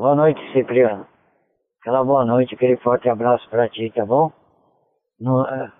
[0.00, 1.06] Boa noite, Cipriano.
[1.82, 4.32] Aquela boa noite, aquele forte abraço pra ti, tá bom?
[5.20, 5.70] No, é,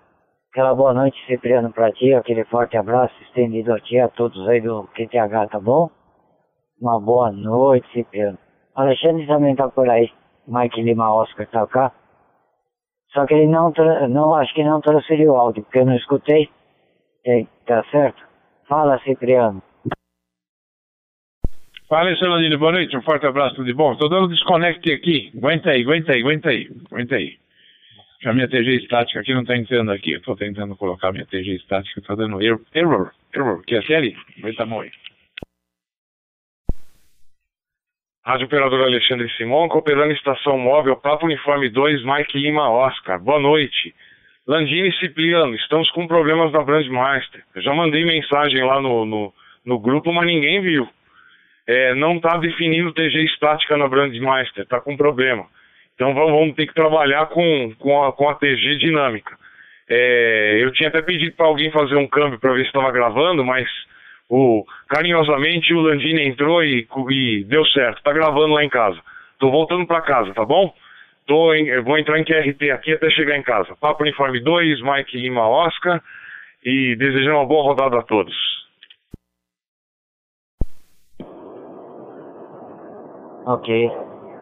[0.51, 4.61] aquela boa noite, Cipriano, pra ti, aquele forte abraço estendido a ti, a todos aí
[4.61, 5.89] do QTH, tá bom?
[6.79, 8.37] Uma boa noite, Cipriano.
[8.75, 10.11] Alexandre também tá por aí.
[10.47, 11.91] Mike Lima Oscar tá cá.
[13.13, 13.73] Só que ele não,
[14.07, 16.47] não acho que não transferiu o áudio, porque eu não escutei.
[17.25, 18.23] É, tá certo?
[18.67, 19.63] Fala, Cipriano.
[21.91, 23.93] Fala, Celandino, boa noite, um forte abraço, tudo de bom?
[23.97, 27.37] Tô dando desconecte aqui, aguenta aí, aguenta aí, aguenta aí, aguenta aí.
[28.23, 32.01] A minha TG estática aqui não tá entrando aqui, tô tentando colocar minha TG estática,
[32.01, 34.15] tá dando erro, error, error, é série?
[34.39, 34.97] Aguenta muito.
[38.23, 43.93] Rádio Operador Alexandre Simon, cooperando Estação Móvel, Papo Uniforme 2, Mike Lima Oscar, boa noite.
[44.47, 47.43] Landini Cipriano, estamos com problemas na Brandmaster.
[47.53, 49.33] Eu já mandei mensagem lá no, no,
[49.65, 50.87] no grupo, mas ninguém viu
[51.71, 55.45] é, não está definindo TG estática na Brandmeister, está com problema.
[55.95, 59.37] Então vamos, ter que trabalhar com, com, a, com a TG dinâmica.
[59.89, 63.45] É, eu tinha até pedido para alguém fazer um câmbio para ver se estava gravando,
[63.45, 63.69] mas
[64.29, 68.99] o, carinhosamente o Landini entrou e, e deu certo, está gravando lá em casa.
[69.33, 70.73] Estou voltando para casa, tá bom?
[71.25, 73.77] Tô em, vou entrar em QRT aqui até chegar em casa.
[73.79, 76.01] Papo Uniforme 2, Mike Lima Oscar
[76.65, 78.60] e desejar uma boa rodada a todos.
[83.45, 83.91] Ok,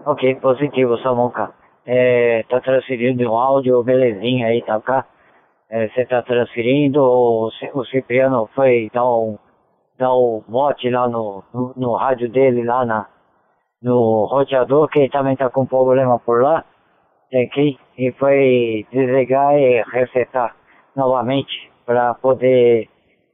[0.06, 1.54] ok, positivo, Samuca.
[1.86, 5.06] É, tá transferindo um áudio, belezinha aí, tá?
[5.70, 9.38] É, você tá transferindo, o, o Cipriano foi dar um,
[9.98, 13.08] dar um bote lá no, no, no, rádio dele, lá na,
[13.82, 16.66] no roteador, que ele também tá com problema por lá,
[17.32, 20.54] que e foi desligar e resetar
[20.94, 22.90] novamente para poder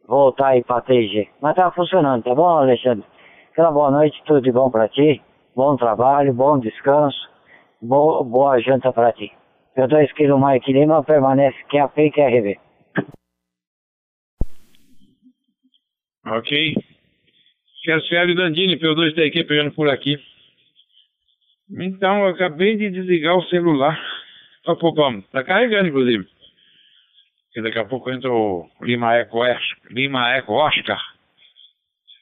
[0.07, 1.27] voltar aí pra TG.
[1.41, 3.03] Mas tá funcionando, tá bom, Alexandre?
[3.52, 5.23] Aquela boa noite, tudo de bom pra ti
[5.55, 7.17] bom trabalho, bom descanso,
[7.81, 9.31] boa, boa janta para ti.
[9.75, 12.59] Eu 2 kg Mike Lima permanece que a P e RV.
[16.27, 16.75] Ok.
[17.83, 20.17] Cerciário Dandini, P2 da equipe pegando por aqui.
[21.69, 23.99] Então, eu acabei de desligar o celular.
[24.63, 26.27] Tá pouco, tá carregando, inclusive.
[27.55, 29.39] E daqui a pouco entra o Lima Eco,
[29.89, 30.99] Lima Eco Oscar.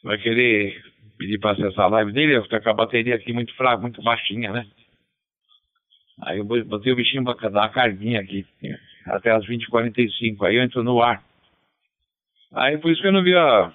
[0.04, 0.93] Vai querer
[1.24, 4.52] pedir para acessar a live dele, eu com a bateria aqui muito fraca, muito baixinha,
[4.52, 4.68] né?
[6.22, 8.46] Aí eu botei o bichinho para dar uma carguinha aqui,
[9.06, 11.24] até as 20h45, aí eu entro no ar.
[12.54, 13.74] Aí por isso que eu não vi a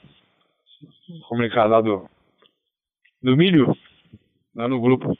[1.26, 2.08] comunicado lá do,
[3.22, 3.74] do milho,
[4.54, 5.16] lá no grupo.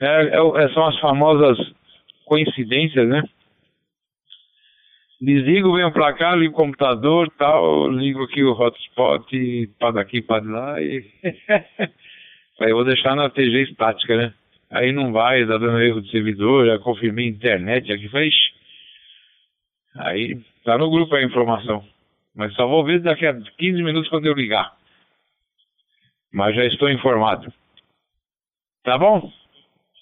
[0.00, 1.58] É, é, é são as famosas
[2.24, 3.22] coincidências, né?
[5.20, 10.44] Desligo, venho pra cá, ligo o computador tal, ligo aqui o hotspot para daqui para
[10.44, 11.04] lá e.
[12.60, 14.34] Aí eu vou deixar na TG estática, né?
[14.70, 18.30] Aí não vai, tá dando erro de servidor, já confirmei internet aqui, falei,
[19.98, 21.84] Aí tá no grupo a informação.
[22.34, 24.76] Mas só vou ver daqui a 15 minutos quando eu ligar.
[26.32, 27.52] Mas já estou informado.
[28.84, 29.32] Tá bom?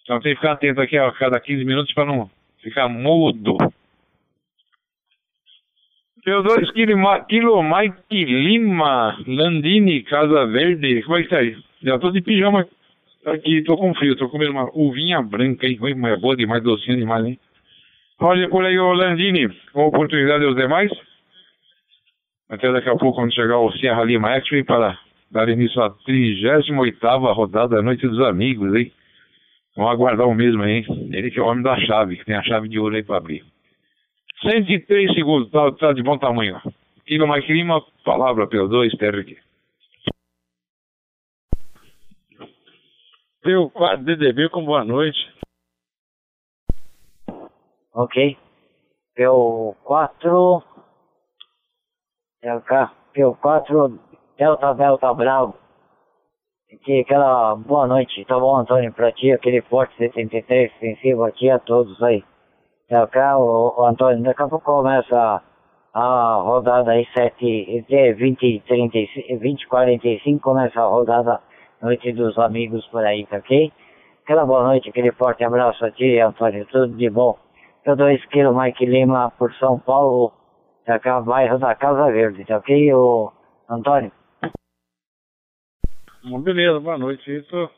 [0.02, 2.28] Então tem que ficar atento aqui a cada 15 minutos para não
[2.60, 3.56] ficar mudo.
[6.24, 11.02] Teodoro Quilo Mike Lima, Landini, Casa Verde.
[11.02, 11.54] Como é que tá aí?
[11.82, 12.66] Já tô de pijama
[13.26, 15.78] aqui, tô com frio, tô comendo uma uvinha branca, hein?
[15.98, 17.38] Mas é boa demais, docinha demais, hein?
[18.18, 20.90] Olha por aí, Landini, com oportunidade aos demais.
[22.48, 24.98] Até daqui a pouco, quando chegar o Sierra Lima X para
[25.30, 28.90] dar início à 38 rodada da Noite dos Amigos, hein?
[29.76, 30.86] Vamos aguardar o mesmo, hein?
[31.12, 33.18] Ele que é o homem da chave, que tem a chave de ouro aí para
[33.18, 33.42] abrir.
[34.44, 36.60] 103 segundos, tá, tá de bom tamanho.
[37.06, 39.38] Kilo mais clima, palavra pelo 2, TRQ.
[43.42, 45.18] Teu 4 DDB com boa noite.
[47.92, 48.36] Ok.
[49.14, 50.62] Pelo 4.
[52.42, 52.90] LK.
[53.12, 54.00] Pelo 4.
[54.36, 55.54] Delta Delta Bravo.
[56.82, 61.48] Que aquela boa noite, tá bom, Antônio, pra ti, aquele forte 73 extensivo a ti
[61.48, 62.24] a todos aí.
[62.88, 65.42] É, cá, o, o Antônio, daqui a pouco começa
[65.94, 67.84] a rodada aí, 7,
[68.18, 68.98] 20, 30,
[69.40, 71.40] 20, 45, começa a rodada
[71.80, 73.72] Noite dos Amigos por aí, tá ok?
[74.22, 77.38] Aquela boa noite, aquele forte abraço a ti, Antônio, tudo de bom.
[77.86, 80.32] Eu dou esquilo Mike Lima por São Paulo,
[80.84, 83.32] tá cá, bairro da Casa Verde, tá ok, o
[83.68, 84.12] Antônio?
[86.42, 87.30] Beleza, boa noite.
[87.30, 87.70] Estou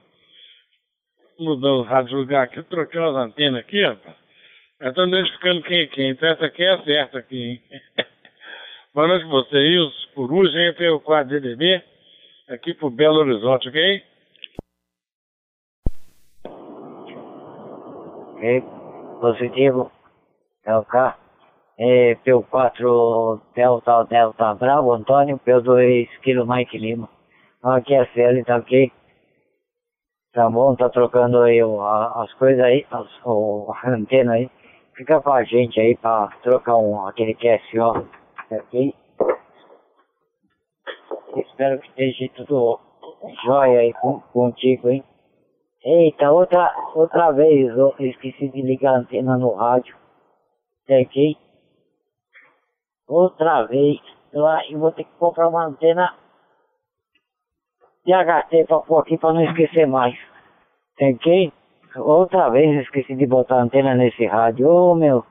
[1.39, 4.26] mudando o rádio lugar aqui, trocando as antenas aqui, rapaz.
[4.79, 6.11] Eu tô identificando quem é quem.
[6.11, 7.63] Então essa aqui é a certa aqui, hein?
[8.95, 11.83] Boa noite pra vocês, Coruja, hein, pelo 4 DDB,
[12.49, 14.03] aqui pro Belo Horizonte, ok?
[18.35, 18.63] Ok?
[19.21, 19.91] Positivo.
[20.67, 21.17] LK.
[21.79, 25.39] É, P4 Delta Delta Bravo, Antônio.
[25.39, 27.09] P2 Kilo Mike Lima.
[27.63, 28.93] Aqui é CL, tá ok?
[30.35, 30.77] Tá bom?
[30.77, 34.51] Tá trocando aí o, a, as coisas aí, as, o, a antena aí.
[34.97, 38.09] Fica com a gente aí pra trocar um, aquele QSO,
[38.51, 38.95] ok?
[41.37, 42.81] Espero que esteja tudo
[43.45, 45.05] jóia aí com, contigo, hein?
[45.85, 49.95] Eita, outra, outra vez eu esqueci de ligar a antena no rádio.
[50.89, 51.37] Ok?
[53.07, 54.01] Outra vez.
[54.33, 56.17] Eu, vou ter que comprar uma antena
[58.05, 60.19] DHT pra pôr aqui pra não esquecer mais.
[61.01, 61.53] Ok?
[61.97, 64.69] Outra vez esqueci de botar antena nesse rádio.
[64.69, 65.25] Ô meu.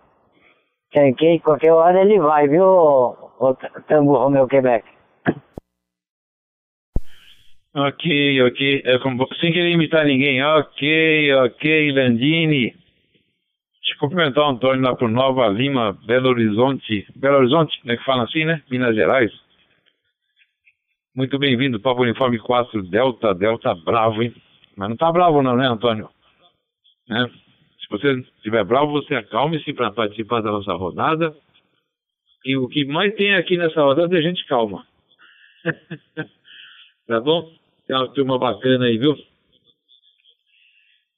[0.95, 1.39] Ok?
[1.39, 2.65] Qualquer hora ele vai, viu?
[2.65, 3.53] O
[3.87, 4.87] Tango Romeu Quebec.
[7.75, 8.83] Ok, ok.
[8.85, 8.97] É
[9.39, 10.41] sem querer imitar ninguém.
[10.41, 12.71] Ok, ok, Landini.
[12.71, 17.05] Deixa eu cumprimentar o Antônio lá por Nova Lima, Belo Horizonte.
[17.15, 17.97] Belo Horizonte, né?
[17.97, 18.61] Que fala assim, né?
[18.71, 19.31] Minas Gerais.
[21.13, 24.33] Muito bem-vindo, Papo Uniforme 4, Delta, Delta bravo, hein?
[24.75, 26.09] Mas não tá bravo não, né, Antônio?
[27.07, 27.29] Né?
[27.79, 31.35] Se você estiver bravo, você acalme-se para participar da nossa rodada.
[32.43, 34.85] E o que mais tem aqui nessa rodada é gente calma.
[37.07, 37.51] tá bom?
[37.87, 39.15] Tem uma turma bacana aí, viu?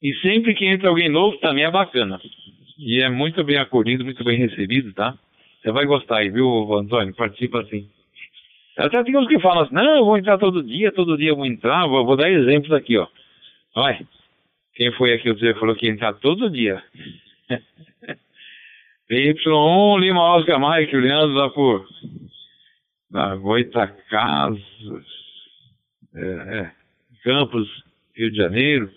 [0.02, 2.20] E sempre que entra alguém novo também é bacana.
[2.78, 5.18] E é muito bem acolhido, muito bem recebido, tá?
[5.60, 7.14] Você vai gostar aí, viu, Antônio?
[7.14, 7.90] Participa assim.
[8.76, 11.36] Até tem uns que falam assim, não, eu vou entrar todo dia, todo dia eu
[11.36, 13.08] vou entrar, vou, vou dar exemplos aqui, ó.
[13.74, 14.06] Olha,
[14.78, 16.80] quem foi aqui que falou que ia entrar todo dia?
[19.10, 21.84] Y1, Lima Oscar Mike, Leandro lá por
[23.10, 24.62] da Goitacazes,
[26.14, 26.72] é, é,
[27.24, 27.68] Campos,
[28.14, 28.88] Rio de Janeiro.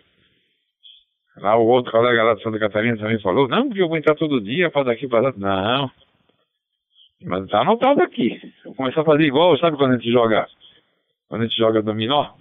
[1.37, 4.13] Lá o outro colega lá de Santa Catarina também falou, não, porque eu vou entrar
[4.13, 5.33] todo dia para daqui para lá.
[5.35, 5.91] Não.
[7.23, 8.39] Mas tá anotado aqui.
[8.63, 10.47] Eu começar a fazer igual, sabe quando a gente joga?
[11.27, 12.33] Quando a gente joga dominó?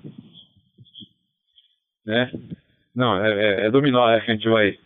[2.04, 2.30] Né?
[2.94, 4.78] Não, é, é, é dominó, é que a gente vai,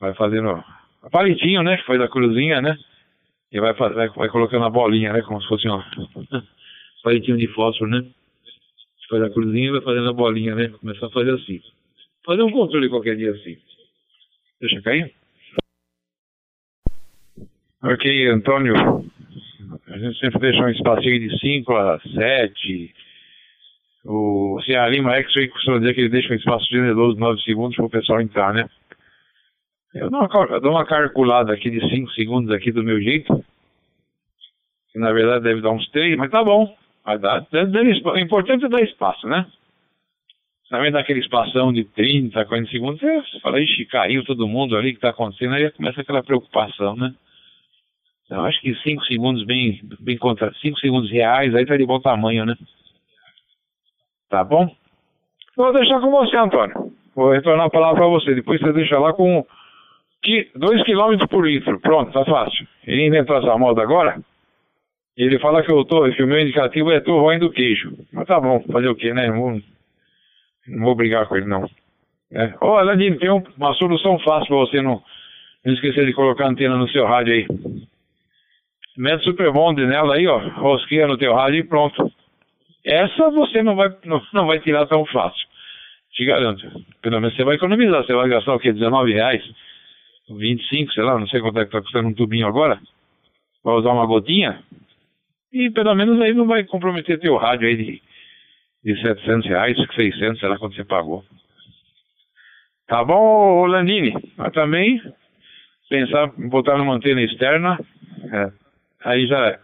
[0.00, 0.62] vai fazendo
[1.10, 1.76] palitinho, né?
[1.76, 2.76] Que foi da cruzinha, né?
[3.52, 5.22] E vai, vai, vai colocando a bolinha, né?
[5.22, 5.82] Como se fosse um
[7.02, 8.04] palitinho de fósforo, né?
[9.08, 10.68] Faz a cruzinha e vai fazendo a bolinha, né?
[10.68, 11.60] Começar a fazer assim.
[12.24, 13.58] Fazer um controle qualquer dia assim.
[14.60, 15.12] Deixa cair.
[17.82, 18.74] Ok, Antônio.
[19.88, 22.94] A gente sempre deixa um espacinho de 5 a 7.
[24.04, 27.76] O Ceará Lima X-Ray costuma dizer que ele deixa um espaço generoso de 9 segundos
[27.76, 28.68] para o pessoal entrar, né?
[29.94, 33.44] Eu dou uma, dou uma calculada aqui de 5 segundos aqui do meu jeito.
[34.92, 36.74] Que na verdade deve dar uns 3, mas tá bom.
[37.04, 39.46] Vai dar, o importante é dar espaço, né?
[40.68, 44.90] Também dá aquele espação de 30, 40 segundos, você fala, ixi, caiu todo mundo ali,
[44.90, 45.54] o que está acontecendo?
[45.54, 47.12] Aí começa aquela preocupação, né?
[48.24, 51.98] Então, acho que 5 segundos bem, bem contra 5 segundos reais, aí tá de bom
[51.98, 52.56] tamanho, né?
[54.30, 54.70] Tá bom?
[55.56, 56.92] Vou deixar com você, Antônio.
[57.14, 58.34] Vou retornar a palavra para você.
[58.34, 59.44] Depois você deixa lá com
[60.54, 61.80] 2 km por litro.
[61.80, 62.66] Pronto, tá fácil.
[62.86, 64.18] Ele inventou essa moda agora.
[65.16, 67.92] Ele fala que eu tô, que o meu indicativo é tô roendo queijo.
[68.12, 69.28] Mas tá bom, fazer o quê, né?
[69.28, 69.60] Não
[70.68, 71.68] não vou brigar com ele, não.
[72.32, 72.54] É.
[72.60, 75.02] Ô, Aladino, tem uma solução fácil para você não,
[75.64, 77.46] não esquecer de colocar a antena no seu rádio aí.
[78.96, 80.38] Mete super nela aí, ó.
[80.38, 82.10] Rosqueia no teu rádio e pronto.
[82.84, 85.46] Essa você não vai, não, não vai tirar tão fácil.
[86.12, 86.62] Te garanto.
[87.02, 88.04] Pelo menos você vai economizar.
[88.04, 88.72] Você vai gastar o quê?
[88.72, 89.42] 19 reais?
[90.28, 92.80] 25, sei lá, não sei quanto é que tá custando um tubinho agora.
[93.64, 94.62] Vai usar uma gotinha?
[95.52, 98.02] E pelo menos aí não vai comprometer teu rádio aí de,
[98.84, 101.24] de 700 reais, 600, sei lá quanto você pagou.
[102.86, 104.14] Tá bom, Landini?
[104.36, 105.00] Mas também
[105.88, 107.78] pensar em botar numa antena externa,
[108.32, 108.52] é,
[109.04, 109.58] aí já,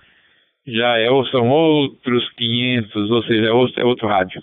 [0.66, 4.42] já é, são outros 500, ou seja, é outro, é rádio.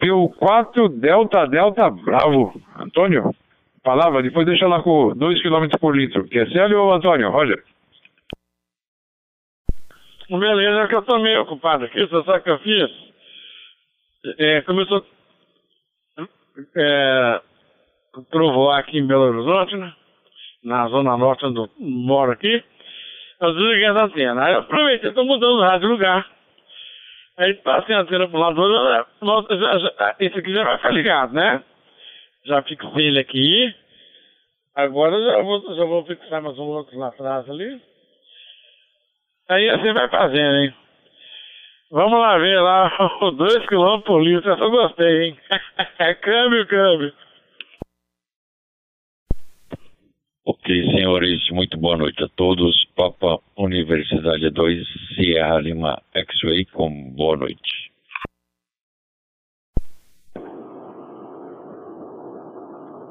[0.00, 2.60] P4 Delta Delta Bravo.
[2.78, 3.34] Antônio,
[3.82, 6.28] palavra, depois deixa lá com 2 km por litro.
[6.28, 7.30] Quer ser ou Antônio?
[7.30, 7.62] Roger.
[10.28, 12.90] Beleza, é que eu tô meio ocupado aqui, você sabe que eu fiz?
[14.38, 15.04] É, começou
[16.76, 17.40] é,
[18.30, 19.92] trovoar aqui em Belo Horizonte, né?
[20.62, 22.62] Na zona norte onde eu moro aqui.
[23.40, 24.44] Eu desliguei a antena.
[24.44, 26.26] Aí eu aproveitei, tô mudando o rádio de lugar.
[27.38, 29.06] Aí passei a antena pro lado do
[30.18, 31.62] esse aqui já vai ficar ligado, né?
[32.44, 33.74] Já fixei ele aqui.
[34.74, 37.80] Agora já vou, já vou fixar mais um outro lá atrás ali.
[39.48, 40.74] Aí você vai fazendo, hein?
[41.90, 42.92] Vamos lá ver lá,
[43.36, 45.38] 2 km por litro, eu gostei, hein?
[46.20, 47.12] câmbio, câmbio.
[50.52, 52.74] Ok, senhores, muito boa noite a todos.
[52.96, 57.92] Papa Universidade 2, Sierra Lima X-Ray, com boa noite.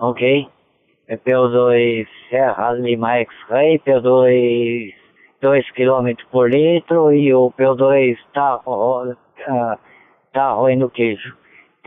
[0.01, 0.50] Ok.
[1.08, 4.93] É P2 Serra Lima X-Ray, P2
[5.41, 9.15] 2 km por litro e o P2 tá, uh,
[10.34, 11.38] tá roendo queijo.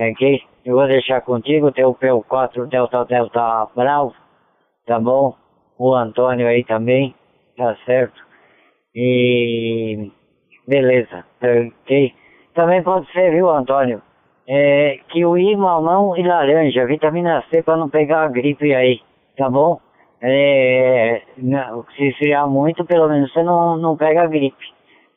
[0.00, 0.42] Ok?
[0.64, 4.14] Eu vou deixar contigo, tem o P4 Delta Delta Bravo,
[4.86, 5.41] tá bom?
[5.84, 7.12] O Antônio aí também,
[7.56, 8.14] tá certo?
[8.94, 10.12] E
[10.68, 12.14] beleza, ok?
[12.54, 14.00] Também pode ser, viu, Antônio?
[14.46, 19.00] É, kiwi, mamão e laranja, vitamina C para não pegar a gripe aí,
[19.36, 19.80] tá bom?
[20.20, 24.64] É, não, se esfriar muito, pelo menos você não, não pega a gripe,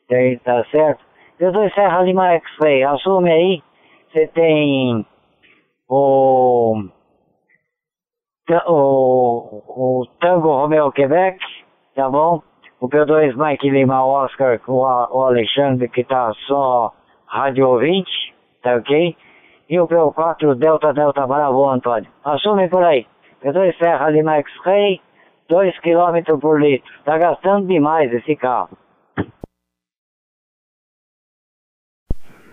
[0.08, 1.04] tá, tá certo?
[1.38, 3.62] Eu dou Serra Lima X-Ray, assume aí,
[4.10, 5.06] você tem
[5.88, 6.88] o,
[8.66, 11.38] o, o Tango Romeo Quebec,
[11.94, 12.42] tá bom?
[12.80, 16.92] O P2 Mike Lima Oscar com o Alexandre que tá só
[17.26, 19.16] rádio ouvinte, tá ok?
[19.68, 22.08] E o P4 Delta Delta Bravo Antônio.
[22.24, 23.06] Assume por aí.
[23.42, 25.00] P2 Serra Lima X-Ray,
[25.48, 26.92] 2 km por litro.
[27.04, 28.76] Tá gastando demais esse carro.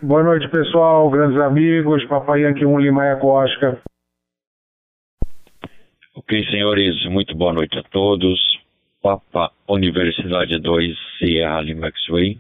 [0.02, 2.04] Boa noite, pessoal, grandes amigos.
[2.06, 3.78] Papai Yankee 1 Lima Oscar.
[6.16, 8.40] Ok, senhores, muito boa noite a todos.
[9.02, 12.38] Papa Universidade 2 Sierra Lima X-Way,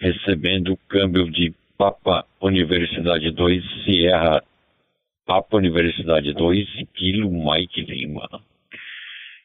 [0.00, 4.42] recebendo o câmbio de Papa Universidade 2 Sierra
[5.26, 8.26] Papa Universidade 2 Kilo Mike Lima.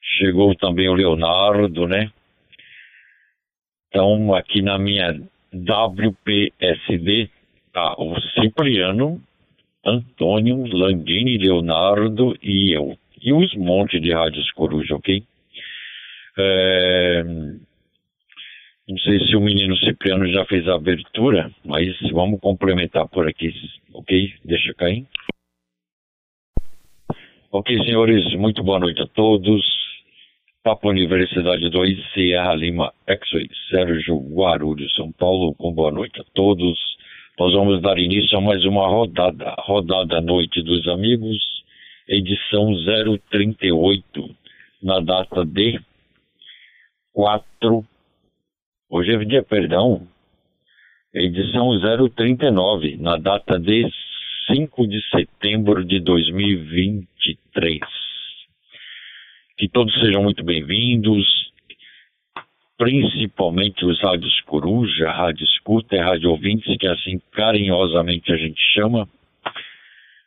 [0.02, 2.14] Chegou também o Leonardo, né?
[3.90, 5.22] Então, aqui na minha
[5.54, 7.30] WPSD
[7.74, 9.22] tá o Cipriano,
[9.86, 12.98] Antônio, Landini, Leonardo e eu.
[13.24, 15.24] E os montes de rádios coruja, ok?
[16.38, 17.24] É...
[18.86, 23.54] Não sei se o menino Cipriano já fez a abertura, mas vamos complementar por aqui,
[23.94, 24.34] ok?
[24.44, 25.06] Deixa cair.
[27.50, 29.64] Ok, senhores, muito boa noite a todos.
[30.62, 36.78] Papo Universidade 2, Sierra Lima, Exway, Sérgio Guarulhos, São Paulo, com boa noite a todos.
[37.40, 41.63] Nós vamos dar início a mais uma rodada, rodada Noite dos Amigos,
[42.08, 42.74] edição
[43.30, 44.36] 038,
[44.82, 45.80] na data de
[47.14, 47.86] 4.
[48.90, 50.08] Hoje é dia, perdão,
[51.14, 51.70] edição
[52.16, 53.90] 039, na data de
[54.48, 57.80] 5 de setembro de 2023.
[59.58, 61.26] Que todos sejam muito bem-vindos,
[62.78, 69.08] principalmente os rádios Coruja, Rádio Escuta e Rádio Ouvintes, que assim carinhosamente a gente chama.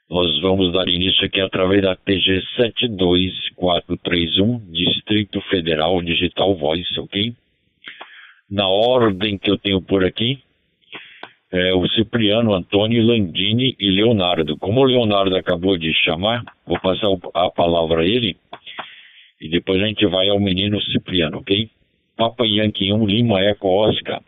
[0.08, 7.34] Nós vamos dar início aqui através da TG 72431, Distrito Federal Digital Voice, ok?
[8.48, 10.38] Na ordem que eu tenho por aqui,
[11.50, 14.56] é o Cipriano, Antônio, Landini e Leonardo.
[14.58, 18.36] Como o Leonardo acabou de chamar, vou passar a palavra a ele
[19.40, 21.68] e depois a gente vai ao menino Cipriano, ok?
[22.16, 24.22] Papa Yankee 1, Lima Eco Oscar.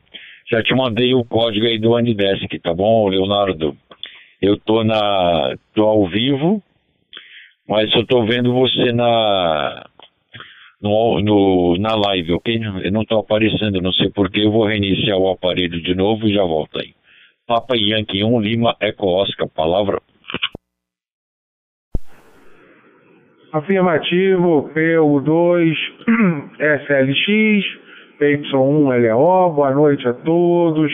[0.50, 3.76] Já te mandei o código aí do Anidesk, tá bom, Leonardo?
[4.40, 5.56] Eu tô na.
[5.74, 6.62] tô ao vivo,
[7.68, 9.84] mas eu tô vendo você na.
[10.80, 12.60] No, no, na live, ok?
[12.84, 16.34] Eu não tô aparecendo, não sei porquê, eu vou reiniciar o aparelho de novo e
[16.34, 16.94] já volto aí.
[17.48, 20.00] Papa Yankee 1, Lima Eco Oscar, palavra.
[23.52, 25.74] Afirmativo, PU2,
[26.60, 27.64] SLX,
[28.20, 30.92] PY1, LO, boa noite a todos.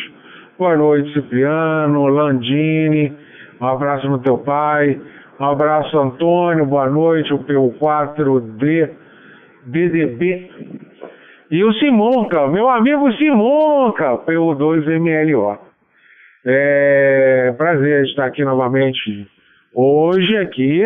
[0.56, 3.12] Boa noite, Cipriano, Landini,
[3.60, 5.00] um abraço no teu pai.
[5.38, 8.90] Um abraço, Antônio, boa noite, o PU4D,
[9.66, 10.50] DDB.
[11.50, 15.58] E o Simonca, meu amigo Simonca, PU2MLO.
[16.46, 19.26] É prazer estar aqui novamente
[19.74, 20.84] hoje aqui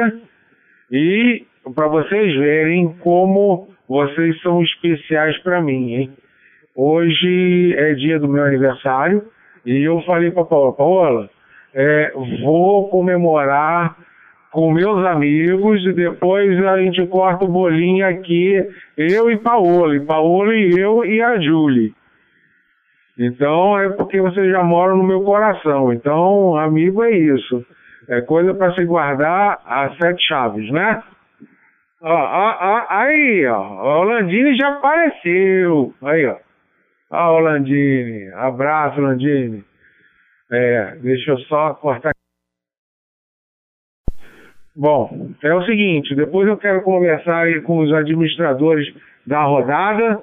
[0.91, 1.45] e
[1.75, 6.11] para vocês verem como vocês são especiais para mim, hein?
[6.75, 9.25] Hoje é dia do meu aniversário
[9.67, 11.31] e eu falei para Paola, Paola,
[11.80, 13.97] é, vou comemorar
[14.50, 18.61] com meus amigos e depois a gente corta o bolinho aqui,
[18.97, 21.94] eu e Paola, e Paola e eu e a Julie.
[23.16, 25.92] Então é porque vocês já moram no meu coração.
[25.92, 27.64] Então, amigo é isso.
[28.08, 31.00] É coisa para se guardar a sete chaves, né?
[32.02, 35.94] Ó, ó, ó, aí, ó, o Landini já apareceu.
[36.02, 37.37] Aí, ó.
[37.37, 38.32] O Landini.
[38.35, 39.68] Abraço, Landini.
[40.50, 42.12] É, deixa eu só cortar.
[44.75, 48.88] Bom, é o seguinte, depois eu quero conversar aí com os administradores
[49.26, 50.23] da rodada,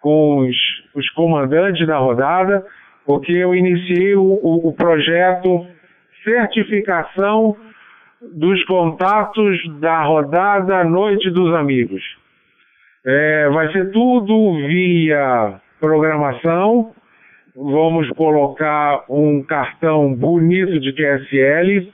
[0.00, 0.56] com os,
[0.94, 2.64] os comandantes da rodada,
[3.04, 5.66] porque eu iniciei o, o, o projeto
[6.22, 7.56] certificação
[8.20, 12.02] dos contatos da rodada Noite dos Amigos.
[13.04, 16.92] É, vai ser tudo via programação.
[17.60, 21.92] Vamos colocar um cartão bonito de QSL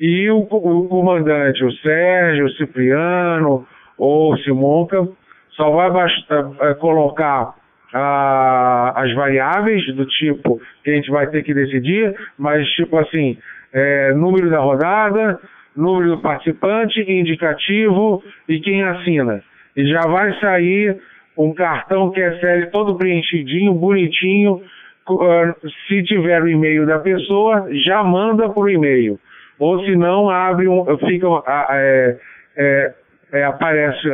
[0.00, 3.64] e o, o comandante, o Sérgio, o Cipriano
[3.96, 5.06] ou o Simonca,
[5.50, 7.54] só vai é, colocar
[7.94, 13.38] ah, as variáveis do tipo que a gente vai ter que decidir, mas tipo assim,
[13.72, 15.38] é, número da rodada,
[15.76, 19.40] número do participante, indicativo e quem assina.
[19.76, 21.00] E já vai sair
[21.38, 24.60] um cartão QSL todo preenchidinho, bonitinho.
[25.08, 25.54] Ah,
[25.88, 29.18] se tiver o e-mail da pessoa, já manda por e-mail
[29.60, 31.26] ou se não abre um, fica
[31.70, 32.16] é,
[32.56, 32.94] é,
[33.32, 34.08] é, aparece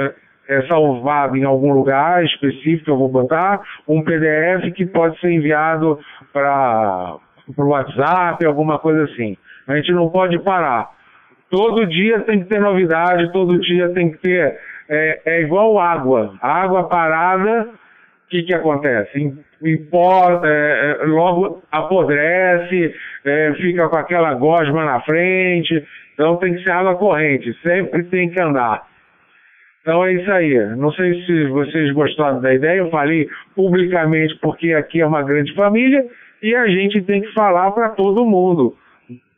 [0.49, 5.99] é salvado em algum lugar específico, eu vou botar um PDF que pode ser enviado
[6.33, 7.17] para
[7.57, 9.37] o WhatsApp, alguma coisa assim.
[9.67, 10.91] A gente não pode parar.
[11.51, 14.57] Todo dia tem que ter novidade, todo dia tem que ter.
[14.89, 16.35] É, é igual água.
[16.41, 17.71] Água parada,
[18.27, 19.33] o que, que acontece?
[19.63, 25.85] é, é, logo apodrece, é, fica com aquela gosma na frente.
[26.13, 28.85] Então tem que ser água corrente, sempre tem que andar.
[29.81, 30.55] Então é isso aí.
[30.77, 35.55] Não sei se vocês gostaram da ideia, eu falei publicamente porque aqui é uma grande
[35.55, 36.05] família
[36.43, 38.77] e a gente tem que falar para todo mundo.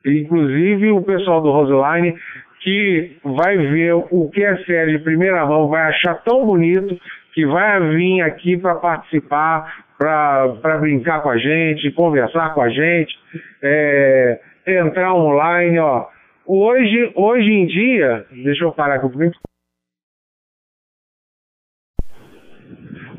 [0.06, 2.16] Inclusive o pessoal do Roseline
[2.60, 6.98] que vai ver o que é série de primeira mão, vai achar tão bonito
[7.38, 13.16] que vai vir aqui para participar, para brincar com a gente, conversar com a gente,
[13.62, 16.08] é, entrar online, ó.
[16.44, 19.30] Hoje, hoje em dia, deixa eu parar aqui um.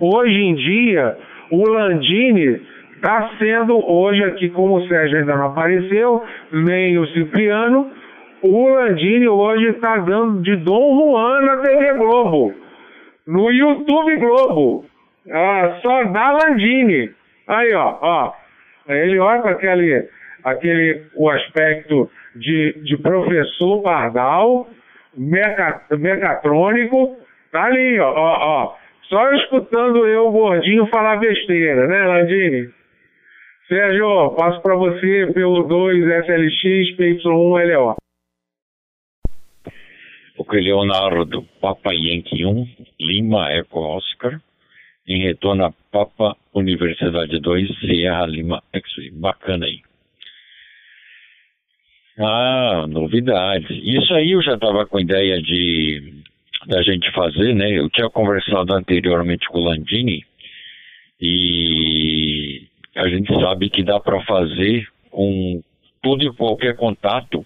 [0.02, 1.18] Hoje em dia,
[1.50, 2.62] o Landini
[2.98, 7.90] está sendo, hoje aqui, como o Sérgio ainda não apareceu, nem o Cipriano,
[8.42, 12.54] o Landini hoje está dando de Dom Juan na TV Globo,
[13.30, 14.86] no YouTube Globo.
[15.32, 17.12] Ah, só da Landini.
[17.48, 18.34] Aí, ó, ó.
[18.88, 20.10] Ele olha com aquele,
[20.44, 24.68] aquele, o aspecto de, de professor Pardal,
[25.16, 27.18] meca, mecatrônico,
[27.52, 28.76] tá ali, ó, ó, ó.
[29.04, 32.70] Só escutando eu, gordinho, falar besteira, né, Landini?
[33.68, 37.96] Sérgio, passo para você pelo 2 SLX PY1 LO.
[40.40, 44.40] Ok, Leonardo, Papa Yankee 1, Lima Eco Oscar
[45.06, 49.12] em retorno a Papa Universidade 2, Sierra Lima X-Ray.
[49.12, 49.82] Bacana aí.
[52.18, 53.70] Ah, novidades.
[53.84, 56.24] Isso aí eu já estava com ideia de
[56.68, 57.78] da gente fazer, né?
[57.78, 60.24] Eu tinha conversado anteriormente com o Landini
[61.20, 65.62] e a gente sabe que dá para fazer com
[66.02, 67.46] todo e qualquer contato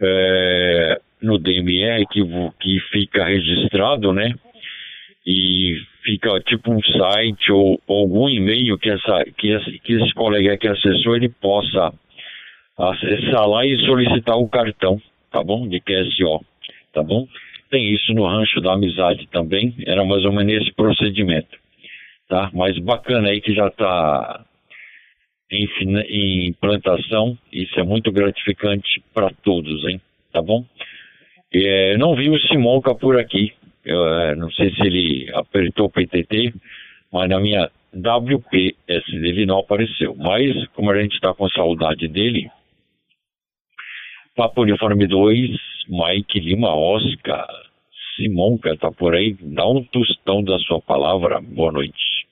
[0.00, 2.22] é, no DMR que,
[2.60, 4.34] que fica registrado, né?
[5.26, 10.14] E fica tipo um site ou, ou algum e-mail que, essa, que, esse, que esse
[10.14, 11.92] colega que acessou ele possa
[12.78, 15.68] acessar lá e solicitar o cartão, tá bom?
[15.68, 16.44] De QSO,
[16.92, 17.26] tá bom?
[17.70, 21.56] Tem isso no Rancho da Amizade também, era mais ou menos esse procedimento,
[22.28, 22.50] tá?
[22.52, 24.44] Mas bacana aí que já está
[25.52, 25.68] em,
[26.08, 30.00] em implantação, isso é muito gratificante para todos, hein?
[30.32, 30.64] Tá bom?
[31.52, 33.52] É, não vi o Simonca por aqui,
[33.84, 36.54] eu é, não sei se ele apertou o PTT,
[37.12, 40.14] mas na minha WP SDV não apareceu.
[40.16, 42.50] Mas, como a gente está com saudade dele,
[44.36, 45.50] Papo Uniforme 2,
[45.88, 47.46] Mike Lima Oscar,
[48.14, 51.40] Simonca tá por aí, dá um tostão da sua palavra.
[51.40, 52.28] Boa noite.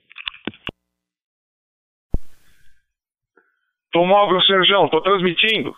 [3.91, 5.75] Tô móvel, Serjão, tô transmitindo.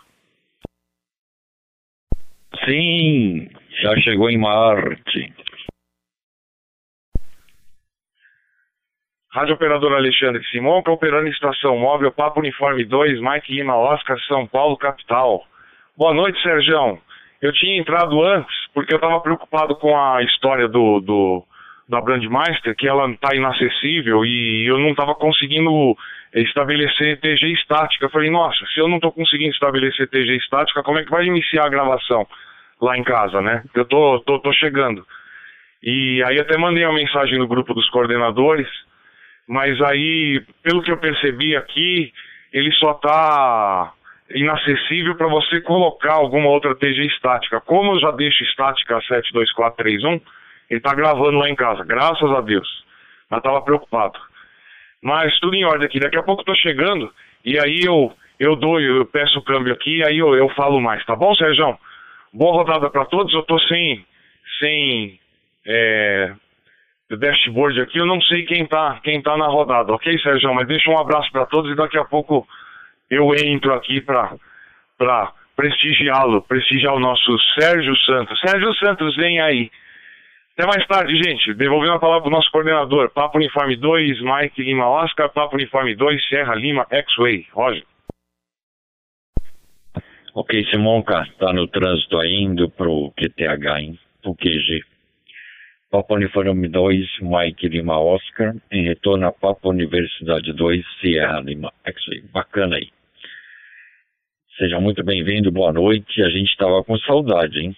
[2.64, 3.48] Sim,
[3.80, 5.32] já chegou em Marte.
[9.32, 14.76] Rádio Operador Alexandre Simonca, operando estação móvel Papo Uniforme 2, Mike Lima Oscar, São Paulo,
[14.76, 15.44] capital.
[15.96, 16.98] Boa noite, Sergião.
[17.40, 21.44] Eu tinha entrado antes, porque eu estava preocupado com a história do, do
[21.88, 25.96] da Brandmeister, que ela está inacessível e eu não estava conseguindo
[26.34, 28.04] estabelecer TG estática.
[28.04, 31.24] Eu falei, nossa, se eu não estou conseguindo estabelecer TG estática, como é que vai
[31.24, 32.26] iniciar a gravação
[32.80, 33.62] lá em casa, né?
[33.74, 35.06] Eu tô, tô, tô chegando.
[35.82, 38.68] E aí até mandei uma mensagem no grupo dos coordenadores,
[39.48, 42.12] mas aí, pelo que eu percebi aqui,
[42.52, 43.92] ele só está
[44.34, 47.60] inacessível para você colocar alguma outra TG estática.
[47.60, 50.20] Como eu já deixo estática 72431,
[50.68, 52.84] ele tá gravando lá em casa, graças a Deus.
[53.28, 54.18] Mas tava preocupado.
[55.02, 55.98] Mas tudo em ordem aqui.
[55.98, 57.12] Daqui a pouco tô chegando
[57.44, 60.80] e aí eu eu dou, eu peço o câmbio aqui e aí eu, eu falo
[60.80, 61.78] mais, tá bom, Sérgio?
[62.32, 63.32] Boa rodada para todos.
[63.34, 64.04] Eu tô sem
[64.58, 65.18] sem
[65.66, 66.32] é,
[67.10, 70.54] dashboard aqui, eu não sei quem tá quem tá na rodada, ok, Sérgio?
[70.54, 72.46] Mas deixa um abraço para todos e daqui a pouco
[73.10, 74.34] eu entro aqui para
[74.96, 78.38] para prestigiá-lo, prestigiar o nosso Sérgio Santos.
[78.40, 79.70] Sérgio Santos, vem aí.
[80.56, 81.54] Até mais tarde, gente.
[81.54, 83.10] Devolvendo a palavra para o nosso coordenador.
[83.10, 85.30] Papo Uniforme 2, Mike Lima Oscar.
[85.30, 87.46] Papo Uniforme 2, Serra Lima X-Way.
[87.52, 87.84] Roger.
[90.32, 93.98] Ok, Simonca, tá no trânsito ainda pro QTH, hein?
[94.22, 94.80] Pro QG.
[95.90, 102.22] Papo Uniforme 2, Mike Lima Oscar, em retorno a Papo Universidade 2, Sierra Lima X-Way.
[102.32, 102.90] Bacana aí.
[104.56, 106.22] Seja muito bem-vindo, boa noite.
[106.22, 107.76] A gente estava com saudade, hein?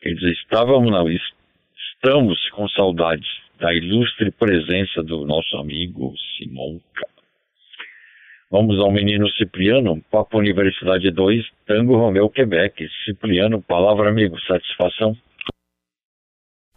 [0.00, 3.26] Quer dizer, estávamos, não, estamos com saudade
[3.58, 7.08] da ilustre presença do nosso amigo Simonca.
[8.52, 12.84] Vamos ao menino Cipriano, Papo Universidade 2, Tango Romeu, Quebec.
[13.04, 15.16] Cipriano, palavra amigo, satisfação?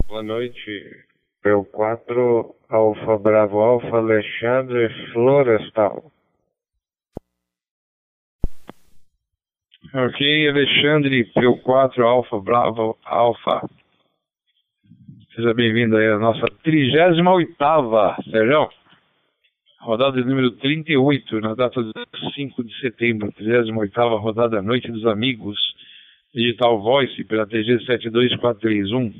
[0.06, 1.04] Boa noite.
[1.42, 6.12] Peu 4, Alfa Bravo Alfa, Alexandre Florestal.
[9.92, 13.68] Ok, Alexandre, Peu 4, Alfa Bravo Alfa.
[15.34, 18.83] Seja bem-vindo aí à nossa 38ª, Sérgio.
[19.84, 21.92] Rodada de número 38, na data de
[22.34, 25.58] 5 de setembro, 38ª rodada Noite dos Amigos,
[26.34, 29.12] Digital Voice, pela TG 72431.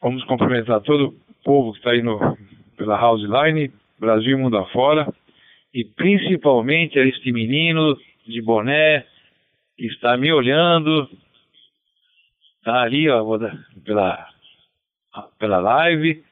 [0.00, 2.38] Vamos cumprimentar todo o povo que está aí no,
[2.76, 5.12] pela House Line, Brasil e mundo afora,
[5.74, 9.04] e principalmente a este menino de boné
[9.76, 11.10] que está me olhando,
[12.58, 13.24] está ali, ó,
[13.84, 14.28] pela
[15.40, 16.22] pela live,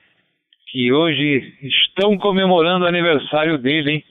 [0.71, 4.05] que hoje estão comemorando o aniversário dele, hein?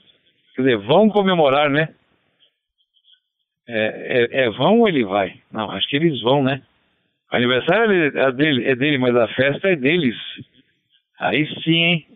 [0.54, 1.88] Quer dizer, vão comemorar, né?
[3.66, 5.34] É, é, é vão ou ele vai?
[5.50, 6.62] Não, acho que eles vão, né?
[7.32, 10.16] O aniversário é dele, é dele, mas a festa é deles.
[11.18, 12.06] Aí sim, hein?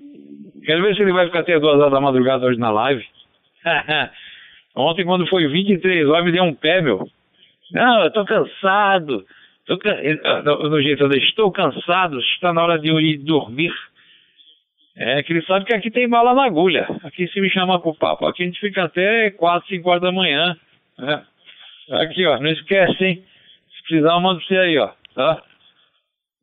[0.64, 3.04] Quero ver se ele vai ficar até duas horas da madrugada hoje na live.
[4.76, 7.08] Ontem, quando foi 23 horas, me deu um pé, meu.
[7.72, 9.24] Não, eu tô cansado.
[9.66, 9.78] Tô,
[10.44, 13.72] no, no jeito, eu estou cansado, está na hora de eu ir dormir.
[14.96, 16.86] É que ele sabe que aqui tem bala na agulha.
[17.02, 20.12] Aqui se me chamar pro papo, aqui a gente fica até 4, 5 horas da
[20.12, 20.56] manhã.
[20.98, 21.24] Né?
[21.90, 23.24] Aqui, ó, não esquece, hein?
[23.76, 24.90] Se precisar, eu mando você aí, ó.
[25.14, 25.42] Tá?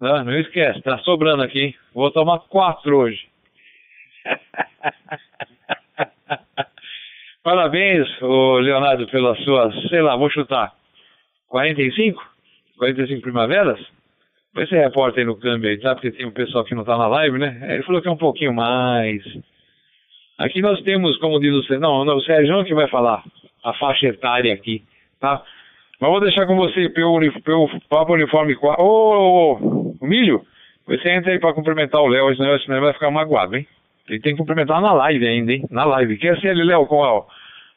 [0.01, 1.75] Não, não esquece, tá sobrando aqui, hein?
[1.93, 3.27] Vou tomar quatro hoje.
[7.43, 10.73] Parabéns, ô Leonardo, pelas suas, sei lá, vou chutar,
[11.47, 12.21] 45?
[12.77, 13.79] 45 primaveras?
[14.53, 15.95] Você reporta aí no câmbio aí, tá?
[15.95, 17.57] Porque tem um pessoal que não tá na live, né?
[17.73, 19.23] Ele falou que é um pouquinho mais.
[20.37, 23.23] Aqui nós temos, como diz o Sérgio, não, não, o Sérgio que vai falar
[23.63, 24.83] a faixa etária aqui,
[25.19, 25.41] tá?
[25.99, 28.83] Mas vou deixar com você pelo, pelo Papo Uniforme 4.
[28.83, 30.41] Ô, ô, ô, Milho,
[30.85, 33.67] você entra aí pra cumprimentar o Léo, senão, senão ele vai ficar magoado, hein?
[34.09, 35.63] Ele tem que cumprimentar na live ainda, hein?
[35.69, 36.17] Na live.
[36.17, 37.25] QSL, Léo, com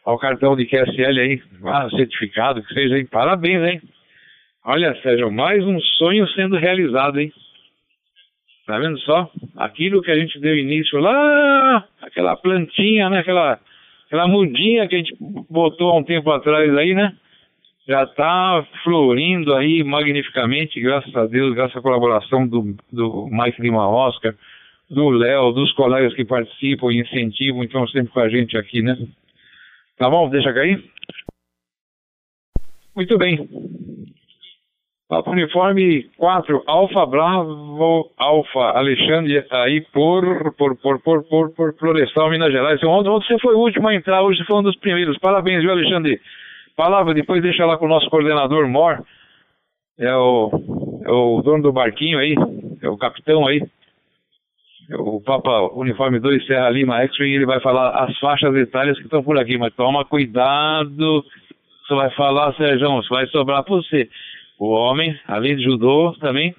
[0.06, 3.06] o cartão de QSL aí, ah, certificado, que seja, hein?
[3.06, 3.82] Parabéns, hein?
[4.66, 7.31] Olha, Sérgio, mais um sonho sendo realizado, hein?
[8.66, 9.31] Tá vendo só?
[9.55, 13.18] Aquilo que a gente deu início lá, aquela plantinha, né?
[13.18, 13.61] Aquela,
[14.07, 15.14] aquela mudinha que a gente
[15.50, 17.14] botou há um tempo atrás aí, né?
[17.87, 23.87] Já tá florindo aí magnificamente, graças a Deus, graças à colaboração do, do Mike Lima
[23.87, 24.35] Oscar,
[24.88, 28.96] do Léo, dos colegas que participam e incentivam, então sempre com a gente aqui, né?
[29.98, 30.31] Tá bom?
[30.31, 30.83] Deixa cair?
[32.96, 33.46] Muito bem.
[35.11, 42.51] Uniforme 4, Alfa Bravo, Alfa Alexandre, aí por, por, por, por, por, por Florestal, Minas
[42.51, 42.83] Gerais.
[42.83, 45.19] Ontem, ontem você foi o último a entrar, hoje foi um dos primeiros.
[45.19, 46.21] Parabéns, viu, Alexandre?
[46.75, 49.05] Palavra, depois deixa lá com o nosso coordenador Mor,
[49.99, 50.51] é o,
[51.05, 52.35] é o dono do barquinho aí,
[52.83, 53.62] é o capitão aí,
[54.90, 59.05] é o Papa Uniforme 2 Serra Lima X-Wing, ele vai falar as faixas etárias que
[59.05, 61.25] estão por aqui, mas toma cuidado,
[61.87, 64.09] você vai falar, Sérgio, vai sobrar pra você.
[64.59, 66.55] O homem, além de judô, também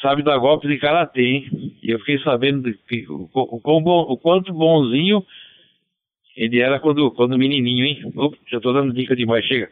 [0.00, 1.78] sabe dar golpe de karatê, hein?
[1.82, 5.24] E eu fiquei sabendo que, o, o, o, quanto bonzinho
[6.36, 8.12] ele era quando, quando menininho, hein?
[8.50, 9.70] Já tô dando dica demais, chega.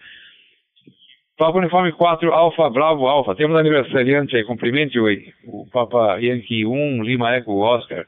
[1.37, 3.35] Papa Uniforme 4, Alfa Bravo Alfa.
[3.35, 5.07] Temos aniversariante aí, cumprimente o,
[5.46, 8.07] o Papa Yankee 1, Lima Eco Oscar.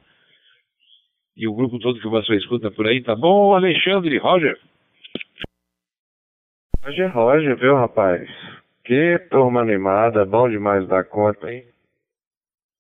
[1.35, 4.59] E o grupo todo que você escuta por aí, tá bom, Alexandre, Roger?
[6.85, 8.29] Roger, Roger, viu, rapaz?
[8.85, 11.65] Que turma animada, bom demais da conta, hein?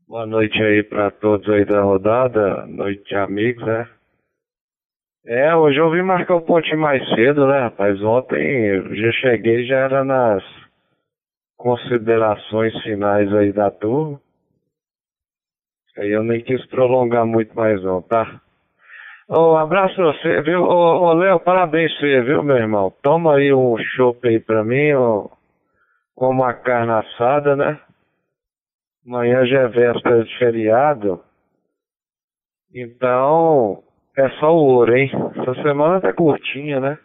[0.08, 3.88] Boa noite aí pra todos aí da rodada, noite amigos, né?
[5.24, 8.02] É, hoje eu vim marcar o pontinho mais cedo, né, rapaz?
[8.02, 10.42] Ontem eu já cheguei, já era nas
[11.56, 14.20] considerações finais aí da turma.
[15.98, 18.40] Aí eu nem quis prolongar muito mais não, tá?
[19.28, 20.64] Ô, abraço pra você, viu?
[20.64, 22.92] Ô, ô Léo, parabéns você, viu, meu irmão?
[23.02, 25.28] Toma aí um chopp aí pra mim, ó,
[26.14, 27.80] com uma carne assada, né?
[29.06, 31.22] Amanhã já é véspera de feriado.
[32.74, 33.82] Então,
[34.16, 35.10] é só o ouro, hein?
[35.36, 36.98] Essa semana tá curtinha, né?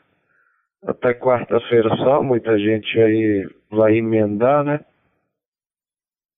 [0.85, 4.79] Até quarta-feira só, muita gente aí vai emendar, né?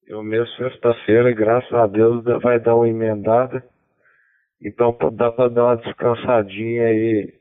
[0.08, 3.64] Eu mesmo sexta-feira, graças a Deus, vai dar uma emendada.
[4.62, 7.39] Então dá pra dar uma descansadinha aí.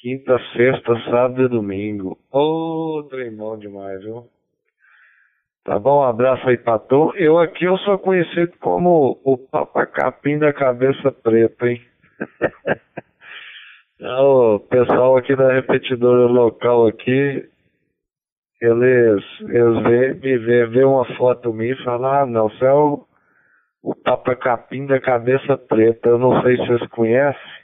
[0.00, 2.16] Quinta, sexta, sábado e domingo.
[2.32, 4.24] Ô, oh, trem bom demais, viu?
[5.62, 6.00] Tá bom?
[6.00, 7.12] Um abraço aí pra tu.
[7.16, 11.82] Eu aqui eu sou conhecido como o papacapim da cabeça preta, hein?
[14.00, 17.46] o pessoal aqui da repetidora local aqui,
[18.58, 22.72] eles, eles vê, me vê, vê uma foto minha e falam, ah não, você é
[22.72, 23.04] o,
[23.82, 26.08] o Papa Capim da cabeça preta.
[26.08, 27.59] Eu não sei se vocês conhecem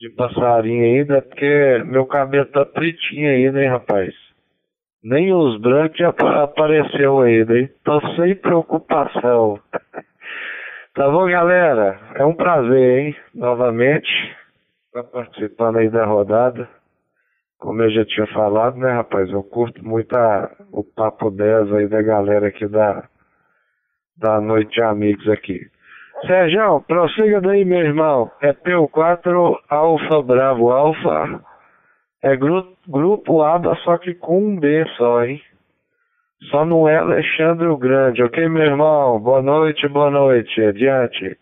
[0.00, 4.14] de passarinho ainda, porque meu cabelo tá pretinho ainda, hein, rapaz?
[5.02, 7.70] Nem os brancos apareceu ainda, hein?
[7.84, 9.58] Tô sem preocupação.
[10.94, 11.98] tá bom, galera?
[12.16, 13.16] É um prazer, hein?
[13.34, 14.08] Novamente,
[14.92, 16.68] tá participando aí da rodada.
[17.58, 19.30] Como eu já tinha falado, né, rapaz?
[19.30, 23.08] Eu curto muito a, o papo 10 aí da galera aqui da,
[24.16, 25.60] da Noite de Amigos aqui.
[26.24, 28.30] Sérgio, prossiga daí, meu irmão.
[28.40, 31.44] É PU4 Alfa Bravo Alfa.
[32.22, 35.42] É gru grupo ABA, só que com um B só, hein?
[36.50, 39.20] Só não é Alexandre o Grande, ok, meu irmão?
[39.20, 40.60] Boa noite, boa noite.
[40.62, 41.38] Adiante.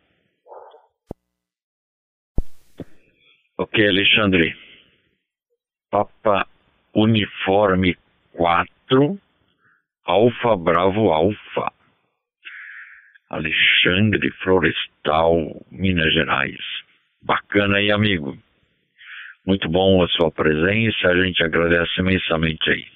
[3.57, 4.55] Ok, Alexandre.
[5.91, 6.47] Papa
[6.95, 7.97] Uniforme
[8.33, 9.19] 4,
[10.05, 11.73] Alfa Bravo Alfa.
[13.35, 16.57] Alexandre Florestal, Minas Gerais.
[17.21, 18.39] Bacana aí, amigo.
[19.45, 22.87] Muito bom a sua presença, a gente agradece imensamente aí.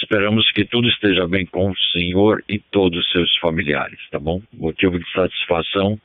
[0.00, 4.40] Esperamos que tudo esteja bem com o senhor e todos os seus familiares, tá bom?
[4.52, 6.00] Motivo de satisfação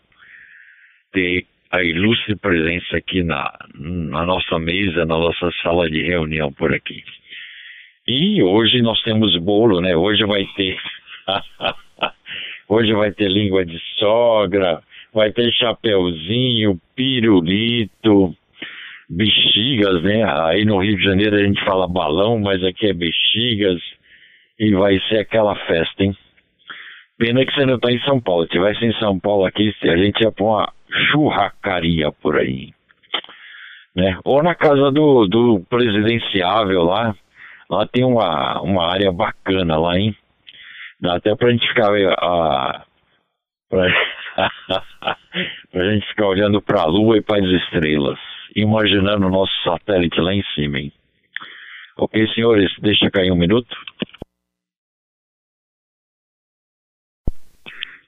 [1.13, 6.74] ter a ilustre presença aqui na, na nossa mesa, na nossa sala de reunião por
[6.74, 7.04] aqui.
[8.08, 9.95] E hoje nós temos bolo, né?
[9.95, 10.78] Hoje vai ter.
[12.67, 14.82] hoje vai ter língua de sogra,
[15.13, 18.36] vai ter chapeuzinho, pirulito,
[19.10, 20.23] bexigas, né?
[20.23, 23.82] Aí no Rio de Janeiro a gente fala balão, mas aqui é bexigas.
[24.58, 26.15] E vai ser aquela festa, hein?
[27.17, 28.43] Pena que você não tá em São Paulo.
[28.43, 30.73] Se tivesse em São Paulo aqui, a gente ia pôr uma
[31.12, 32.73] churracaria por aí.
[33.95, 34.17] Né?
[34.25, 37.15] Ou na casa do, do presidenciável lá.
[37.69, 40.15] Lá tem uma, uma área bacana lá, hein?
[41.03, 41.91] Até pra gente ficar.
[41.91, 42.81] Uh,
[43.69, 43.88] pra,
[45.71, 48.19] pra gente ficar olhando pra lua e para as estrelas
[48.55, 50.91] imaginando o nosso satélite lá em cima, hein?
[51.97, 53.75] Ok, senhores, deixa cair um minuto.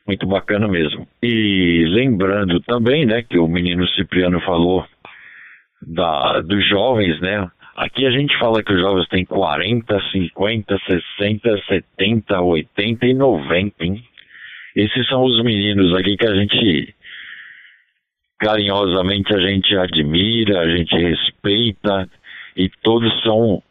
[0.05, 1.05] Muito bacana mesmo.
[1.21, 4.87] E lembrando também, né, que o menino Cipriano falou
[5.81, 7.49] da, dos jovens, né?
[7.77, 10.79] Aqui a gente fala que os jovens têm 40, 50,
[11.19, 14.03] 60, 70, 80 e 90, hein?
[14.75, 16.95] Esses são os meninos aqui que a gente
[18.39, 22.09] carinhosamente a gente admira, a gente respeita
[22.55, 23.61] e todos são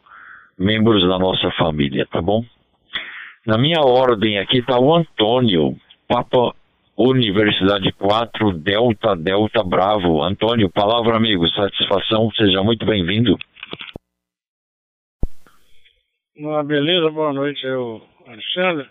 [0.57, 2.45] membros da nossa família, tá bom?
[3.45, 5.75] Na minha ordem aqui está o Antônio,
[6.07, 6.55] Papa
[6.97, 10.23] Universidade 4, Delta, Delta Bravo.
[10.23, 13.37] Antônio, palavra amigo, satisfação, seja muito bem-vindo.
[16.39, 18.87] Uma beleza, boa noite, eu, Alexandre.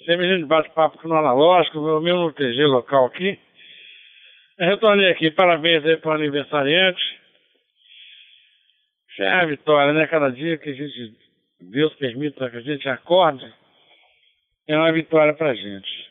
[0.00, 3.38] Você me bate-papo com o analógico, meu mesmo TG local aqui.
[4.58, 7.00] Eu retornei aqui, parabéns aí para o aniversariante.
[9.16, 10.08] Já é a vitória, né?
[10.08, 11.14] Cada dia que a gente,
[11.60, 13.46] Deus permita que a gente acorde,
[14.66, 16.10] é uma vitória pra gente.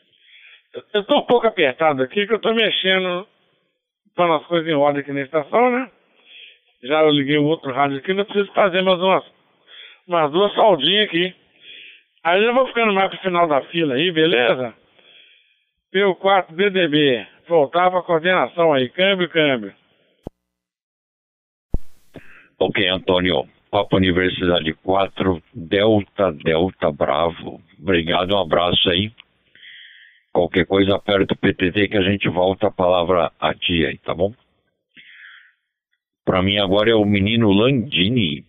[0.94, 3.28] Eu estou um pouco apertado aqui, que eu estou mexendo
[4.14, 5.90] para as coisas em ordem aqui na estação, né?
[6.82, 9.39] Já eu liguei um outro rádio aqui, não preciso fazer mais umas,
[10.10, 11.34] umas duas soldinhas aqui.
[12.24, 14.74] Aí eu vou ficando mais pro final da fila aí, beleza?
[15.94, 18.88] P4 DDB voltar para a coordenação aí.
[18.90, 19.72] Câmbio, câmbio.
[22.58, 23.48] Ok, Antônio.
[23.70, 27.60] Papa Universidade 4, Delta, Delta Bravo.
[27.80, 29.12] Obrigado, um abraço aí.
[30.32, 34.12] Qualquer coisa aperta o PTT que a gente volta a palavra a ti aí, tá
[34.12, 34.34] bom?
[36.24, 38.44] Para mim agora é o menino Landini.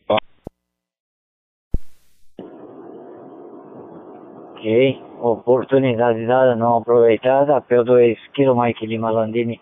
[4.62, 7.60] Ok, oportunidade dada, não aproveitada.
[7.62, 9.60] P2 Kilo Mike Lima Landini,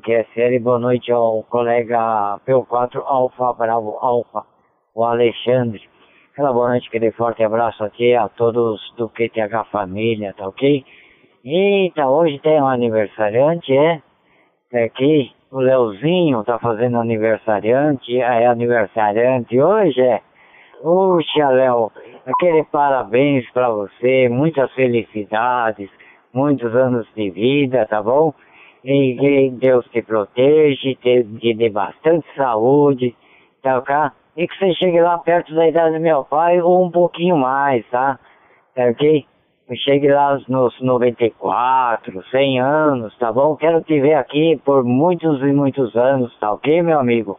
[0.00, 0.60] QSL.
[0.60, 4.44] Boa noite ao colega P4 Alfa Bravo Alfa,
[4.94, 5.82] o Alexandre.
[6.32, 10.84] Aquela boa noite, aquele forte abraço aqui a todos do QTH Família, tá ok?
[11.44, 14.00] Eita, hoje tem um aniversariante, é?
[14.70, 20.22] Tá aqui, o Leozinho tá fazendo aniversariante, é aniversariante hoje, é?
[20.82, 21.92] Puxa, Léo,
[22.26, 25.88] aquele parabéns pra você, muitas felicidades,
[26.34, 28.34] muitos anos de vida, tá bom?
[28.84, 33.14] E que Deus te protege, te, te dê bastante saúde,
[33.62, 33.94] tá ok?
[34.36, 37.88] E que você chegue lá perto da idade do meu pai ou um pouquinho mais,
[37.88, 38.18] tá?
[38.74, 39.24] Tá ok?
[39.84, 43.54] chegue lá nos 94, 100 anos, tá bom?
[43.56, 47.38] Quero te ver aqui por muitos e muitos anos, tá ok, meu amigo?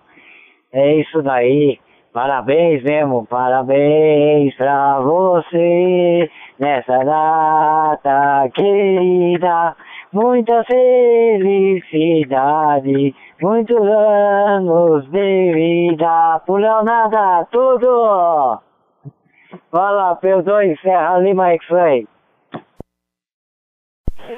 [0.72, 1.78] É isso daí.
[2.14, 9.76] Parabéns mesmo, parabéns pra você nessa data querida.
[10.14, 11.82] Muita felicidade,
[13.42, 16.40] muitos anos de vida.
[16.46, 18.62] Por nada, tudo!
[19.72, 22.08] Fala, P2 Serra Lima X-Ray.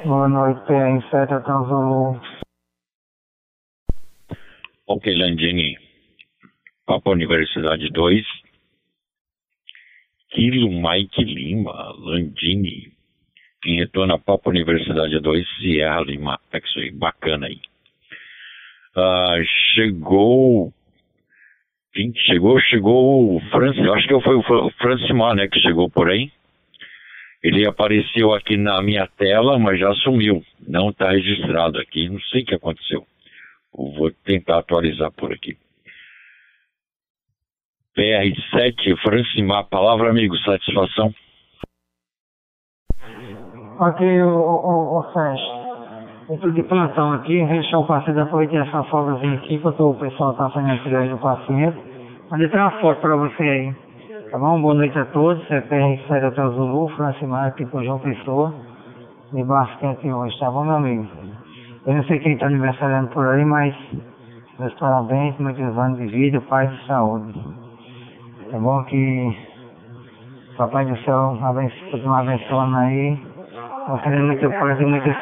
[0.05, 2.21] Boa noite, PN7 até o Zulu.
[4.87, 5.84] Ok, Landini.
[6.85, 8.25] Papa Universidade 2.
[10.29, 12.91] Kilo Mike Lima, Landini.
[13.65, 16.39] Em retorno a Papa Universidade 2, Sierra Lima.
[16.53, 17.59] É isso aí, bacana aí.
[18.95, 19.41] Ah,
[19.73, 20.71] chegou.
[21.93, 22.59] Quem chegou?
[22.59, 23.87] Chegou o Francis.
[23.89, 25.47] Acho que foi o Francimar, né?
[25.47, 26.31] Que chegou por aí.
[27.41, 30.43] Ele apareceu aqui na minha tela, mas já sumiu.
[30.67, 32.09] Não está registrado aqui.
[32.09, 33.05] Não sei o que aconteceu.
[33.73, 35.57] Vou tentar atualizar por aqui.
[37.97, 39.65] PR7, Francimar.
[39.69, 40.35] Palavra, amigo.
[40.37, 41.13] Satisfação.
[43.79, 45.65] Ok, o, o, o Sérgio.
[46.27, 50.33] Eu tô de plantão aqui, deixar o paciente aproveitar essa folgazinha aqui, porque o pessoal
[50.33, 51.77] tá fazendo a cidade do paciente.
[52.31, 53.75] Mandei uma foto para você aí.
[54.31, 54.59] Tá bom?
[54.61, 55.49] Boa noite a todos.
[55.51, 58.53] É PR7 até o Zulu, Francimar aqui com João Pessoa.
[59.31, 61.07] De basquete hoje, tá bom, meu amigo?
[61.85, 63.75] Eu não sei quem está aniversariando por aí, mas
[64.57, 67.64] meus parabéns, muitos anos de vida, paz e saúde.
[68.51, 69.37] É bom que
[70.57, 71.37] Papai do Céu
[71.91, 73.19] continue abençoando aí,
[73.87, 75.13] concedendo muita paz e muita.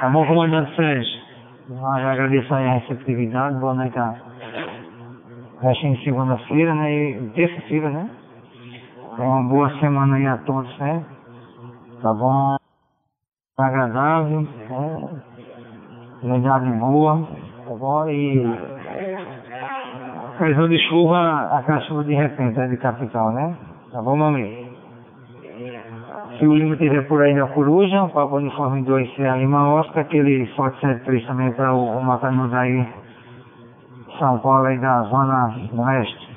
[0.00, 1.20] Tá bom, comandante Sérgio?
[1.70, 4.14] Eu agradeço aí a receptividade, boa noite a
[5.62, 6.92] restinho segunda-feira, né?
[6.92, 8.10] E terça-feira, né?
[9.18, 11.04] É uma boa semana aí a todos, né?
[12.02, 12.56] Tá bom?
[13.56, 15.22] Agradável, né?
[16.22, 17.28] Legal boa,
[17.66, 18.08] tá bom?
[18.08, 18.44] E
[20.38, 23.56] previsão de chuva, aquela chuva de repente, é de capital, né?
[23.92, 24.68] Tá bom, meu amigo?
[26.38, 30.02] Se o Lima tiver por aí na Coruja, o Papo Uniforme 2 Serra Lima Oscar,
[30.02, 32.86] aquele Forte 73 também para o, o Macanudo aí
[34.18, 36.28] são Paulo aí da Zona Oeste.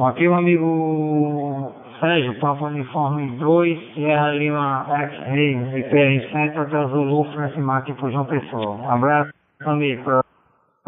[0.00, 7.92] Aqui o amigo Sérgio, Papa Uniforme 2, Sierra Lima X-Ray, IPR7, Hotel Zulu, Francimar aqui
[7.94, 8.76] por João Pessoa.
[8.76, 9.32] Um abraço,
[9.64, 10.22] amigo.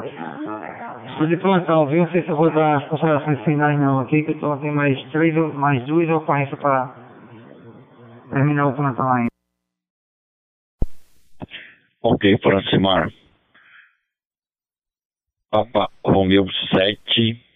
[0.00, 2.04] De plantão, viu?
[2.04, 4.70] Não sei se eu vou dar as considerações finais não aqui, que eu estou aqui
[4.70, 6.94] mais, três, mais duas ocorrências para
[8.30, 9.30] terminar o plantão ainda.
[12.02, 13.10] Ok, Francimar.
[15.50, 17.50] Papa Romeu 7.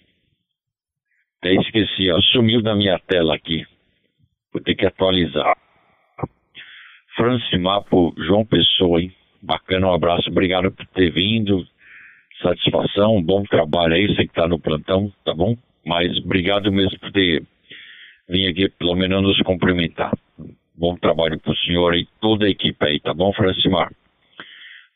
[1.38, 2.20] Até esqueci, ó.
[2.20, 3.64] Sumiu da minha tela aqui.
[4.52, 5.56] Vou ter que atualizar.
[7.16, 9.14] Francimapo João Pessoa, hein?
[9.40, 10.28] Bacana, um abraço.
[10.30, 11.66] Obrigado por ter vindo.
[12.42, 14.06] Satisfação, bom trabalho aí.
[14.08, 15.56] Você que tá no plantão, tá bom?
[15.84, 17.42] Mas obrigado mesmo por ter
[18.28, 20.12] vindo aqui, pelo menos, nos cumprimentar.
[20.76, 23.90] Bom trabalho pro senhor e toda a equipe aí, tá bom, Francimar?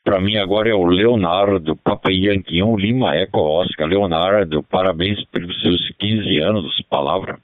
[0.03, 3.87] Para mim agora é o Leonardo, Papa Yankee 1, Lima Eco Oscar.
[3.87, 6.81] Leonardo, parabéns pelos seus 15 anos.
[6.89, 7.37] Palavra.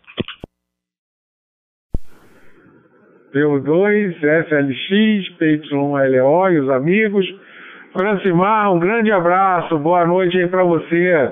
[3.33, 4.15] PO2,
[4.47, 7.44] FLX, PY1LO e os amigos.
[7.95, 11.31] Francimar, um grande abraço, boa noite aí para você.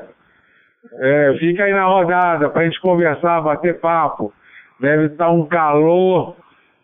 [0.94, 4.32] É, fica aí na rodada pra gente conversar, bater papo.
[4.80, 6.38] Deve estar um calor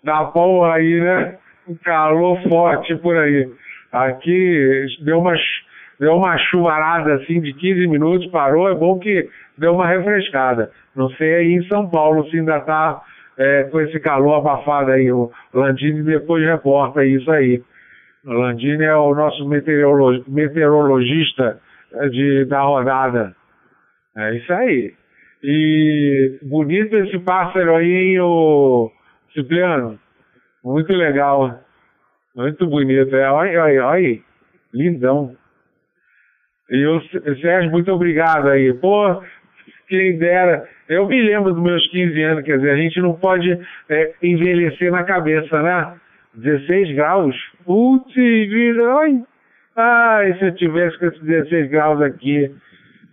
[0.03, 1.37] da porra aí, né?
[1.65, 3.49] Um calor forte por aí.
[3.89, 5.33] Aqui deu uma,
[5.97, 8.67] deu uma chuvarada assim de 15 minutos, parou.
[8.67, 10.71] É bom que deu uma refrescada.
[10.93, 13.01] Não sei aí em São Paulo se ainda está
[13.37, 15.09] é, com esse calor abafado aí.
[15.09, 17.63] O Landini depois reporta isso aí.
[18.33, 21.59] Landini é o nosso meteorolo meteorologista
[22.11, 23.35] de, da rodada.
[24.17, 24.93] É isso aí.
[25.43, 28.91] E bonito esse pássaro aí, hein, o
[29.33, 29.99] Cipriano?
[30.63, 31.59] Muito legal.
[32.35, 33.15] Muito bonito.
[33.15, 34.19] É, olha, olha, olha.
[34.73, 35.35] Lindão.
[36.69, 37.01] E o
[37.41, 38.73] Sérgio, muito obrigado aí.
[38.73, 39.21] Pô,
[39.87, 40.67] quem dera.
[40.87, 43.59] Eu me lembro dos meus 15 anos, quer dizer, a gente não pode
[43.89, 45.99] é, envelhecer na cabeça, né?
[46.41, 47.35] 16 graus.
[47.65, 49.23] Putz, ai.
[49.75, 52.53] Ai, se eu tivesse com esses 16 graus aqui.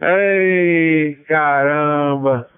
[0.01, 2.49] Ei, caramba.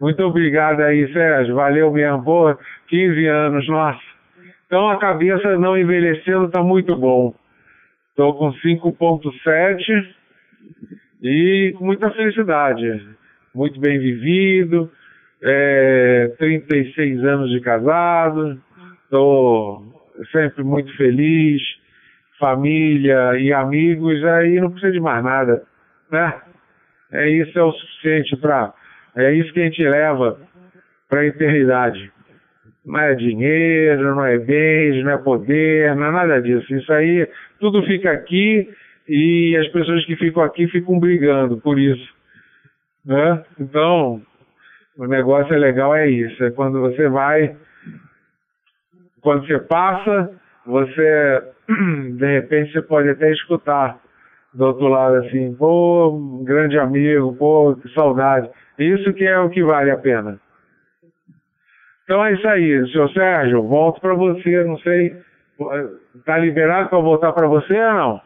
[0.00, 1.54] Muito obrigado aí, Sérgio.
[1.54, 2.24] Valeu mesmo.
[2.24, 2.56] Pô,
[2.88, 4.00] 15 anos, nossa.
[4.66, 7.34] Então a cabeça não envelhecendo tá muito bom.
[8.10, 10.14] Estou com 5.7
[11.22, 13.08] e com muita felicidade.
[13.54, 14.90] Muito bem vivido,
[15.42, 18.60] é, 36 anos de casado,
[19.10, 19.82] estou
[20.30, 21.60] sempre muito feliz,
[22.38, 25.62] família e amigos, aí não precisa de mais nada,
[26.10, 26.40] né?
[27.12, 28.72] É isso é o suficiente para,
[29.16, 30.38] é isso que a gente leva
[31.08, 32.12] para a eternidade.
[32.86, 36.72] Não é dinheiro, não é bens, não é poder, não é nada disso.
[36.72, 38.68] Isso aí, tudo fica aqui
[39.08, 42.14] e as pessoas que ficam aqui ficam brigando por isso.
[43.04, 43.44] Né?
[43.58, 44.22] Então,
[44.96, 47.56] o negócio é legal é isso, é quando você vai,
[49.20, 50.30] quando você passa,
[50.66, 51.42] você,
[52.16, 53.98] de repente, você pode até escutar
[54.52, 58.50] do outro lado assim, pô, grande amigo, pô, que saudade.
[58.78, 60.40] Isso que é o que vale a pena.
[62.04, 65.14] Então é isso aí, senhor Sérgio, volto para você, não sei,
[66.24, 68.20] tá liberado para voltar para você ou não?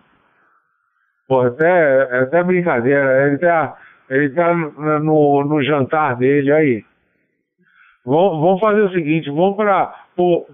[1.29, 3.77] Pô, até, é até brincadeira, ele tá,
[4.09, 6.85] ele tá no, no jantar dele aí.
[8.07, 10.04] Vamos, fazer o seguinte, vamos para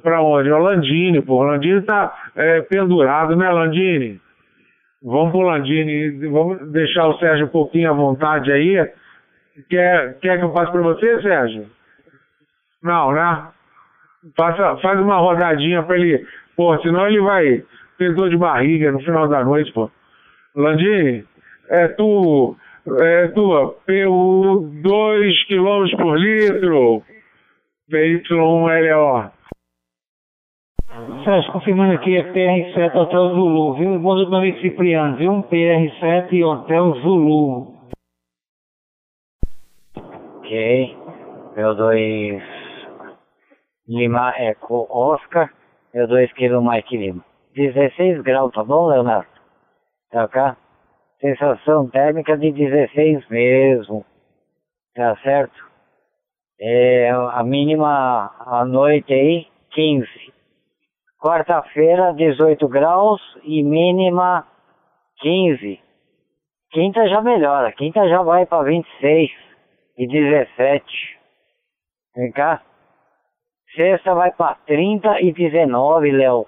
[0.02, 0.50] para onde?
[0.50, 4.20] O Landini, pô, o Landini tá é, pendurado, né, Landini?
[5.02, 8.76] Vamos pro Landini, vamos deixar o Sérgio um pouquinho à vontade aí.
[9.68, 11.66] Quer, quer que eu faça para você, Sérgio?
[12.82, 13.48] Não, né?
[14.36, 16.26] Faça, faz uma rodadinha pra ele.
[16.56, 17.62] Pô, senão ele vai
[17.96, 19.90] ter dor de barriga no final da noite, pô.
[20.54, 21.24] Landini,
[21.68, 22.56] é tu.
[23.00, 27.02] É tua PU 2 km por litro.
[27.90, 29.30] PY1LO.
[31.24, 33.98] Sérgio, confirmando aqui, é PR7 Hotel Zulu, viu?
[33.98, 35.32] Bom meu amigo Cipriano, viu?
[35.44, 37.74] PR7 Hotel Zulu.
[40.38, 40.96] Ok.
[41.56, 42.42] Eu dois
[43.88, 45.50] Lima Eco Oscar,
[45.94, 47.24] eu 2 kg Mike Lima.
[47.54, 49.28] 16 graus, tá bom, Leonardo?
[50.10, 50.56] Tá cá?
[51.20, 54.04] Sensação térmica de 16 mesmo.
[54.94, 55.68] Tá certo?
[56.60, 60.06] É, a mínima à noite aí, 15.
[61.20, 64.46] Quarta-feira, 18 graus e mínima
[65.18, 65.78] 15.
[66.72, 69.30] Quinta já melhora, quinta já vai para 26
[69.98, 70.84] e 17.
[72.16, 72.62] Vem cá.
[73.76, 76.46] Sexta vai para 30 e 19, Léo.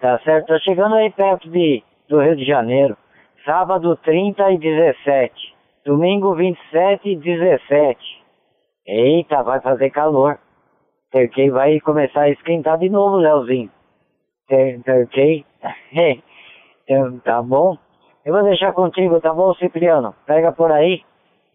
[0.00, 0.46] Tá certo?
[0.46, 2.96] Tá chegando aí perto de, do Rio de Janeiro.
[3.44, 5.54] Sábado 30 e 17.
[5.84, 8.24] Domingo 27 e 17.
[8.86, 10.38] Eita, vai fazer calor.
[11.10, 13.70] Porque vai começar a esquentar de novo, Léozinho.
[14.50, 15.44] Ok?
[16.90, 17.76] Então, tá bom?
[18.24, 20.14] Eu vou deixar contigo, tá bom, Cipriano?
[20.24, 21.02] Pega por aí.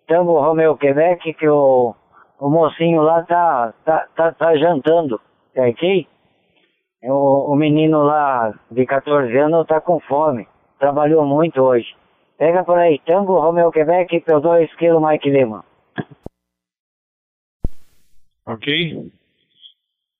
[0.05, 1.95] Tamo Romeu Quebec que o
[2.43, 5.21] o mocinho lá tá, tá, tá, tá jantando,
[5.55, 6.05] ok?
[7.03, 10.45] O, o menino lá de 14 anos tá com fome,
[10.77, 11.95] trabalhou muito hoje.
[12.37, 15.63] Pega por aí, Tango Romeo Quebec, pelo 2 kg Mike Lima.
[18.45, 19.09] Ok.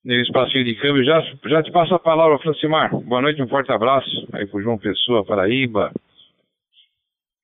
[0.04, 2.94] No espacinho de câmbio, já, já te passo a palavra, Francimar.
[2.94, 4.28] Boa noite, um forte abraço.
[4.34, 5.94] Aí pro João Pessoa, Paraíba.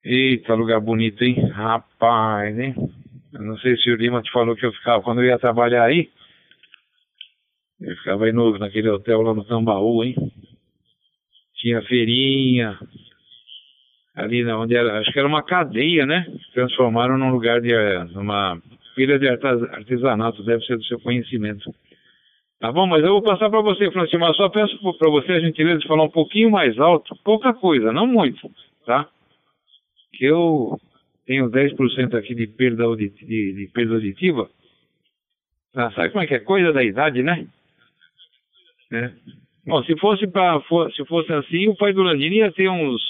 [0.03, 1.39] Eita, lugar bonito, hein?
[1.51, 2.75] Rapaz, hein?
[3.31, 5.85] Eu não sei se o Lima te falou que eu ficava, quando eu ia trabalhar
[5.85, 6.09] aí,
[7.79, 10.15] eu ficava aí no, naquele hotel lá no Tambaú, hein?
[11.55, 12.77] Tinha feirinha,
[14.13, 16.25] ali onde era, acho que era uma cadeia, né?
[16.53, 18.61] Transformaram num lugar de, eh, numa
[18.95, 21.73] feira de artesanato, deve ser do seu conhecimento.
[22.59, 25.39] Tá bom, mas eu vou passar para você, Francisco, mas só peço para você a
[25.39, 28.51] gentileza de falar um pouquinho mais alto, pouca coisa, não muito,
[28.85, 29.09] tá?
[30.13, 30.77] Que eu
[31.25, 34.49] tenho 10% aqui de perda, de, de, de perda auditiva.
[35.73, 36.39] Ah, sabe como é que é?
[36.39, 37.47] Coisa da idade, né?
[38.91, 39.11] É.
[39.65, 40.61] Bom, se fosse para
[40.95, 43.01] se fosse assim, o pai do Landini ia ter uns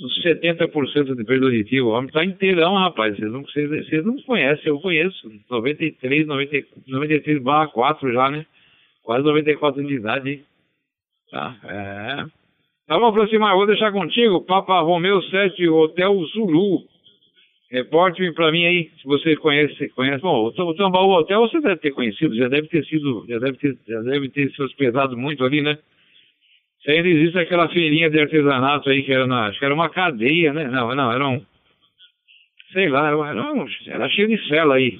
[0.00, 1.86] uns 70% de perda auditiva.
[1.86, 3.16] O homem tá inteirão, rapaz.
[3.16, 5.30] Vocês não, não conhecem, eu conheço.
[5.50, 8.46] 93, 90, 93 barra 4 já, né?
[9.02, 10.44] Quase 94 de idade?
[11.30, 12.24] Tá, é.
[12.86, 14.40] Tá bom, Francimar, vou deixar contigo.
[14.42, 16.84] Papa Romeu 7, Hotel Zulu.
[17.70, 20.20] Reporte para mim aí, se você conhece, conhece.
[20.20, 23.78] Bom, o Tambaú Hotel você deve ter conhecido, já deve ter sido, já deve ter,
[23.86, 25.78] já deve ter se hospedado muito ali, né?
[26.82, 29.90] Se ainda existe aquela feirinha de artesanato aí que era na, acho que era uma
[29.90, 30.64] cadeia, né?
[30.68, 31.44] Não, não, era um,
[32.72, 34.98] sei lá, era, um, era cheio de cela aí.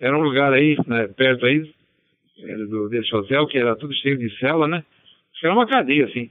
[0.00, 1.62] Era um lugar aí, né, perto aí,
[2.68, 4.78] do, desse hotel, que era tudo cheio de cela, né?
[5.32, 6.30] Acho que era uma cadeia, assim.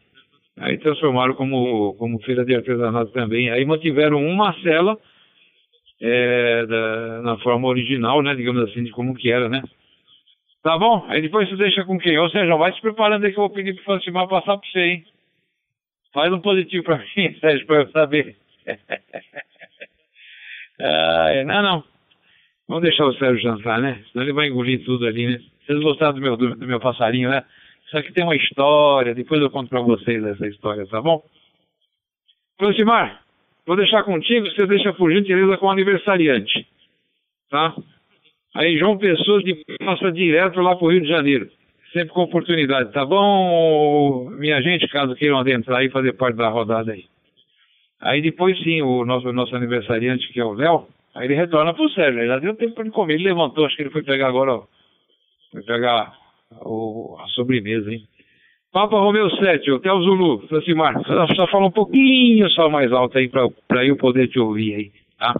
[0.57, 3.49] Aí transformaram como, como feira de artesanato também.
[3.49, 4.97] Aí mantiveram uma cela
[6.01, 8.33] é, da, na forma original, né?
[8.35, 9.61] Digamos assim, de como que era, né?
[10.65, 11.05] Tá bom?
[11.09, 12.17] Aí depois você deixa com quem?
[12.17, 14.79] Ou seja, vai se preparando aí que eu vou pedir pro Francimar passar pra você,
[14.79, 15.05] hein?
[16.11, 18.35] Faz um positivo pra mim, Sérgio, pra eu saber.
[20.81, 21.83] ah, não, não.
[22.67, 24.03] Vamos deixar o Sérgio jantar, né?
[24.11, 25.39] Senão ele vai engolir tudo ali, né?
[25.63, 27.45] Vocês gostaram do meu, do, do meu passarinho, né?
[27.85, 31.23] Isso aqui tem uma história, depois eu conto pra vocês essa história, tá bom?
[32.57, 33.23] Francimar,
[33.67, 36.67] Vou deixar contigo, você deixa por gentileza com o aniversariante.
[37.51, 37.75] Tá?
[38.55, 39.41] Aí João Pessoa
[39.85, 41.49] passa direto lá pro Rio de Janeiro.
[41.91, 46.91] Sempre com oportunidade, tá bom, minha gente, caso queiram adentrar e fazer parte da rodada
[46.91, 47.05] aí.
[48.01, 51.89] Aí depois sim, o nosso, nosso aniversariante, que é o Léo, aí ele retorna pro
[51.89, 52.19] Sérgio.
[52.19, 53.13] Ele já deu tempo para ele comer.
[53.13, 54.63] Ele levantou, acho que ele foi pegar agora, ó.
[55.51, 56.13] Foi pegar
[56.61, 58.03] o, a sobremesa, hein?
[58.73, 61.01] Papa Romeu 7, Hotel Zulu, Francimar,
[61.33, 65.33] só fala um pouquinho só mais alto aí para eu poder te ouvir aí, tá?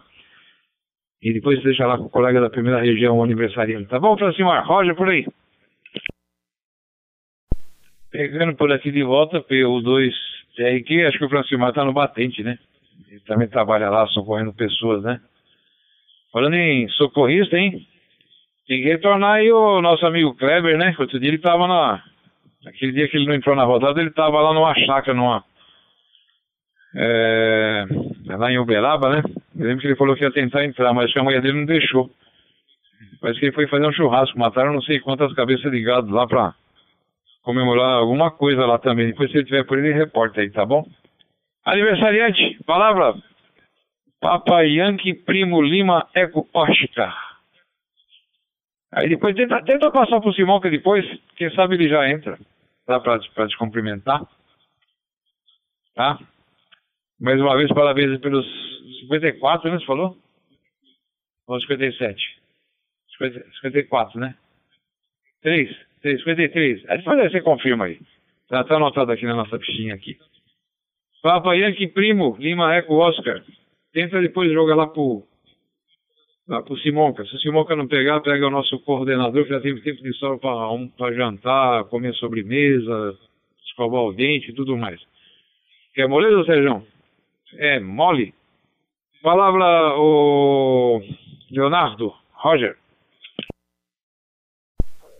[1.26, 3.89] E depois deixa lá com o colega da primeira região, aniversariante.
[3.89, 4.63] Tá bom, Francimar?
[4.67, 5.26] Roger, por aí.
[8.11, 10.11] Pegando por aqui de volta, PU2
[10.55, 12.59] TRQ, acho que o Francimar tá no batente, né?
[13.09, 15.19] Ele também trabalha lá socorrendo pessoas, né?
[16.32, 17.86] Falando em socorrista, hein?
[18.67, 20.95] Tem que retornar aí o nosso amigo Kleber, né?
[20.99, 22.03] Outro dia ele tava na,
[22.65, 25.43] Aquele dia que ele não entrou na rodada, ele estava lá numa chácara, numa.
[26.96, 27.86] É,
[28.38, 29.22] lá em Uberaba, né?
[29.58, 32.10] Eu lembro que ele falou que ia tentar entrar, mas a mulher dele não deixou.
[33.20, 36.26] Parece que ele foi fazer um churrasco, mataram não sei quantas cabeças de gado lá
[36.28, 36.54] pra
[37.41, 39.08] comemorar alguma coisa lá também.
[39.08, 40.86] Depois, se ele tiver por ele, reporta aí, tá bom?
[41.66, 43.16] Aniversariante, palavra.
[44.20, 47.16] Papa Yankee Primo Lima Eco Oscar.
[48.91, 52.39] Aí depois tenta, tenta passar pro Simão, que depois, quem sabe ele já entra.
[52.86, 53.00] Tá?
[53.00, 54.22] Pra, pra te cumprimentar.
[55.93, 56.18] Tá?
[57.20, 58.45] Mais uma vez, parabéns pelos
[59.01, 59.80] 54, né?
[59.80, 60.18] Você falou?
[61.47, 62.22] Ou 57?
[63.61, 64.36] 54, né?
[65.41, 65.70] 3,
[66.01, 66.89] 3, 53.
[66.89, 67.99] Aí depois você confirma aí.
[68.49, 70.18] Tá, tá anotado aqui na nossa fichinha aqui.
[71.22, 73.43] Papa Yankee Primo, Lima Eco Oscar.
[73.93, 75.24] Tenta depois jogar lá pro
[76.47, 77.26] lá pro Simonca.
[77.26, 80.38] Se o Simonca não pegar, pega o nosso coordenador, que já teve tempo de sobra
[80.38, 83.18] para um, jantar, comer sobremesa,
[83.66, 85.01] escovar o dente e tudo mais.
[85.93, 86.86] Quer moleza, Sérgio?
[87.58, 88.34] É mole.
[89.22, 91.01] Palavra o
[91.49, 92.78] Leonardo, Roger.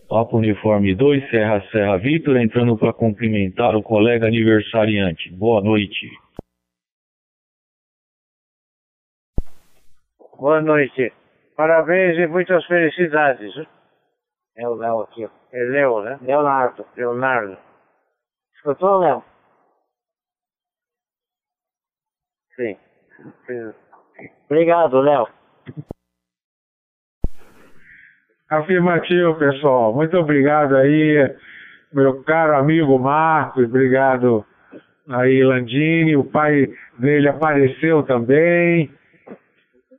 [0.08, 5.30] Papo Uniforme 2, Serra Serra Vitor, entrando para cumprimentar o colega aniversariante.
[5.32, 6.08] Boa noite.
[10.38, 11.12] Boa noite.
[11.56, 13.52] Parabéns e muitas felicidades.
[14.56, 15.28] É o Léo aqui.
[15.52, 16.18] É Léo, né?
[16.22, 16.84] Leonardo.
[16.96, 17.56] Leonardo.
[18.54, 19.24] Escutou, Léo?
[22.56, 22.76] Sim.
[24.46, 25.28] Obrigado, Léo.
[28.48, 29.94] Afirmativo, pessoal.
[29.94, 31.34] Muito obrigado aí,
[31.92, 33.64] meu caro amigo Marcos.
[33.64, 34.44] Obrigado
[35.08, 36.16] aí, Landini.
[36.16, 38.90] O pai dele apareceu também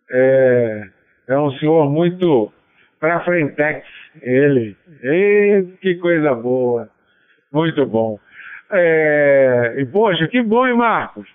[0.10, 0.84] é,
[1.28, 2.52] é um senhor muito
[3.00, 3.86] pra frentex,
[4.22, 4.76] ele.
[5.04, 6.90] E, que coisa boa.
[7.52, 8.20] Muito bom.
[8.72, 11.28] É, e, poxa, que bom, hein, Marcos?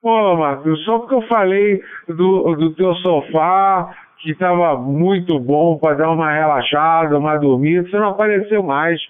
[0.00, 5.96] Pô, Marcos, só porque eu falei do, do teu sofá, que estava muito bom para
[5.96, 9.00] dar uma relaxada, uma dormida, você não apareceu mais.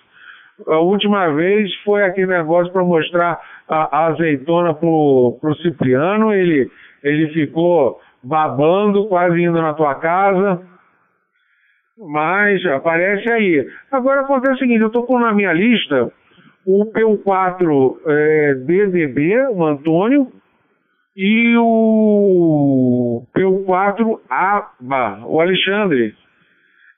[0.66, 6.70] A última vez foi aquele negócio para mostrar a, a azeitona pro, pro Cipriano, ele,
[7.02, 10.62] ele ficou babando, quase indo na tua casa.
[11.98, 13.68] Mas aparece aí.
[13.92, 16.10] Agora acontece o seguinte, eu estou com na minha lista
[16.66, 20.28] o P4 é, DDB, o Antônio,
[21.20, 26.14] e o P4 ABA, o Alexandre.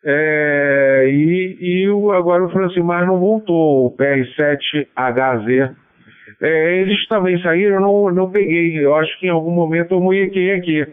[0.05, 5.75] É, e, e o, agora o Francimar não voltou, o PR7HZ.
[6.43, 8.85] É, eles também saíram, eu não, não peguei.
[8.85, 10.87] Eu acho que em algum momento eu muiquei aqui.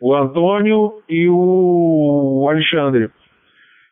[0.00, 3.10] O Antônio e o Alexandre.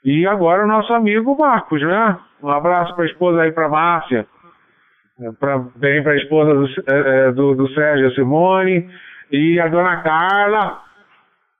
[0.04, 2.18] E agora o nosso amigo Marcos, né?
[2.40, 4.26] Um abraço para a esposa aí, para Márcia.
[5.40, 8.88] Pra, bem para a esposa do, é, do, do Sérgio Simone.
[9.30, 10.80] E a dona Carla.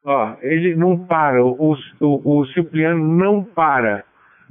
[0.04, 1.44] Ó, ele não para.
[1.44, 4.04] O, o, o Cipriano não para.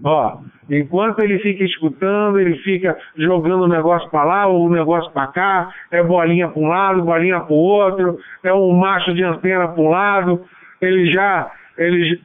[0.03, 0.39] Ó,
[0.69, 5.73] enquanto ele fica escutando, ele fica jogando o negócio para lá, o negócio para cá,
[5.89, 9.81] é bolinha para um lado, bolinha para o outro, é um macho de antena para
[9.81, 10.45] um lado,
[10.81, 12.21] ele já, ele,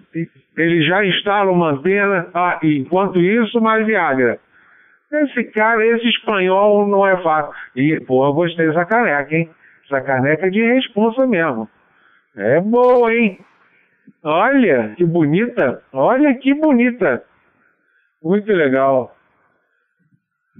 [0.56, 2.26] ele já instala uma antena,
[2.62, 4.40] enquanto isso, mais Viagra.
[5.12, 7.52] Esse cara, esse espanhol não é fácil.
[7.74, 9.50] E, pô, eu gostei dessa caneca, hein?
[9.84, 11.68] Essa caneca é de responsa mesmo.
[12.36, 13.38] É boa, hein?
[14.22, 15.82] Olha, que bonita.
[15.92, 17.24] Olha que bonita.
[18.22, 19.16] Muito legal.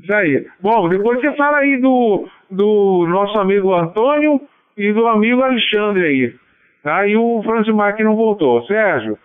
[0.02, 0.46] Isso aí.
[0.60, 4.40] Bom, depois você fala aí do, do nosso amigo Antônio
[4.76, 6.34] e do amigo Alexandre aí.
[6.82, 7.06] Tá?
[7.06, 8.64] E o Francimar que não voltou.
[8.66, 9.18] Sérgio,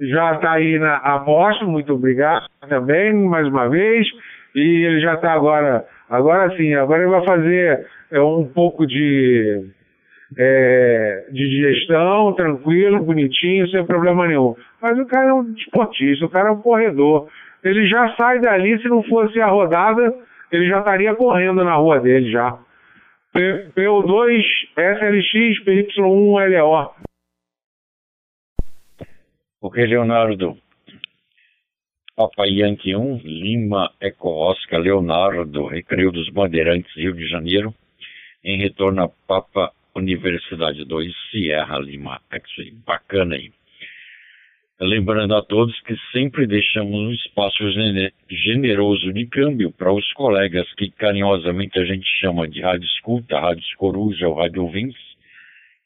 [0.00, 4.06] já está aí na amostra, muito obrigado também, mais uma vez.
[4.54, 9.64] E ele já está agora, agora sim, agora ele vai fazer é, um pouco de,
[10.36, 14.56] é, de digestão, tranquilo, bonitinho, sem problema nenhum.
[14.82, 17.28] Mas o cara é um esportista, o cara é um corredor
[17.62, 20.14] ele já sai dali, se não fosse a rodada,
[20.50, 22.58] ele já estaria correndo na rua dele já.
[23.34, 24.42] PO2,
[24.76, 26.90] SLX, PY1, LO.
[29.62, 30.56] Ok, Leonardo.
[32.16, 37.74] Papa Yankee 1, Lima Eco Oscar, Leonardo, Recreio dos Bandeirantes, Rio de Janeiro,
[38.44, 42.72] em retorno a Papa Universidade 2, Sierra Lima X-Ray.
[42.86, 43.52] Bacana aí.
[44.80, 47.62] Lembrando a todos que sempre deixamos um espaço
[48.30, 53.62] generoso de câmbio para os colegas que carinhosamente a gente chama de Rádio Escuta, Rádio
[53.76, 55.00] Coruja ou Rádio Ouvintes,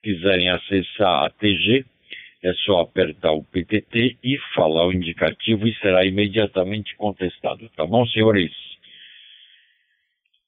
[0.00, 1.84] quiserem acessar a TG,
[2.44, 7.68] é só apertar o PTT e falar o indicativo e será imediatamente contestado.
[7.70, 8.52] Tá bom, senhores?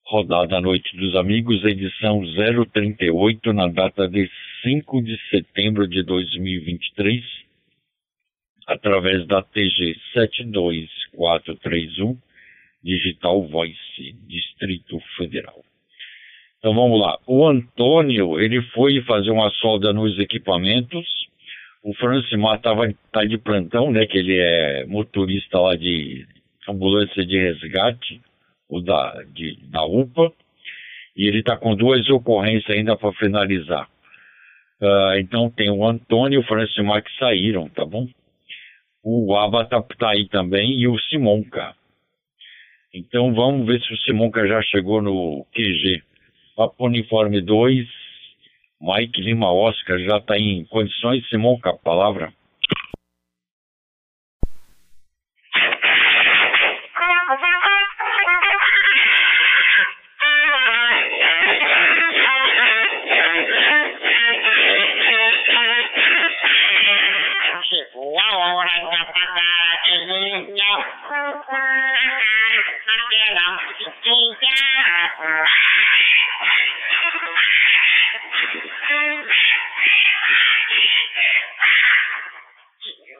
[0.04, 2.22] Rodada Noite dos Amigos, edição
[2.72, 4.30] 038, na data de
[4.62, 7.46] 5 de setembro de 2023
[8.66, 12.18] através da TG 72431,
[12.82, 15.64] Digital Voice, Distrito Federal.
[16.58, 17.18] Então vamos lá.
[17.26, 21.25] O Antônio, ele foi fazer uma solda nos equipamentos.
[21.82, 24.06] O Francimar estava tá de plantão, né?
[24.06, 26.26] Que ele é motorista lá de
[26.68, 28.20] ambulância de resgate,
[28.68, 30.32] o da, de, da UPA.
[31.16, 33.88] E ele está com duas ocorrências ainda para finalizar.
[34.80, 38.06] Uh, então tem o Antônio e o Francimar que saíram, tá bom?
[39.08, 41.76] o Avatar tá aí também e o Simonca.
[42.92, 46.02] Então vamos ver se o Simonca já chegou no QG.
[46.56, 47.86] Papo Uniforme 2,
[48.80, 52.32] Mike Lima Oscar já está em condições, Simonca, palavra.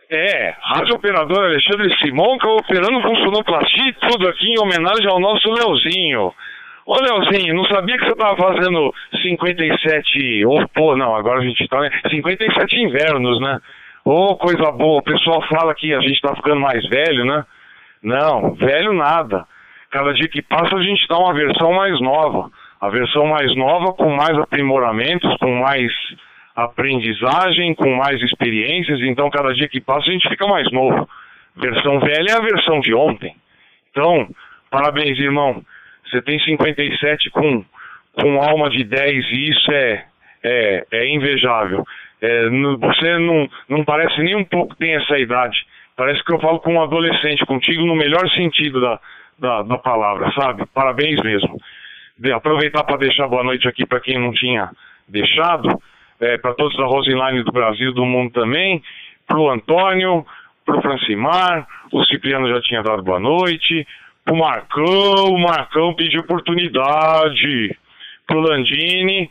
[0.09, 6.33] É, Rádio Operador Alexandre Simonca operando com sonoplastia tudo aqui em homenagem ao nosso Leozinho.
[6.87, 11.67] Ô Leozinho, não sabia que você tava fazendo 57, ou pô, não, agora a gente
[11.67, 11.91] tá, né?
[12.09, 13.61] 57 invernos, né?
[14.05, 17.45] Ô, oh, coisa boa, o pessoal fala que a gente tá ficando mais velho, né?
[18.01, 19.45] Não, velho nada.
[19.91, 22.49] Cada dia que passa a gente dá uma versão mais nova.
[22.81, 25.93] A versão mais nova com mais aprimoramentos, com mais
[26.55, 31.09] aprendizagem, com mais experiências, então cada dia que passa a gente fica mais novo.
[31.55, 33.35] Versão velha é a versão de ontem.
[33.91, 34.29] Então,
[34.71, 35.63] parabéns, irmão.
[36.05, 37.65] Você tem 57 com,
[38.13, 40.05] com alma de 10 e isso é,
[40.43, 41.85] é, é invejável.
[42.21, 45.57] É, você não, não parece nem um pouco que tem essa idade.
[45.97, 49.01] Parece que eu falo com um adolescente, contigo no melhor sentido da,
[49.39, 50.65] da, da palavra, sabe?
[50.75, 51.59] Parabéns mesmo.
[52.35, 54.71] Aproveitar para deixar boa noite aqui para quem não tinha
[55.09, 55.81] deixado
[56.21, 58.83] é, para todos da Roseline do Brasil do mundo também,
[59.27, 60.25] para o Antônio,
[60.65, 63.87] para o Francimar, o Cipriano já tinha dado boa noite,
[64.25, 67.77] para o Marcão, o Marcão pediu oportunidade,
[68.27, 69.31] para o Landini,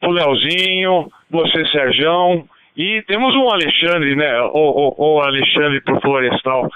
[0.00, 6.00] para o Leozinho, você Serjão, e temos um Alexandre, né, o, o, o Alexandre pro
[6.00, 6.68] Florestal,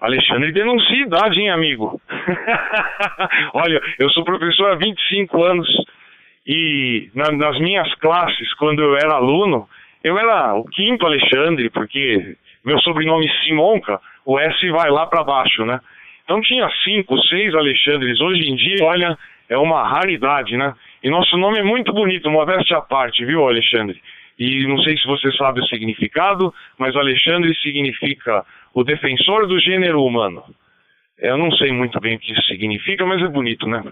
[0.00, 2.00] Alexandre denuncia idade, hein, amigo?
[3.54, 5.68] Olha, eu sou professor há 25 anos
[6.46, 9.68] e na, nas minhas classes, quando eu era aluno,
[10.02, 15.64] eu era o quinto Alexandre, porque meu sobrenome Simonca, o S vai lá para baixo,
[15.64, 15.80] né?
[16.24, 18.20] Então tinha cinco, seis Alexandres.
[18.20, 19.18] Hoje em dia, olha,
[19.48, 20.74] é uma raridade, né?
[21.02, 24.00] E nosso nome é muito bonito, modéstia à parte, viu, Alexandre?
[24.38, 30.02] E não sei se você sabe o significado, mas Alexandre significa o defensor do gênero
[30.02, 30.42] humano.
[31.16, 33.82] Eu não sei muito bem o que isso significa, mas é bonito, né?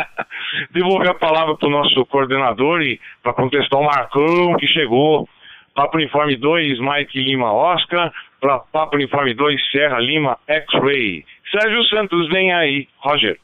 [0.72, 5.28] Devolver a palavra para o nosso coordenador e para contestar o Marcão que chegou.
[5.74, 11.24] Papo Uniforme 2, Mike Lima Oscar, para Papo Uniforme 2, Serra Lima X-Ray.
[11.52, 12.88] Sérgio Santos, vem aí.
[12.98, 13.38] Roger.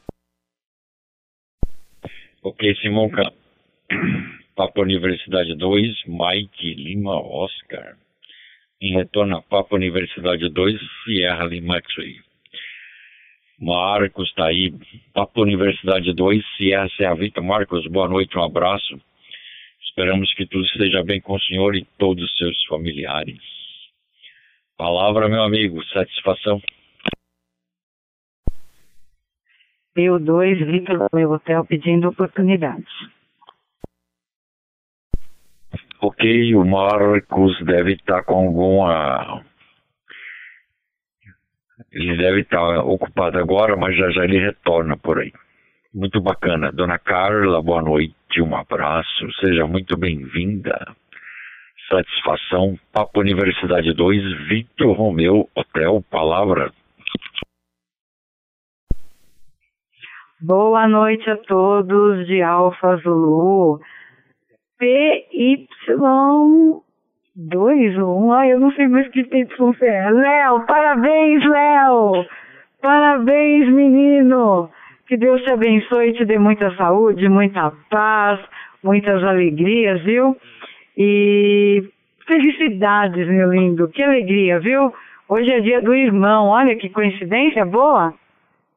[2.43, 3.31] Ok, Simonca.
[4.53, 7.95] Papo Universidade 2, Mike Lima Oscar.
[8.79, 12.17] Em retorno a Papo Universidade 2, Sierra Lima X-Ray.
[13.59, 14.71] Marcos tá aí.
[15.15, 17.41] Papo Universidade 2, Sierra Serra Vita.
[17.41, 19.01] Marcos, boa noite, um abraço.
[19.81, 23.41] Esperamos que tudo esteja bem com o senhor e todos os seus familiares.
[24.77, 26.61] Palavra, meu amigo, satisfação.
[29.95, 33.16] Eu 2, Vitor, meu hotel pedindo oportunidades.
[35.99, 39.43] Ok, o Marcos deve estar com alguma
[41.91, 45.31] ele deve estar ocupado agora, mas já já ele retorna por aí.
[45.93, 46.71] Muito bacana.
[46.71, 50.77] Dona Carla, boa noite, um abraço, seja muito bem-vinda.
[51.89, 56.71] Satisfação, Papo Universidade 2, Victor Romeu, Hotel, palavra.
[60.39, 63.79] Boa noite a todos de Alfa Zulu.
[64.79, 65.67] PY
[67.35, 68.31] Dois ou um?
[68.31, 70.09] Ai, eu não sei mais que tempo é.
[70.09, 72.25] Léo, parabéns, Léo!
[72.81, 74.69] Parabéns, menino!
[75.07, 78.39] Que Deus te abençoe e te dê muita saúde, muita paz,
[78.83, 80.35] muitas alegrias, viu?
[80.97, 81.83] E
[82.25, 83.87] felicidades, meu lindo.
[83.89, 84.91] Que alegria, viu?
[85.29, 86.47] Hoje é dia do irmão.
[86.47, 88.13] Olha que coincidência boa.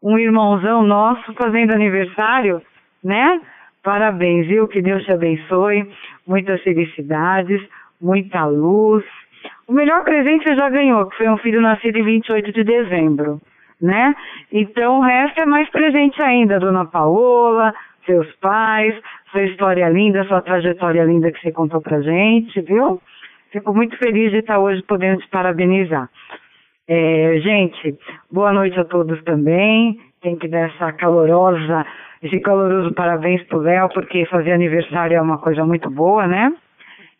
[0.03, 2.61] Um irmãozão nosso fazendo aniversário,
[3.03, 3.41] né?
[3.83, 4.69] Parabéns, viu?
[4.69, 5.91] Que Deus te abençoe.
[6.27, 7.61] Muitas felicidades
[8.01, 9.05] muita luz.
[9.69, 13.41] O melhor presente você já ganhou, que foi um filho nascido em 28 de dezembro,
[13.81, 14.15] né?
[14.51, 17.75] Então o resto é mais presente ainda, Dona Paola,
[18.07, 18.95] seus pais,
[19.31, 23.01] sua história linda, sua trajetória linda que você contou pra gente, viu?
[23.53, 26.09] Fico muito feliz de estar hoje podendo te parabenizar.
[26.89, 27.97] É, gente,
[28.31, 30.01] boa noite a todos também.
[30.21, 31.87] Tem que dar essa calorosa,
[32.23, 36.53] esse caloroso parabéns pro Léo, porque fazer aniversário é uma coisa muito boa, né?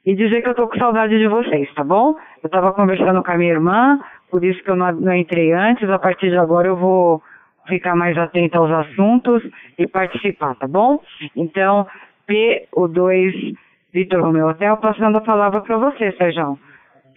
[0.05, 2.15] e dizer que eu tô com saudade de vocês, tá bom?
[2.43, 5.89] Eu tava conversando com a minha irmã, por isso que eu não, não entrei antes,
[5.91, 7.23] a partir de agora eu vou
[7.69, 9.43] ficar mais atenta aos assuntos
[9.79, 11.01] e participar, tá bom?
[11.37, 11.87] Então,
[12.29, 13.55] P2
[13.93, 16.59] Vitor Romeu Hotel, passando a palavra para você, Sérgio.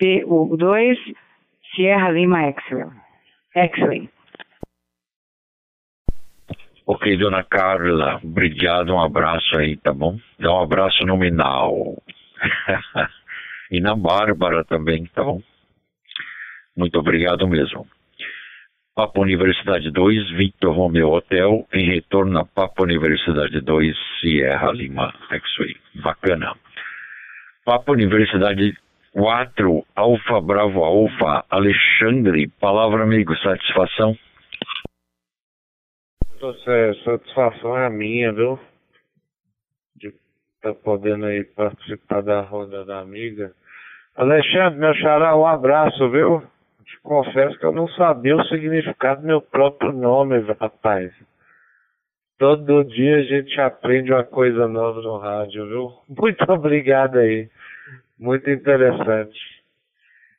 [0.02, 0.98] P2
[1.74, 2.42] Sierra Lima
[3.56, 4.10] X-Ray.
[6.94, 10.16] Ok, dona Carla, obrigado, um abraço aí, tá bom?
[10.38, 11.98] Dá um abraço nominal.
[13.72, 15.42] e na Bárbara também, tá bom?
[16.78, 17.88] Muito obrigado mesmo.
[18.96, 25.76] Papo Universidade 2, Victor Romeo Hotel, em retorno a Papo Universidade 2, Sierra Lima X-Ray.
[25.96, 26.54] Bacana.
[27.66, 28.78] Papo Universidade
[29.14, 34.16] 4, Alfa Bravo Alfa, Alexandre, palavra amigo, satisfação?
[37.04, 38.60] Satisfação é minha, viu?
[40.64, 43.52] tá podendo aí participar da roda da amiga.
[44.16, 46.42] Alexandre, meu xará, um abraço, viu?
[46.86, 51.12] Te confesso que eu não sabia o significado do meu próprio nome, rapaz.
[52.40, 55.92] Todo dia a gente aprende uma coisa nova no rádio, viu?
[56.08, 57.50] Muito obrigado aí.
[58.18, 59.53] Muito interessante.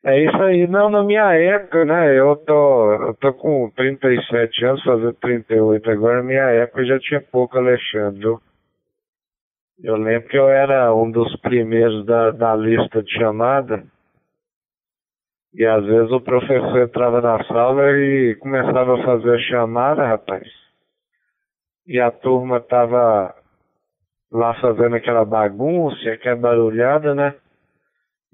[0.05, 0.67] É isso aí.
[0.67, 2.19] Não, na minha época, né?
[2.19, 6.17] Eu tô, eu tô com 37 anos, fazendo 38 agora.
[6.19, 8.41] Na minha época já tinha pouco Alexandre, viu?
[9.83, 13.83] Eu lembro que eu era um dos primeiros da, da lista de chamada.
[15.55, 20.47] E às vezes o professor entrava na sala e começava a fazer a chamada, rapaz.
[21.87, 23.35] E a turma tava
[24.31, 27.35] lá fazendo aquela bagunça, aquela barulhada, né?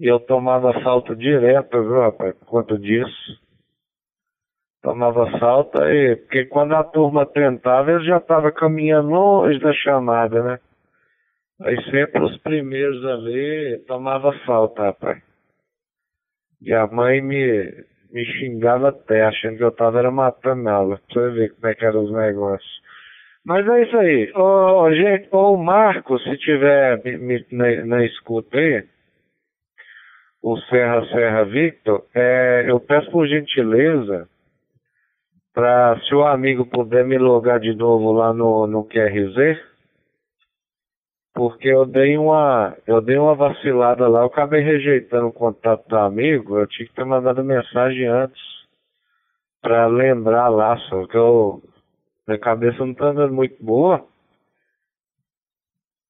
[0.01, 3.41] E eu tomava falta direto, viu, rapaz, por conta disso.
[4.83, 10.43] Tomava falta e, porque quando a turma tentava, eu já estava caminhando longe da chamada,
[10.43, 10.59] né?
[11.61, 15.23] Aí sempre os primeiros ali tomava falta, rapaz.
[16.63, 20.99] E a mãe me, me xingava até, achando que eu tava era matando ela.
[21.13, 22.81] Pra você ver como é que eram os negócios.
[23.45, 24.33] Mas é isso aí.
[24.35, 28.87] Ô, gente, ô, o Marco, se tiver me- me- na, na escuta aí,
[30.43, 34.29] o Serra Serra Victor, é, eu peço por gentileza
[35.53, 39.61] para se o amigo puder me logar de novo lá no, no QRZ,
[41.35, 45.97] porque eu dei uma eu dei uma vacilada lá, eu acabei rejeitando o contato do
[45.99, 48.41] amigo, eu tinha que ter mandado mensagem antes
[49.61, 51.63] para lembrar lá, só que eu
[52.27, 54.07] minha cabeça não tá andando muito boa.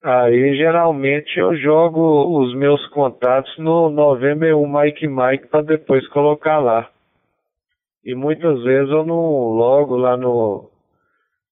[0.03, 6.59] Aí geralmente eu jogo os meus contatos no November 1 Mike Mike para depois colocar
[6.59, 6.91] lá.
[8.03, 9.21] E muitas vezes eu não
[9.51, 10.71] logo lá no,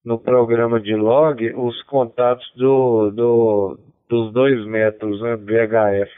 [0.02, 3.78] no programa de log os contatos do, do,
[4.08, 6.10] dos dois metros, né, VHF.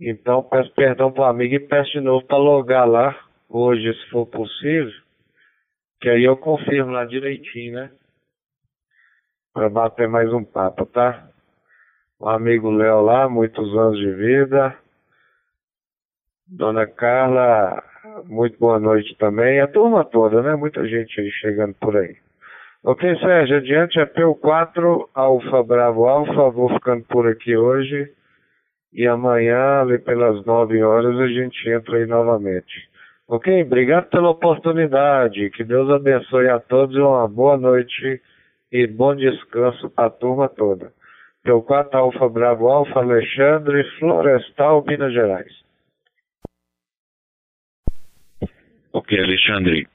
[0.00, 3.18] Então peço perdão pro amigo e peço de novo para logar lá,
[3.48, 4.92] hoje se for possível,
[6.00, 7.90] que aí eu confirmo lá direitinho, né?
[9.54, 11.28] Para bater mais um papo, tá?
[12.18, 14.76] O amigo Léo lá, muitos anos de vida.
[16.48, 17.80] Dona Carla,
[18.24, 19.60] muito boa noite também.
[19.60, 20.56] A turma toda, né?
[20.56, 22.16] Muita gente aí chegando por aí.
[22.82, 26.50] Ok, Sérgio, adiante é P4, Alfa Bravo Alfa.
[26.50, 28.10] Vou ficando por aqui hoje.
[28.92, 32.90] E amanhã, ali pelas 9 horas, a gente entra aí novamente.
[33.28, 33.62] Ok?
[33.62, 35.48] Obrigado pela oportunidade.
[35.50, 38.20] Que Deus abençoe a todos e uma boa noite
[38.74, 40.92] e bom descanso para a turma toda.
[41.46, 45.52] P4 Alfa Bravo Alfa, Alexandre, Florestal, Minas Gerais.
[48.92, 49.86] Ok, Alexandre.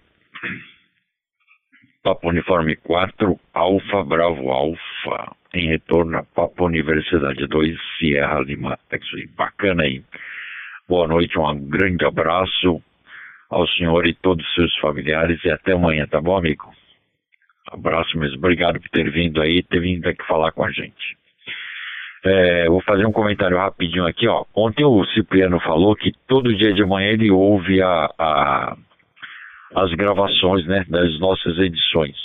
[2.02, 5.36] Papo Uniforme 4, Alfa Bravo Alfa.
[5.54, 9.28] Em retorno a Papo Universidade 2, Sierra Lima X-Ray.
[9.28, 10.06] Bacana aí.
[10.88, 12.82] Boa noite, um grande abraço
[13.50, 16.79] ao senhor e todos os seus familiares e até amanhã, tá bom, amigo?
[17.72, 18.38] Abraço mesmo.
[18.38, 21.18] Obrigado por ter vindo aí, ter vindo aqui falar com a gente.
[22.26, 24.44] É, vou fazer um comentário rapidinho aqui, ó.
[24.54, 28.78] Ontem o Cipriano falou que todo dia de manhã ele ouve a, a-
[29.76, 32.18] as gravações, né, das nossas edições.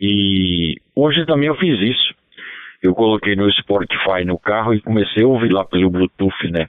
[0.00, 2.14] E hoje também eu fiz isso.
[2.82, 6.66] Eu coloquei no Spotify no carro e comecei a ouvir lá pelo Bluetooth, né?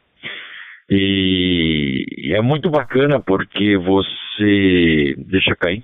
[0.90, 5.82] E, e é muito bacana porque você deixa cair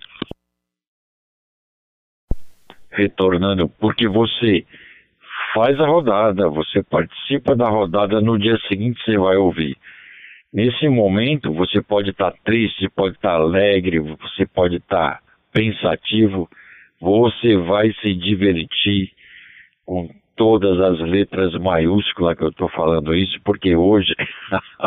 [2.91, 4.65] retornando, porque você
[5.53, 9.77] faz a rodada, você participa da rodada, no dia seguinte você vai ouvir.
[10.53, 15.19] Nesse momento, você pode estar triste, pode estar alegre, você pode estar
[15.51, 16.49] pensativo,
[16.99, 19.11] você vai se divertir
[19.85, 24.13] com todas as letras maiúsculas que eu estou falando isso, porque hoje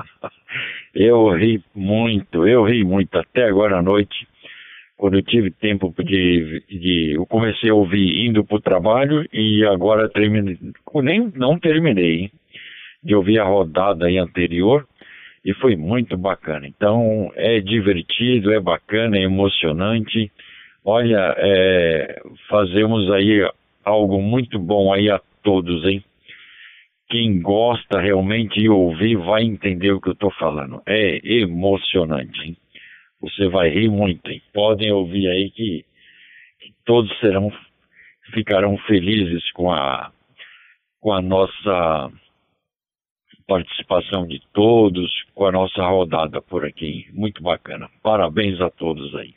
[0.94, 4.26] eu ri muito, eu ri muito até agora à noite
[5.00, 9.64] quando eu tive tempo de, de eu comecei a ouvir indo para o trabalho e
[9.64, 10.58] agora terminei,
[10.96, 12.32] nem não terminei hein,
[13.02, 14.86] de ouvir a rodada aí anterior
[15.42, 16.66] e foi muito bacana.
[16.68, 20.30] Então é divertido, é bacana, é emocionante.
[20.84, 22.20] Olha, é,
[22.50, 23.50] fazemos aí
[23.82, 26.04] algo muito bom aí a todos, hein?
[27.08, 30.82] Quem gosta realmente de ouvir vai entender o que eu estou falando.
[30.86, 32.56] É emocionante, hein?
[33.20, 34.42] Você vai rir muito, hein?
[34.52, 35.84] Podem ouvir aí que,
[36.60, 37.52] que todos serão,
[38.32, 40.10] ficarão felizes com a,
[41.00, 42.10] com a nossa
[43.46, 47.08] participação de todos, com a nossa rodada por aqui.
[47.12, 47.90] Muito bacana.
[48.02, 49.34] Parabéns a todos aí.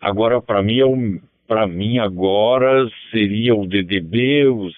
[0.00, 4.74] Agora, para mim, para mim agora seria o DDB, os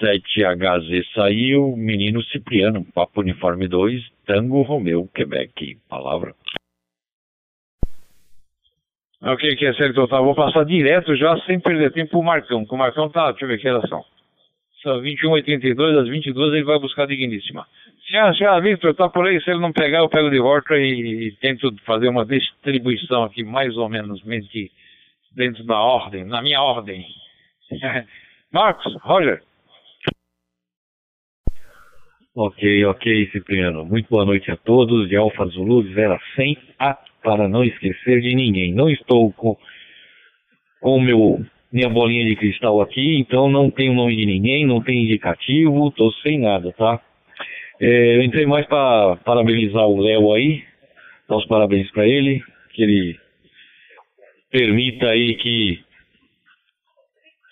[0.00, 5.78] 7HZ saiu, Menino Cipriano, Papo Uniforme 2, Tango Romeu, Quebec.
[5.88, 6.34] Palavra.
[9.22, 10.24] Ok, que é sério total.
[10.24, 12.64] Vou passar direto já, sem perder tempo, pro Marcão.
[12.66, 14.04] Que o Marcão tá, deixa eu ver que horas são.
[14.82, 17.66] São 21h82, às 22 ele vai buscar a digníssima.
[18.08, 19.40] Senhora, senhora Victor, tá por aí.
[19.42, 23.42] Se ele não pegar, eu pego de volta e, e tento fazer uma distribuição aqui,
[23.42, 24.22] mais ou menos,
[25.34, 27.04] dentro da ordem, na minha ordem.
[28.52, 29.42] Marcos, Roger.
[32.34, 33.84] Ok, ok, Cipriano.
[33.84, 35.08] Muito boa noite a todos.
[35.08, 38.72] De Alfa Zulu, de 0 a 100, a, para não esquecer de ninguém.
[38.72, 39.56] Não estou com
[40.80, 44.80] com meu, minha bolinha de cristal aqui, então não tem o nome de ninguém, não
[44.80, 47.00] tem indicativo, estou sem nada, tá?
[47.80, 50.62] É, eu entrei mais para parabenizar o Léo aí,
[51.28, 52.40] dar os parabéns para ele,
[52.72, 53.18] que ele
[54.52, 55.80] permita aí que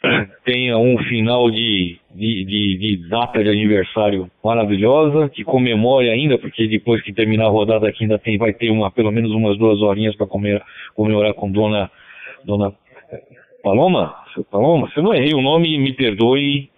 [0.45, 6.69] tenha um final de de, de, de data de aniversário maravilhosa, que comemore ainda, porque
[6.69, 9.81] depois que terminar a rodada aqui ainda tem, vai ter uma, pelo menos umas duas
[9.83, 10.27] horinhas para
[10.95, 11.91] comemorar com dona,
[12.45, 12.73] dona
[13.63, 14.15] Paloma?
[14.51, 16.71] Paloma, se eu não errei o nome, me perdoe,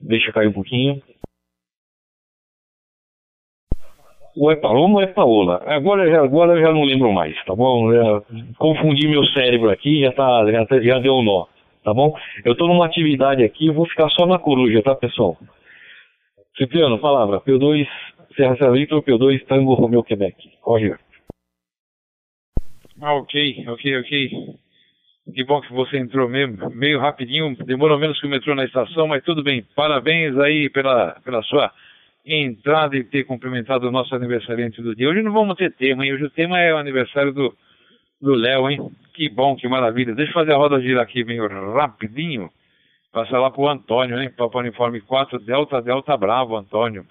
[0.00, 1.00] deixa cair um pouquinho.
[4.36, 5.62] Ou é Paloma ou é Paola?
[5.66, 7.92] Agora, agora eu já não lembro mais, tá bom?
[7.92, 8.22] Já
[8.58, 11.51] confundi meu cérebro aqui, já, tá, já, já deu um nó
[11.82, 12.16] tá bom?
[12.44, 15.36] Eu estou numa atividade aqui, vou ficar só na coruja, tá, pessoal?
[16.56, 17.40] Cipriano, palavra.
[17.40, 17.86] P2,
[18.36, 20.36] Serra Serra Vitor, P2, Tango, Romeu, Quebec.
[20.60, 20.94] Corre.
[23.00, 24.30] Ah, ok, ok, ok.
[25.34, 29.06] Que bom que você entrou mesmo, meio rapidinho, demorou menos que o metrô na estação,
[29.06, 29.64] mas tudo bem.
[29.74, 31.72] Parabéns aí pela, pela sua
[32.26, 35.08] entrada e ter cumprimentado o nosso aniversariante do dia.
[35.08, 36.12] Hoje não vamos ter tema, hein?
[36.12, 37.56] Hoje o tema é o aniversário do
[38.22, 38.90] do Léo, hein?
[39.12, 40.14] Que bom, que maravilha.
[40.14, 42.48] Deixa eu fazer a roda gira aqui meio rapidinho.
[43.12, 44.30] Passar lá pro Antônio, hein?
[44.30, 47.04] Papo Uniforme 4, Delta, Delta Bravo, Antônio.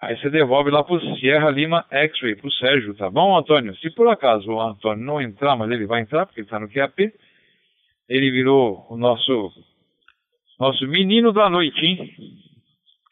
[0.00, 3.74] Aí você devolve lá pro Sierra Lima X-Ray, pro Sérgio, tá bom, Antônio?
[3.78, 6.68] Se por acaso o Antônio não entrar, mas ele vai entrar, porque ele tá no
[6.68, 7.12] QAP,
[8.08, 9.52] ele virou o nosso,
[10.60, 12.14] nosso menino da noite, hein?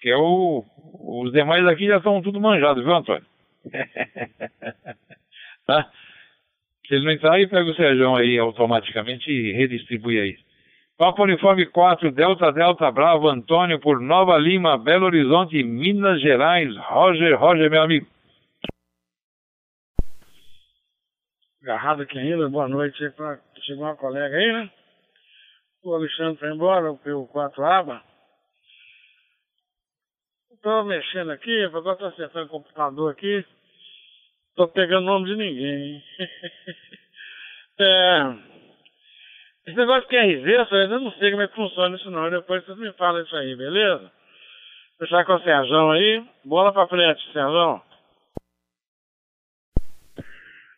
[0.00, 0.64] Que é o.
[1.08, 3.26] Os demais aqui já estão tudo manjados, viu, Antônio?
[5.66, 5.90] tá?
[6.86, 10.36] Se ele não entrar, aí pega o Sérgio aí automaticamente e redistribui aí.
[10.96, 16.74] Papa Uniforme 4, Delta Delta Bravo, Antônio, por Nova Lima, Belo Horizonte, Minas Gerais.
[16.76, 18.06] Roger, Roger, meu amigo.
[21.62, 22.96] Agarrado aqui ainda, boa noite.
[23.62, 24.70] Chegou uma colega aí, né?
[25.82, 28.02] O Alexandre foi embora, o 4 aba.
[30.52, 33.44] Estou mexendo aqui, agora estou acertando o computador aqui.
[34.56, 36.02] Tô pegando nome de ninguém.
[37.78, 38.36] é,
[39.66, 42.30] esse negócio de QRZ, eu não sei como é que funciona isso não.
[42.30, 44.10] Depois vocês me falam isso aí, beleza?
[44.98, 46.24] Fechar com o Serjão aí.
[46.42, 47.82] Bola pra frente, Serjão.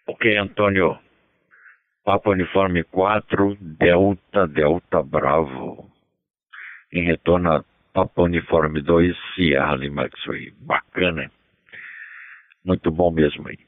[0.08, 0.98] Ok, Antônio.
[2.04, 5.88] Papa Uniforme 4, Delta, Delta Bravo.
[6.92, 10.50] Em retorno a Papa Uniforme 2, Sierra Lima X-Ray.
[10.62, 11.30] Bacana,
[12.64, 13.67] Muito bom mesmo aí.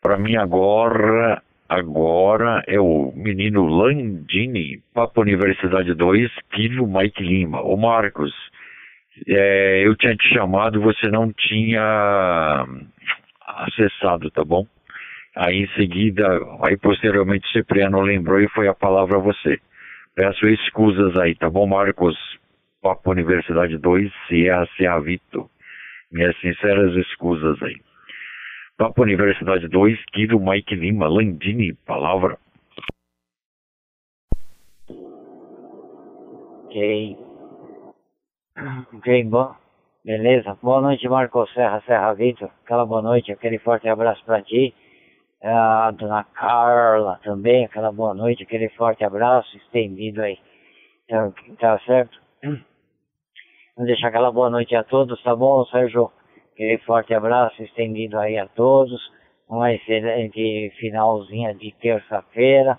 [0.00, 7.60] Para mim agora, agora é o menino Landini, Papa Universidade 2, Kilo Mike Lima.
[7.62, 8.32] Ô Marcos,
[9.26, 12.64] é, eu tinha te chamado, você não tinha
[13.44, 14.64] acessado, tá bom?
[15.34, 16.26] Aí em seguida,
[16.64, 19.58] aí posteriormente Cipriano lembrou e foi a palavra a você.
[20.14, 22.16] Peço escusas aí, tá bom, Marcos?
[22.80, 25.50] Papa Universidade 2, Sierra Serra Vito.
[26.10, 27.76] Minhas sinceras escusas aí.
[28.78, 32.38] Papa Universidade 2, Kilo Mike Lima, Landini, palavra.
[36.64, 37.16] Ok.
[38.94, 39.52] Ok, bom.
[40.04, 40.56] Beleza.
[40.62, 42.50] Boa noite, Marcos Serra, Serra Vitor.
[42.64, 44.72] Aquela boa noite, aquele forte abraço para ti.
[45.42, 50.38] A dona Carla também, aquela boa noite, aquele forte abraço estendido aí.
[51.08, 52.16] Tá, tá certo?
[52.44, 56.12] Vamos deixar aquela boa noite a todos, tá bom, Sérgio?
[56.58, 59.00] Aquele forte abraço estendido aí a todos.
[59.48, 62.76] Uma excelente finalzinha de terça-feira.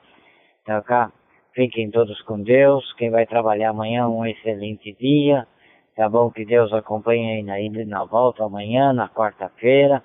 [0.65, 1.13] Tá cá?
[1.53, 2.91] Fiquem todos com Deus.
[2.97, 5.47] Quem vai trabalhar amanhã, um excelente dia.
[5.95, 6.29] Tá bom?
[6.29, 10.03] Que Deus acompanhe aí na ida e na volta amanhã, na quarta-feira.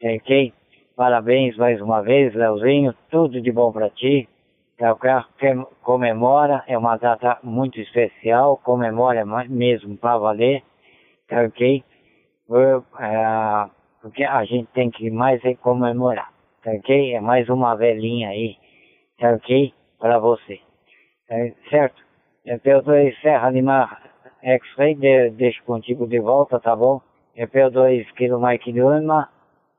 [0.00, 0.52] Ok?
[0.94, 2.94] Parabéns mais uma vez, Leozinho.
[3.10, 4.28] Tudo de bom para ti.
[4.78, 4.96] Tá
[5.82, 8.58] comemora, é uma data muito especial.
[8.58, 10.62] Comemora mesmo para valer.
[11.26, 11.82] Tá ok?
[12.58, 16.30] É, porque a gente tem que mais é comemorar,
[16.62, 17.14] tá ok?
[17.14, 18.56] É mais uma velhinha aí,
[19.18, 19.72] tá ok?
[19.98, 20.60] Para você,
[21.28, 21.36] tá
[21.70, 22.02] certo?
[22.46, 23.98] EP2 Serra Lima
[24.42, 27.00] X-Ray, de, deixo contigo de volta, tá bom?
[27.36, 29.28] EP2 Kilo Mike Lima,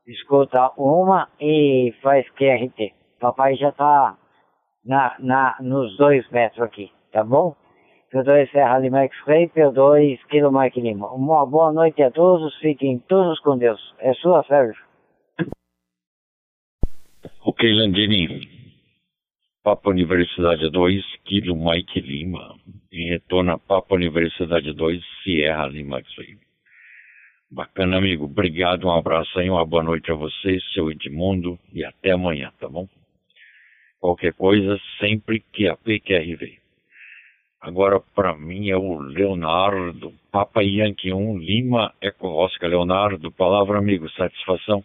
[0.06, 2.92] escuta uma e faz QRT.
[3.20, 4.16] Papai já tá
[4.84, 7.54] na, na, nos dois metros aqui, tá bom?
[8.14, 11.12] P2 Serra Lima X-Ray, P2 Kilo Mike Lima.
[11.12, 13.80] Uma boa noite a todos, fiquem todos com Deus.
[13.98, 14.80] É sua, Sérgio.
[17.44, 18.48] Ok, Landini.
[19.64, 22.54] Papa Universidade 2, Kilo Mike Lima.
[22.92, 26.38] Em retorno a Papa Universidade 2, Sierra Lima X-Ray.
[27.50, 28.26] Bacana, amigo.
[28.26, 32.68] Obrigado, um abraço aí, uma boa noite a você, seu Edmundo, e até amanhã, tá
[32.68, 32.86] bom?
[33.98, 36.63] Qualquer coisa, sempre que a PQRV.
[37.66, 42.68] Agora, para mim, é o Leonardo, Papa Yankee 1, Lima, Eco Oscar.
[42.68, 44.84] Leonardo, palavra amigo, satisfação.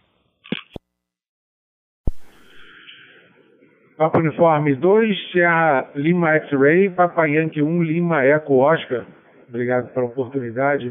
[3.98, 9.04] Papa Uniforme 2, Serra Lima X-Ray, Papa Yankee 1, Lima, Eco Oscar.
[9.46, 10.90] Obrigado pela oportunidade.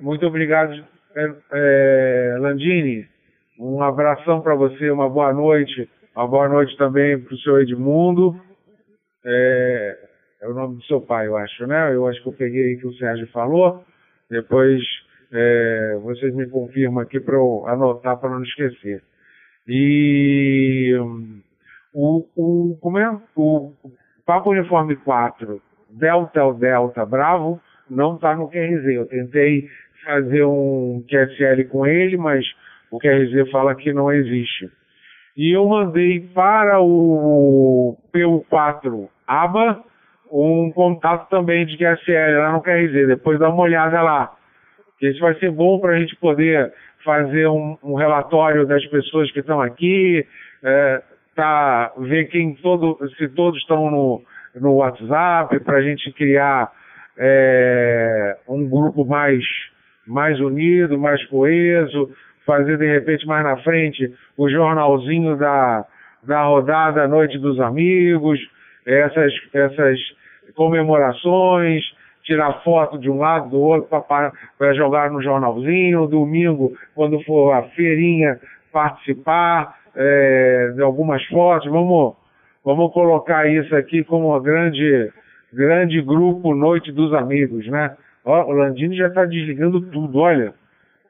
[0.00, 3.06] Muito obrigado, é, é, Landini.
[3.56, 5.88] Um abração para você, uma boa noite.
[6.16, 8.34] Uma boa noite também para o seu Edmundo.
[9.24, 10.09] É,
[10.40, 11.94] é, o nome do seu pai, eu acho, né?
[11.94, 13.84] Eu acho que eu peguei que o Sérgio falou.
[14.30, 14.80] Depois
[15.32, 19.02] é, vocês me confirmam aqui para eu anotar para não esquecer.
[19.68, 20.94] E
[21.92, 23.20] o, o, como é?
[23.36, 23.72] O
[24.24, 25.60] Papo Uniforme 4,
[25.90, 28.84] Delta Delta Bravo, não está no QRZ.
[28.86, 29.68] Eu tentei
[30.04, 32.46] fazer um QSL com ele, mas
[32.90, 34.70] o QRZ fala que não existe.
[35.36, 39.89] E eu mandei para o PU4 ABA
[40.30, 43.06] um contato também de QSL lá no QRZ.
[43.06, 44.32] Depois dá uma olhada lá.
[45.00, 46.72] Isso vai ser bom para a gente poder
[47.04, 50.26] fazer um, um, relatório das pessoas que estão aqui,
[50.62, 51.02] é,
[51.34, 54.22] tá, ver quem todo, se todos estão no,
[54.54, 56.70] no WhatsApp, para a gente criar
[57.18, 59.42] é, um grupo mais,
[60.06, 62.10] mais unido, mais coeso,
[62.44, 65.86] fazer de repente mais na frente o jornalzinho da,
[66.22, 68.38] da rodada Noite dos Amigos,
[68.84, 69.98] essas, essas
[70.54, 71.82] comemorações,
[72.22, 77.62] tirar foto de um lado, do outro, para jogar no jornalzinho, domingo, quando for a
[77.70, 78.38] feirinha,
[78.72, 81.70] participar é, de algumas fotos.
[81.70, 82.14] Vamos,
[82.64, 85.12] vamos colocar isso aqui como um grande,
[85.52, 87.96] grande grupo Noite dos Amigos, né?
[88.24, 90.52] Ó, o Landini já está desligando tudo, olha.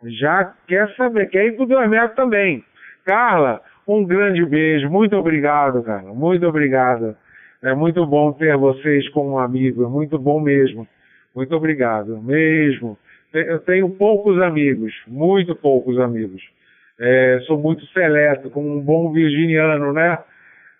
[0.02, 2.64] Já quer saber, quer ir pro Dormeto também.
[3.04, 7.14] Carla, um grande beijo, muito obrigado, cara, muito obrigado.
[7.62, 10.86] É muito bom ter vocês como amigo, é muito bom mesmo.
[11.34, 12.98] Muito obrigado, mesmo.
[13.32, 16.42] Eu tenho poucos amigos, muito poucos amigos.
[16.98, 20.18] É, sou muito seleto, como um bom virginiano, né?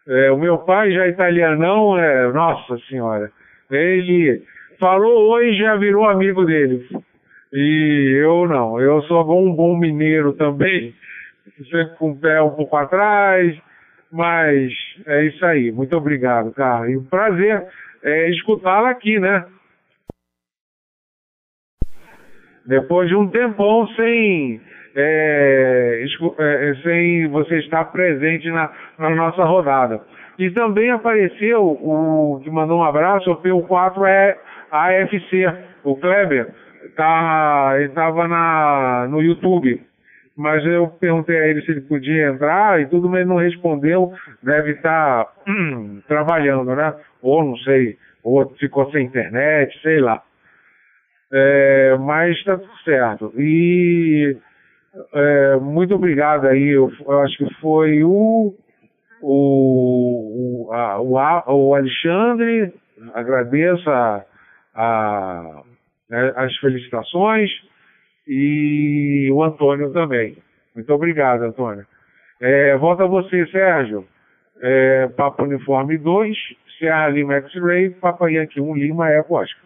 [0.09, 3.31] É, o meu pai já é italianão, é, nossa senhora.
[3.71, 4.43] Ele
[4.79, 6.87] falou oi já virou amigo dele.
[7.53, 10.95] E eu não, eu sou um bom mineiro também,
[11.71, 13.57] sempre com o pé um pouco atrás,
[14.11, 14.73] mas
[15.07, 15.71] é isso aí.
[15.71, 16.91] Muito obrigado, cara.
[16.91, 17.67] E o prazer
[18.03, 19.45] é escutá-la aqui, né?
[22.67, 24.61] Depois de um tempão sem,
[24.95, 26.05] é,
[26.39, 30.01] é, sem você estar presente na, na, nossa rodada.
[30.39, 34.39] E também apareceu o que mandou um abraço, o P4 é
[34.71, 35.47] AFC,
[35.85, 36.55] o Kleber,
[36.97, 39.90] tá, ele estava no YouTube.
[40.41, 44.11] Mas eu perguntei a ele se ele podia entrar e tudo, mas ele não respondeu.
[44.43, 46.95] Deve estar hum, trabalhando, né?
[47.21, 50.23] Ou não sei, ou ficou sem internet, sei lá.
[51.31, 53.35] É, mas está tudo certo.
[53.37, 54.35] E
[55.13, 56.69] é, muito obrigado aí.
[56.69, 58.55] Eu, eu, acho que foi o,
[59.21, 62.73] o, o, a, o, o Alexandre.
[63.13, 64.25] Agradeço a,
[64.75, 65.63] a,
[66.37, 67.51] as felicitações.
[68.33, 70.37] E o Antônio também.
[70.73, 71.85] Muito obrigado, Antônio.
[72.41, 74.07] É, volta a você, Sérgio.
[74.63, 76.39] É, Papa Uniforme 2,
[76.79, 79.65] Serra Lima X-Ray, Papa Yankee 1 Lima Eco Oscar.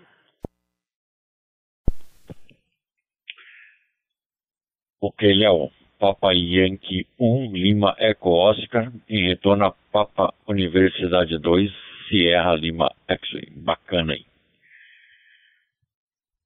[5.02, 5.70] Ok, Léo.
[5.98, 11.70] Papa Yankee 1, Lima Eco Oscar, em retorno a Papa Universidade 2,
[12.08, 13.50] Sierra Lima X-Ray.
[13.56, 14.24] Bacana aí.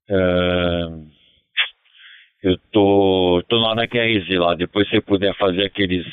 [0.09, 1.18] Uh,
[2.41, 6.05] eu tô, tô lá na QRZ lá, depois você puder fazer aqueles,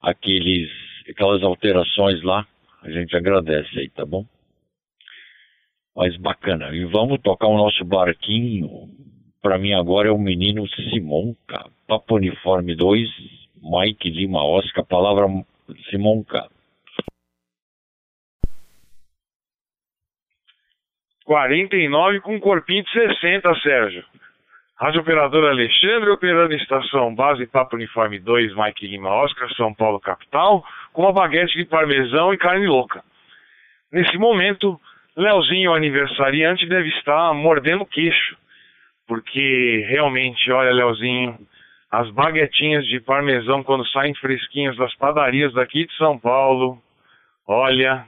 [0.00, 0.70] aqueles,
[1.08, 2.46] aquelas alterações lá,
[2.82, 4.24] a gente agradece aí, tá bom?
[5.94, 6.74] Mas bacana.
[6.74, 8.88] E vamos tocar o nosso barquinho
[9.46, 11.70] para mim agora é o menino Simonca.
[11.86, 13.08] Papo Uniforme 2,
[13.62, 15.28] Mike Lima Oscar, palavra
[15.88, 16.48] Simonca.
[21.24, 24.04] 49 com corpinho de 60, Sérgio.
[24.78, 30.64] Rádio Operador Alexandre, operando estação base Papo Uniforme 2, Mike Lima Oscar, São Paulo capital,
[30.92, 33.02] com uma baguete de parmesão e carne louca.
[33.90, 34.78] Nesse momento,
[35.16, 38.36] Leozinho, aniversariante, deve estar mordendo o queixo
[39.06, 41.38] porque realmente, olha, Leozinho,
[41.90, 46.82] as baguetinhas de parmesão quando saem fresquinhas das padarias daqui de São Paulo,
[47.46, 48.04] olha.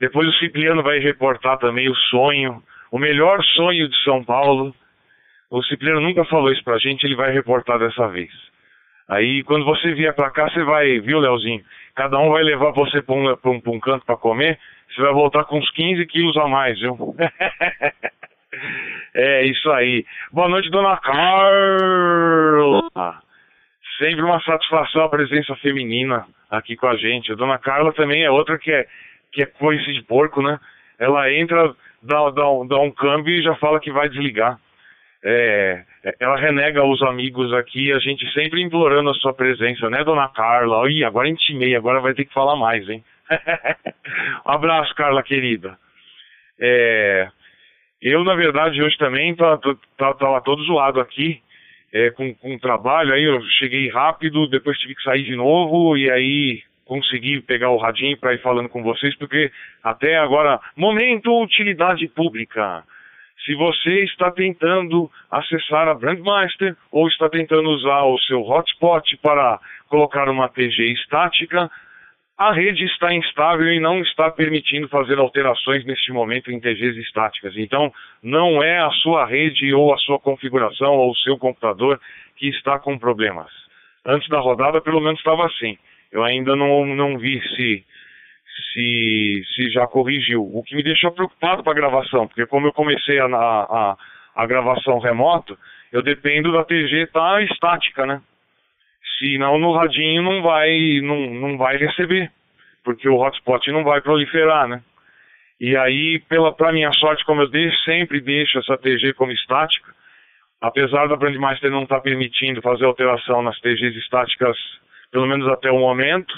[0.00, 4.74] Depois o Cipriano vai reportar também o sonho, o melhor sonho de São Paulo.
[5.52, 8.30] O Cipriano nunca falou isso pra gente, ele vai reportar dessa vez.
[9.06, 11.62] Aí quando você vier pra cá, você vai, viu, Leozinho?
[11.94, 14.58] Cada um vai levar você pra um, pra um, pra um canto pra comer,
[14.88, 16.96] você vai voltar com uns 15 quilos a mais, viu?
[19.14, 20.04] É isso aí.
[20.30, 22.82] Boa noite, dona Carla.
[23.98, 27.32] Sempre uma satisfação a presença feminina aqui com a gente.
[27.32, 28.86] A dona Carla também é outra que é,
[29.32, 30.58] que é coice de porco, né?
[30.98, 34.58] Ela entra dá, dá, dá um câmbio e já fala que vai desligar.
[35.24, 35.84] É,
[36.18, 40.90] ela renega os amigos aqui, a gente sempre implorando a sua presença, né, dona Carla?
[40.90, 43.04] Ih, agora intimei, agora vai ter que falar mais, hein?
[44.44, 45.78] um abraço, Carla querida.
[46.60, 47.28] É,
[48.00, 49.60] eu, na verdade, hoje também tava,
[49.96, 51.40] tava todo zoado aqui,
[51.92, 56.10] é, com, com trabalho, aí eu cheguei rápido, depois tive que sair de novo, e
[56.10, 59.52] aí consegui pegar o radinho para ir falando com vocês, porque
[59.84, 62.82] até agora, momento utilidade pública.
[63.44, 69.58] Se você está tentando acessar a Brandmaster ou está tentando usar o seu hotspot para
[69.88, 71.70] colocar uma TG estática,
[72.38, 77.56] a rede está instável e não está permitindo fazer alterações neste momento em TGs estáticas.
[77.56, 77.92] Então,
[78.22, 82.00] não é a sua rede ou a sua configuração ou o seu computador
[82.36, 83.50] que está com problemas.
[84.04, 85.78] Antes da rodada, pelo menos estava assim.
[86.10, 87.84] Eu ainda não, não vi se
[88.72, 90.42] se, se já corrigiu.
[90.42, 93.96] O que me deixou preocupado para a gravação, porque como eu comecei a, a,
[94.34, 95.58] a gravação remoto,
[95.92, 98.20] eu dependo da TG estar tá estática, né?
[99.18, 102.30] Senão no radinho não vai, não, não vai receber,
[102.84, 104.82] porque o hotspot não vai proliferar, né?
[105.60, 109.94] E aí, pela, minha sorte, como eu deixo, sempre deixo essa TG como estática,
[110.60, 114.56] apesar da Brandmaster não estar tá permitindo fazer alteração nas TGs estáticas,
[115.12, 116.34] pelo menos até o momento,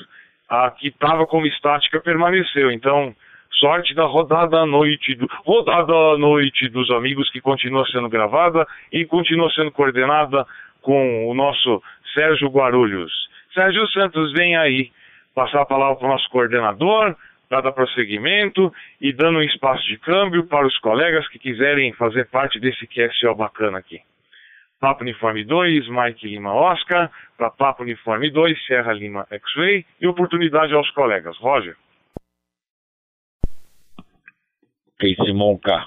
[0.55, 2.71] a que estava como estática permaneceu.
[2.71, 3.15] Então,
[3.53, 8.67] sorte da rodada à noite, do, rodada à noite dos amigos que continua sendo gravada
[8.93, 10.47] e continua sendo coordenada
[10.83, 11.83] com o nosso
[12.13, 13.13] Sérgio Guarulhos.
[13.53, 14.91] Sérgio Santos, vem aí
[15.35, 17.17] passar a palavra para o nosso coordenador,
[17.49, 22.29] para dar prosseguimento e dando um espaço de câmbio para os colegas que quiserem fazer
[22.29, 24.01] parte desse QSO bacana aqui.
[24.81, 30.75] Papo Uniforme 2, Mike Lima Oscar, para Papo Uniforme 2, Serra Lima X-Ray e oportunidade
[30.75, 31.37] aos colegas.
[31.39, 31.77] Roger.
[34.95, 35.87] Ok, Simonca.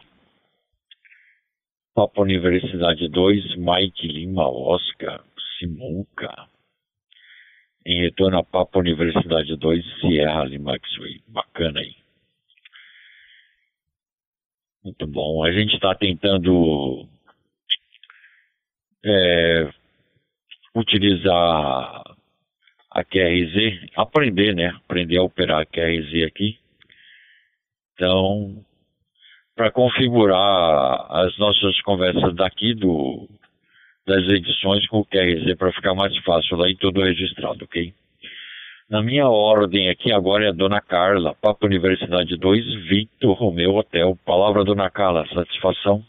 [1.94, 5.24] Papo Universidade 2, Mike Lima Oscar,
[5.58, 6.48] Simonca.
[7.86, 11.24] Em retorno a Papo Universidade 2, Sierra Lima X-Ray.
[11.28, 11.96] Bacana aí.
[14.84, 15.44] Muito bom.
[15.44, 17.08] A gente está tentando
[19.08, 19.70] é,
[20.76, 22.04] utilizar
[22.92, 24.68] a QRZ, aprender, né?
[24.68, 26.58] Aprender a operar a QRZ aqui.
[27.94, 28.64] Então,
[29.56, 33.28] para configurar as nossas conversas daqui do,
[34.06, 37.94] das edições com o QRZ para ficar mais fácil lá e tudo registrado, ok?
[38.90, 44.18] Na minha ordem aqui agora é a Dona Carla, Papo Universidade 2, Victor Romeu Hotel.
[44.26, 46.02] Palavra Dona Carla, satisfação?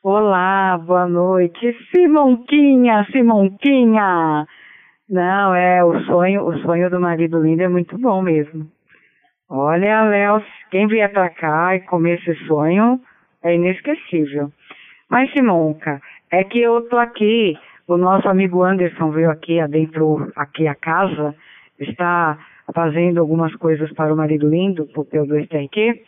[0.00, 1.76] Olá, boa noite.
[1.90, 4.46] Simonquinha, Simonquinha.
[5.10, 8.70] Não, é o sonho, o sonho do marido lindo é muito bom mesmo.
[9.50, 13.00] Olha, Léo, quem vier pra cá e comer esse sonho
[13.42, 14.52] é inesquecível.
[15.10, 16.00] Mas, Simonca,
[16.30, 17.58] é que eu tô aqui,
[17.88, 21.34] o nosso amigo Anderson veio aqui adentro, aqui a casa,
[21.76, 22.38] está
[22.72, 26.00] fazendo algumas coisas para o marido lindo, pro P2TRQ,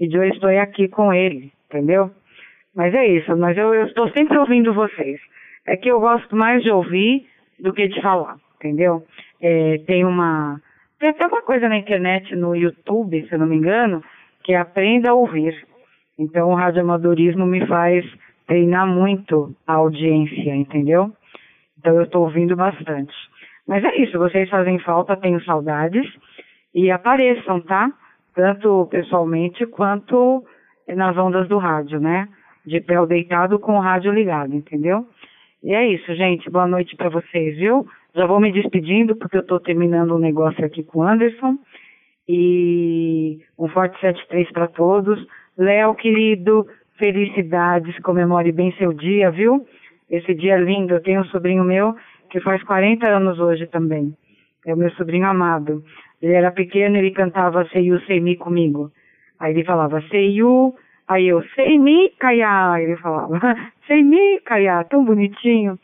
[0.00, 2.10] e eu estou aqui com ele, entendeu?
[2.76, 5.18] Mas é isso, mas eu, estou sempre ouvindo vocês.
[5.66, 7.26] É que eu gosto mais de ouvir
[7.58, 9.02] do que de falar, entendeu?
[9.40, 10.60] É, tem uma.
[11.00, 14.04] Tem até uma coisa na internet, no YouTube, se eu não me engano,
[14.44, 15.66] que é aprenda a ouvir.
[16.18, 18.04] Então o radioamadorismo me faz
[18.46, 21.10] treinar muito a audiência, entendeu?
[21.78, 23.14] Então eu estou ouvindo bastante.
[23.66, 26.06] Mas é isso, vocês fazem falta, tenho saudades.
[26.74, 27.90] E apareçam, tá?
[28.34, 30.44] Tanto pessoalmente quanto
[30.88, 32.28] nas ondas do rádio, né?
[32.66, 35.06] De pé deitado com o rádio ligado, entendeu?
[35.62, 36.50] E é isso, gente.
[36.50, 37.86] Boa noite para vocês, viu?
[38.14, 41.56] Já vou me despedindo porque eu estou terminando um negócio aqui com o Anderson.
[42.28, 45.24] E um forte 73 para todos.
[45.56, 46.66] Léo, querido,
[46.98, 49.64] felicidades, comemore bem seu dia, viu?
[50.10, 50.94] Esse dia é lindo.
[50.94, 51.94] Eu tenho um sobrinho meu
[52.30, 54.12] que faz 40 anos hoje também.
[54.66, 55.84] É o meu sobrinho amado.
[56.20, 58.90] Ele era pequeno, ele cantava Sei You, Sei Me comigo.
[59.38, 60.74] Aí ele falava Sei You,
[61.08, 63.38] Aí eu, sei me caiar, ele falava,
[63.86, 65.78] sei me caiar, tão bonitinho.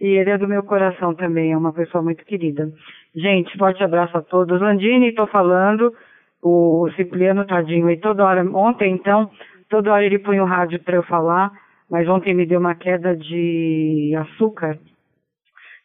[0.00, 2.70] E ele é do meu coração também, é uma pessoa muito querida.
[3.14, 4.60] Gente, forte abraço a todos.
[4.60, 5.92] Landini, tô falando,
[6.40, 9.28] o Cipriano tadinho, e toda hora, ontem então,
[9.68, 11.50] toda hora ele põe o rádio para eu falar,
[11.90, 14.78] mas ontem me deu uma queda de açúcar.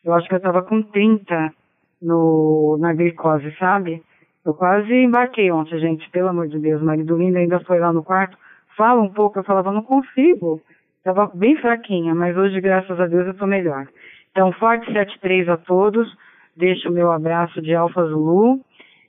[0.06, 1.52] Eu acho que eu tava com 30
[2.00, 4.04] no, na glicose, sabe?
[4.46, 6.84] Eu quase embarquei ontem, gente, pelo amor de Deus.
[6.84, 8.38] Marido lindo ainda foi lá no quarto
[8.76, 10.62] fala um pouco, eu falava, não consigo.
[10.98, 13.88] Estava bem fraquinha, mas hoje, graças a Deus, eu estou melhor.
[14.32, 16.08] Então, forte 73 a todos.
[16.56, 18.60] Deixo o meu abraço de Alfa Zulu.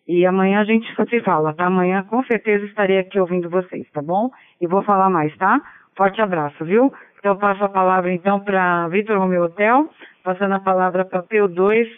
[0.07, 1.67] E amanhã a gente se fala, tá?
[1.67, 4.31] Amanhã com certeza estarei aqui ouvindo vocês, tá bom?
[4.61, 5.61] E vou falar mais, tá?
[5.97, 6.93] Forte abraço, viu?
[7.19, 9.89] Então eu passo a palavra então para Vitor Romeu Hotel,
[10.23, 11.89] passando a palavra para P2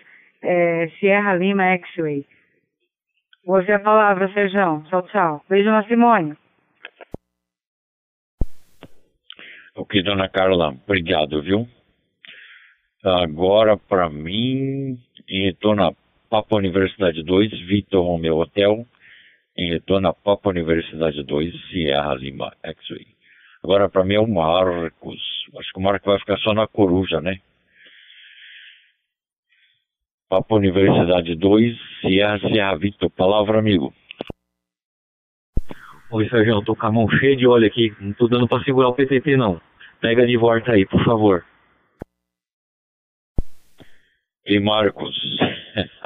[0.43, 2.25] é, Sierra Lima X-Way.
[3.45, 4.83] Você a palavra, Sejão.
[4.83, 5.43] Tchau, tchau.
[5.49, 6.37] Beijo na Simone.
[9.79, 11.69] Ok, dona Carla, obrigado, viu?
[13.05, 14.99] Agora, para mim,
[15.29, 15.93] em retorno a
[16.31, 18.87] Papa Universidade 2, Vitor Romeu Hotel,
[19.55, 23.07] em retorno a Papa Universidade 2, Sierra Lima X-Ray.
[23.63, 25.21] Agora, para mim, é o Marcos.
[25.59, 27.39] Acho que o Marcos vai ficar só na coruja, né?
[30.31, 33.11] Papa Universidade 2, Sierra, Sierra Vitor.
[33.11, 33.93] Palavra, amigo.
[36.09, 37.93] Oi, Sérgio, tô com a mão cheia de óleo aqui.
[38.01, 39.61] Não tô dando pra segurar o PTT, não.
[40.01, 41.45] Pega de volta aí, por favor.
[44.47, 45.17] E Marcos.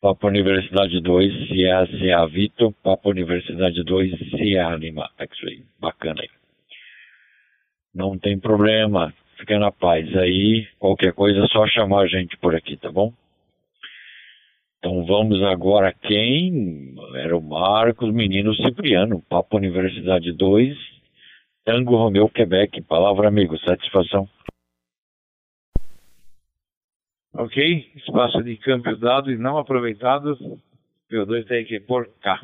[0.00, 2.72] Papa Universidade 2, Sierra, Sierra Vitor.
[2.80, 5.64] Papa Universidade 2, Sierra Lima X-Ray.
[5.80, 6.30] Bacana aí.
[7.92, 9.12] Não tem problema.
[9.36, 10.68] Fica na paz aí.
[10.78, 13.12] Qualquer coisa é só chamar a gente por aqui, tá bom?
[14.86, 16.94] Então vamos agora quem?
[17.16, 20.78] Era o Marcos Menino Cipriano, Papo Universidade 2,
[21.64, 22.80] Tango Romeu, Quebec.
[22.82, 24.28] Palavra amigo, satisfação.
[27.34, 30.38] Ok, espaço de câmbio dado e não aproveitado.
[31.10, 32.40] P2 tem que por cá.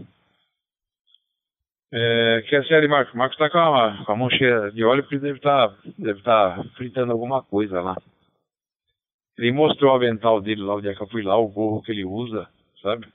[1.92, 3.14] É, que é sério, Marcos?
[3.14, 6.64] Marcos está com, com a mão cheia de óleo porque deve estar tá, deve tá
[6.76, 7.96] fritando alguma coisa lá.
[9.38, 11.90] Ele mostrou o avental dele lá, o dia que eu fui lá, o gorro que
[11.90, 12.48] ele usa,
[12.82, 13.06] sabe?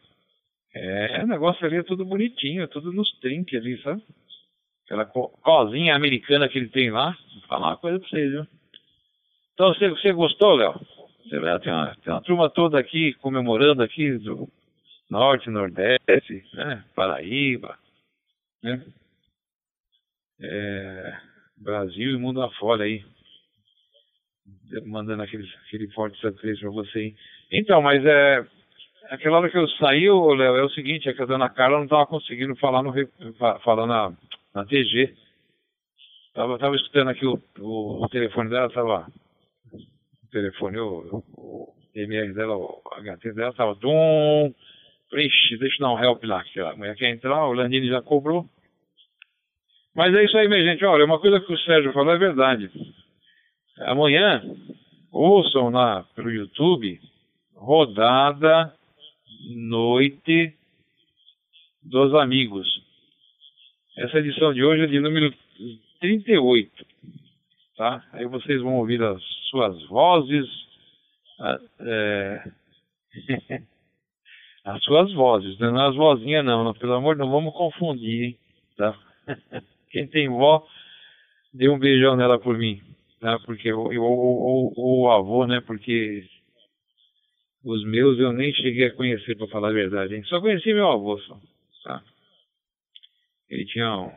[0.74, 4.04] É, o negócio ali é tudo bonitinho, é tudo nos trinques ali, sabe?
[4.86, 7.18] Aquela co cozinha americana que ele tem lá.
[7.34, 8.48] Vou falar uma coisa pra vocês, viu?
[9.54, 10.80] Então, você, você gostou, Léo?
[11.30, 11.40] Tem
[11.74, 14.48] uma, tem uma turma toda aqui comemorando aqui do
[15.10, 16.84] Norte, Nordeste, né?
[16.96, 17.78] Paraíba,
[18.64, 18.86] né?
[20.40, 21.18] É,
[21.58, 23.04] Brasil e mundo afora aí
[24.86, 27.14] mandando aquele, aquele forte surpresa pra você.
[27.52, 28.46] Então, mas é.
[29.10, 31.86] Aquela hora que eu saí, Léo, é o seguinte, é que a dona Carla não
[31.86, 32.94] estava conseguindo falar, no,
[33.64, 34.12] falar na,
[34.54, 35.14] na TG.
[36.34, 39.08] Tava, tava escutando aqui o, o, o telefone dela, tava.
[39.72, 43.76] O telefone, o, o MR dela, o HT dela, tava.
[43.76, 44.54] Dum,
[45.14, 48.02] Ixi, deixa eu dar um help lá, que a mulher quer entrar, o Landini já
[48.02, 48.46] cobrou.
[49.96, 50.84] Mas é isso aí, minha gente.
[50.86, 52.70] Olha, uma coisa que o Sérgio falou é verdade.
[53.82, 54.42] Amanhã,
[55.12, 57.00] ouçam lá pelo YouTube,
[57.56, 58.74] rodada
[59.56, 60.56] Noite
[61.84, 62.68] dos Amigos.
[63.96, 65.32] Essa edição de hoje é de número
[66.00, 66.86] 38,
[67.78, 68.04] tá?
[68.14, 69.22] Aí vocês vão ouvir as
[69.52, 70.48] suas vozes,
[71.80, 72.52] é,
[74.66, 78.38] as suas vozes, não é as vozinhas não, não, pelo amor, não vamos confundir, hein?
[78.76, 78.98] Tá?
[79.92, 80.66] Quem tem vó,
[81.54, 82.82] dê um beijão nela por mim
[83.22, 83.38] né?
[83.46, 85.62] Porque o, o, avô, né?
[85.62, 86.28] Porque
[87.64, 90.24] os meus eu nem cheguei a conhecer, para falar a verdade, hein?
[90.26, 91.40] Só conheci meu avô, só,
[91.84, 92.04] tá?
[93.50, 94.12] Ele tinha um,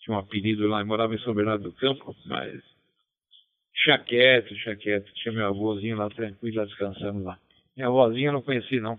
[0.00, 2.62] tinha um apelido lá, morava em São Bernardo do Campo, mas
[3.74, 5.12] chaqueto, chaqueto.
[5.14, 7.38] Tinha meu avôzinho lá tranquilo, lá descansando lá.
[7.76, 8.98] Minha avózinha eu não conheci, não.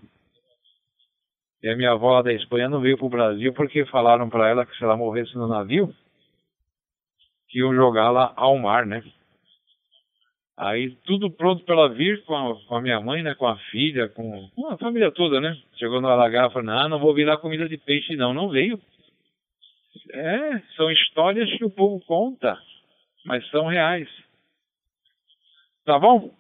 [1.61, 4.65] E a minha avó lá da Espanha não veio pro Brasil porque falaram para ela
[4.65, 5.93] que se ela morresse no navio,
[7.49, 9.03] que iam jogar lá ao mar, né?
[10.57, 13.35] Aí tudo pronto para ela vir com a, com a, minha mãe, né?
[13.35, 15.55] Com a filha, com, com a família toda, né?
[15.77, 18.81] Chegou no Alagá e falou, não, não vou virar comida de peixe não, não veio.
[20.11, 22.57] É, são histórias que o povo conta,
[23.23, 24.09] mas são reais.
[25.85, 26.31] Tá bom?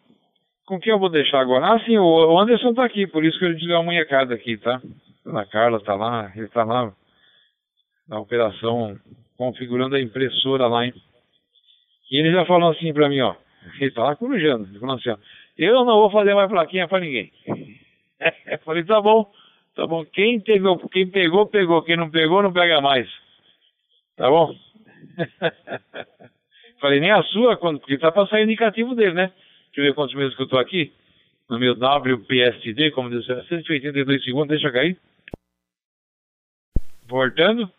[0.65, 1.73] Com quem eu vou deixar agora?
[1.73, 4.57] Ah, sim, o Anderson tá aqui, por isso que eu lhe dei uma munhecada aqui,
[4.57, 4.81] tá?
[5.27, 6.91] A Carla tá lá, ele tá lá
[8.07, 8.99] na operação
[9.37, 10.93] configurando a impressora lá, hein?
[12.09, 13.35] E ele já falou assim pra mim, ó.
[13.79, 14.67] Ele lá corujando.
[14.69, 15.17] Ele falou assim, ó,
[15.57, 17.31] eu não vou fazer mais plaquinha pra ninguém.
[18.47, 19.31] Eu falei, tá bom,
[19.75, 20.03] tá bom.
[20.05, 21.83] Quem pegou, quem pegou, pegou.
[21.83, 23.07] Quem não pegou, não pega mais.
[24.15, 24.55] Tá bom?
[26.81, 29.31] falei, nem a sua, porque tá pra sair indicativo dele, né?
[29.67, 30.91] Deixa eu ver quantos meses que eu tô aqui.
[31.49, 34.97] No meu WPSD, como disse, 182 segundos, deixa cair.
[37.07, 37.71] Voltando.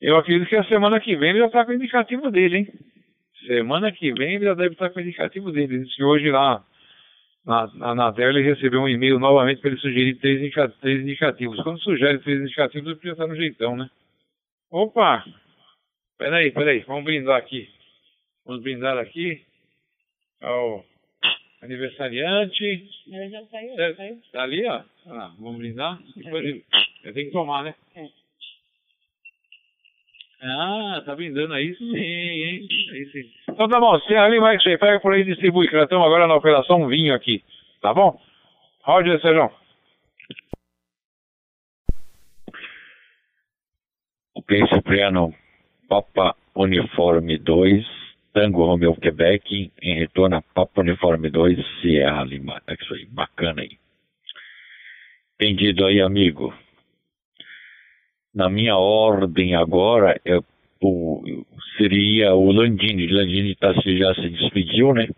[0.00, 2.68] Eu acredito que a semana que vem ele já tá com o indicativo dele, hein?
[3.46, 5.74] Semana que vem ele já deve estar com o indicativo dele.
[5.74, 6.64] Ele disse que hoje lá
[7.44, 11.00] na, na, na tela ele recebeu um e-mail novamente para ele sugerir três, indica, três
[11.00, 11.62] indicativos.
[11.62, 13.88] Quando sugere três indicativos, ele podia estar no jeitão, né?
[14.70, 15.24] Opa!
[16.18, 17.68] Peraí, peraí, vamos brindar aqui.
[18.44, 19.42] Vamos brindar aqui
[20.40, 20.84] ao
[21.62, 22.64] aniversariante.
[23.06, 23.94] Ele já saiu, É.
[23.94, 24.18] saiu.
[24.32, 24.82] Tá ali, ó.
[25.06, 25.98] Ah, vamos brindar?
[26.16, 26.62] Depois eu
[27.04, 27.74] eu tenho que tomar, né?
[27.94, 28.08] É.
[30.40, 32.68] Ah, tá brindando aí sim, hein?
[32.92, 33.30] Aí sim.
[33.48, 36.26] Então tá bom, Serra Lima X-Ray, pega por aí e distribui, que nós estamos agora
[36.26, 37.42] na operação vinho aqui.
[37.80, 38.20] Tá bom?
[38.82, 39.50] Roger, Sérgio.
[44.34, 45.34] Ok, Cipriano,
[45.88, 47.84] Papa Uniforme 2,
[48.32, 52.60] Tango Romeo Quebec, em retorno a Papa Uniforme 2, Sierra Lima.
[52.66, 53.78] É isso aí, bacana aí.
[55.34, 56.54] Entendido aí, amigo.
[58.36, 60.44] Na minha ordem agora, eu,
[60.82, 61.22] o,
[61.78, 63.06] seria o Landini.
[63.06, 65.08] Landini tá, já se despediu, né?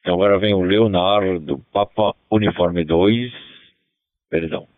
[0.00, 3.32] Então agora vem o Leonardo, Papa Uniforme 2,
[4.30, 4.68] perdão.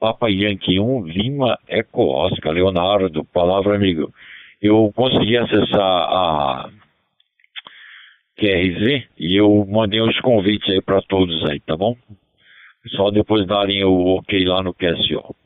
[0.00, 4.10] Papa Yankee 1, Lima, Eco Oscar, Leonardo, palavra amigo.
[4.62, 6.70] Eu consegui acessar a
[8.38, 11.94] QRZ e eu mandei os convites aí para todos aí, tá bom?
[12.96, 15.36] Só depois darem o ok lá no QSO.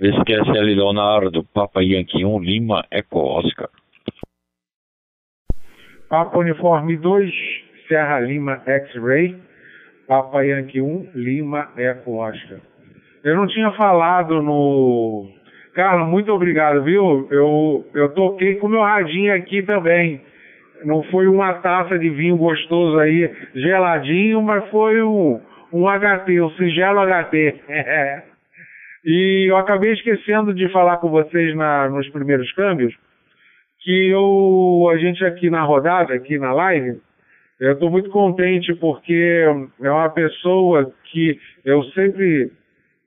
[0.00, 3.68] Vê se QSL Leonardo, Papa Yankee 1, Lima, Eco Oscar.
[6.08, 7.32] Papa Uniforme 2,
[7.88, 9.36] Serra Lima X-Ray,
[10.06, 12.58] Papa Yankee 1, Lima Eco Oscar.
[13.24, 15.28] Eu não tinha falado no.
[15.74, 17.28] Carlos, muito obrigado, viu?
[17.30, 20.20] Eu, eu toquei com meu radinho aqui também.
[20.84, 25.40] Não foi uma taça de vinho gostoso aí, geladinho, mas foi um,
[25.72, 27.60] um HT, um singelo HT.
[29.04, 32.94] e eu acabei esquecendo de falar com vocês na, nos primeiros câmbios
[33.80, 37.00] que eu, a gente aqui na rodada, aqui na live,
[37.58, 39.44] eu estou muito contente porque
[39.80, 42.52] é uma pessoa que eu sempre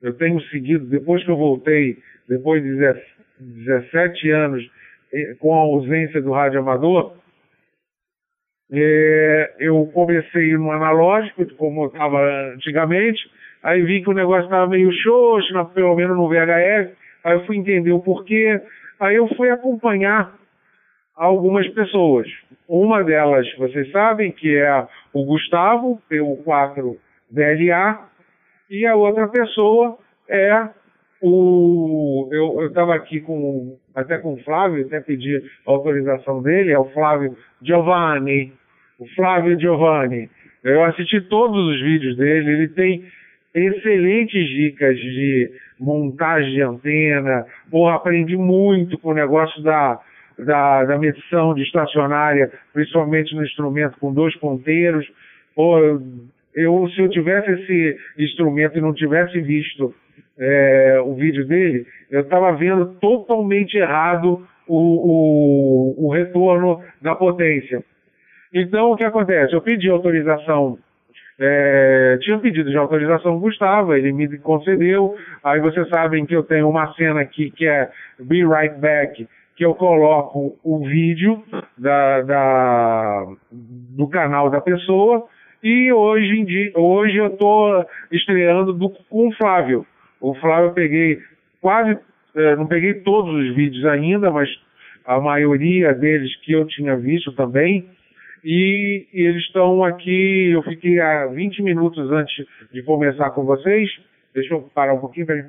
[0.02, 1.98] eu tenho seguido, depois que eu voltei,
[2.28, 2.76] depois de
[3.40, 4.70] 17 anos
[5.12, 7.16] eh, com a ausência do rádio amador,
[8.70, 13.20] eh, eu comecei no analógico, como eu estava antigamente,
[13.66, 16.92] aí vi que o negócio estava meio xoxo, pelo menos no VHS,
[17.24, 18.60] aí eu fui entender o porquê,
[19.00, 20.32] aí eu fui acompanhar
[21.16, 22.28] algumas pessoas.
[22.68, 26.96] Uma delas, vocês sabem, que é o Gustavo, PU4
[27.28, 28.08] VLA,
[28.70, 29.98] e a outra pessoa
[30.28, 30.68] é
[31.20, 32.28] o.
[32.30, 36.90] Eu estava aqui com até com o Flávio, até pedi a autorização dele, é o
[36.92, 38.52] Flávio Giovanni.
[38.98, 40.30] O Flávio Giovanni.
[40.62, 43.04] Eu assisti todos os vídeos dele, ele tem
[43.56, 45.50] excelentes dicas de
[45.80, 47.46] montagem de antena.
[47.70, 49.98] Porra, aprendi muito com o negócio da,
[50.38, 55.10] da, da medição de estacionária, principalmente no instrumento com dois ponteiros.
[55.54, 55.78] Pô,
[56.54, 59.94] eu, se eu tivesse esse instrumento e não tivesse visto
[60.38, 67.82] é, o vídeo dele, eu estava vendo totalmente errado o, o, o retorno da potência.
[68.52, 69.54] Então, o que acontece?
[69.54, 70.78] Eu pedi autorização,
[71.38, 75.16] é, tinha pedido de autorização Gustavo, ele me concedeu.
[75.44, 79.64] Aí vocês sabem que eu tenho uma cena aqui que é Be Right Back, que
[79.64, 81.42] eu coloco o vídeo
[81.78, 85.26] da, da- do canal da pessoa.
[85.62, 89.86] E hoje em dia, hoje eu estou estreando do- com o Flávio.
[90.20, 91.18] O Flávio eu peguei
[91.60, 91.98] quase,
[92.34, 94.48] eh, não peguei todos os vídeos ainda, mas
[95.06, 97.86] a maioria deles que eu tinha visto também.
[98.44, 103.90] E, eles estão aqui, eu fiquei há 20 minutos antes de começar com vocês.
[104.34, 105.44] Deixa eu parar um pouquinho, peraí.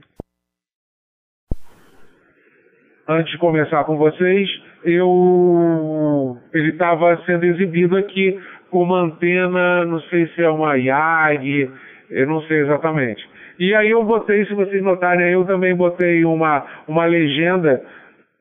[3.08, 4.50] Antes de começar com vocês,
[4.84, 8.38] eu ele estava sendo exibido aqui
[8.70, 11.72] com uma antena, não sei se é uma YAG,
[12.10, 13.28] eu não sei exatamente.
[13.60, 17.84] E aí eu botei, se vocês notarem, eu também botei uma, uma legenda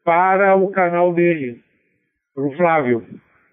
[0.05, 1.61] para o canal dele,
[2.35, 3.05] para o Flávio.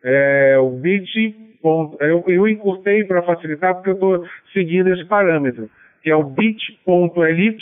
[0.04, 5.70] É, o bit, ponto- eu, eu encurtei para facilitar porque eu estou seguindo esse parâmetro,
[6.02, 7.58] que é o bit.ly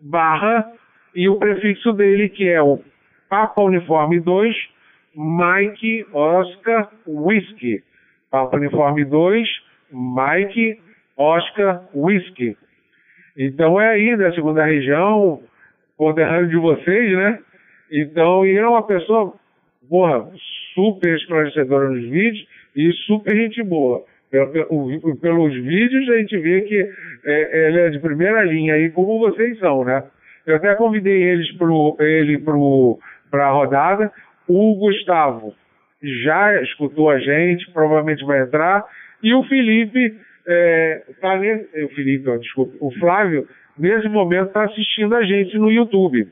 [0.00, 0.72] barra
[1.14, 2.80] e o prefixo dele que é o
[3.28, 4.54] Papa Uniforme 2
[5.14, 7.82] Mike Oscar Whisky.
[8.30, 9.48] Papa Uniforme 2
[9.92, 10.80] Mike
[11.16, 12.56] Oscar Whisky.
[13.36, 15.42] Então é aí da segunda região,
[15.96, 17.40] conterrâneo de vocês, né?
[17.90, 19.34] Então, e é uma pessoa,
[19.88, 20.28] porra,
[20.78, 22.46] super esclarecedora nos vídeos
[22.76, 24.04] e super gente boa.
[24.30, 26.88] Pelo- pelo- Pelos vídeos a gente vê que
[27.26, 30.04] é, ele é de primeira linha aí, como vocês são, né?
[30.46, 32.38] Eu até convidei eles pro, ele
[33.30, 34.12] para a rodada.
[34.46, 35.52] O Gustavo
[36.02, 38.84] já escutou a gente, provavelmente vai entrar.
[39.22, 40.14] E o Felipe,
[40.46, 43.46] é, tá ne- o Felipe, desculpa, o Flávio,
[43.78, 46.28] nesse momento está assistindo a gente no YouTube.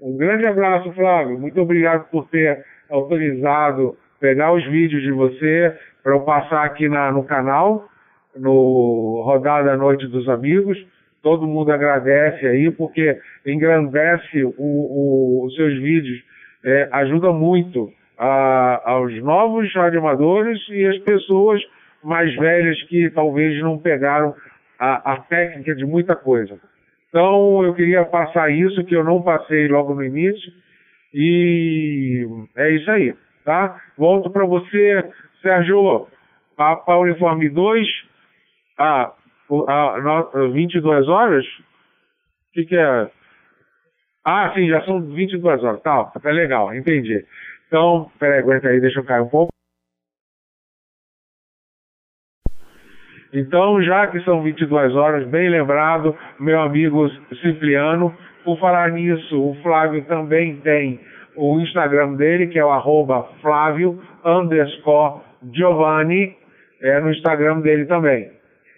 [0.00, 1.38] Um grande abraço, Flávio.
[1.38, 7.12] Muito obrigado por ter autorizado pegar os vídeos de você para eu passar aqui na-
[7.12, 7.86] no canal.
[8.36, 10.78] no Rodada Noite dos Amigos.
[11.20, 16.22] Todo mundo agradece aí, porque engrandece o, o, os seus vídeos,
[16.64, 21.60] é, ajuda muito a, aos novos animadores e as pessoas
[22.04, 24.32] mais velhas que talvez não pegaram
[24.78, 26.56] a, a técnica de muita coisa.
[27.08, 30.52] Então eu queria passar isso que eu não passei logo no início
[31.12, 32.26] e
[32.56, 33.14] é isso aí,
[33.44, 33.80] tá?
[33.96, 35.04] Volto para você,
[35.42, 36.06] Sérgio,
[36.56, 37.86] para uniforme 2,
[38.78, 39.12] a,
[39.68, 41.44] a, a 22 horas?
[41.46, 43.10] O que, que é?
[44.24, 45.82] Ah, sim, já são 22 horas.
[45.82, 47.24] Tá, tá legal, entendi.
[47.66, 49.50] Então, peraí, aguenta aí, deixa eu cair um pouco.
[53.32, 57.08] Então, já que são 22 horas, bem lembrado, meu amigo
[57.40, 61.00] Cipriano, por falar nisso, o Flávio também tem
[61.36, 65.20] o Instagram dele, que é o arroba Flávio underscore
[65.52, 66.36] Giovanni,
[66.82, 68.30] é no Instagram dele também,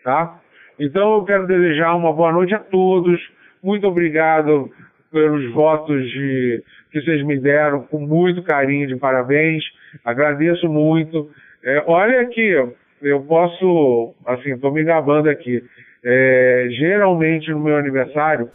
[0.04, 0.40] tá?
[0.78, 3.20] Então eu quero desejar uma boa noite a todos,
[3.62, 4.70] muito obrigado
[5.10, 9.62] pelos votos de, que vocês me deram, com muito carinho, de parabéns,
[10.04, 11.30] agradeço muito.
[11.62, 12.72] É, olha que
[13.02, 15.62] eu posso, assim, estou me gabando aqui.
[16.04, 18.48] É, geralmente no meu aniversário,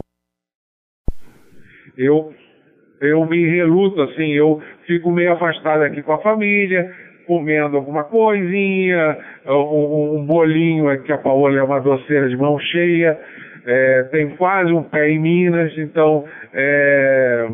[1.98, 2.32] eu,
[3.00, 6.90] eu me reluto, assim, eu fico meio afastado aqui com a família,
[7.26, 13.18] comendo alguma coisinha, um, um bolinho que a Paola é uma doceira de mão cheia,
[13.66, 17.48] é, tem quase um pé em Minas, então é,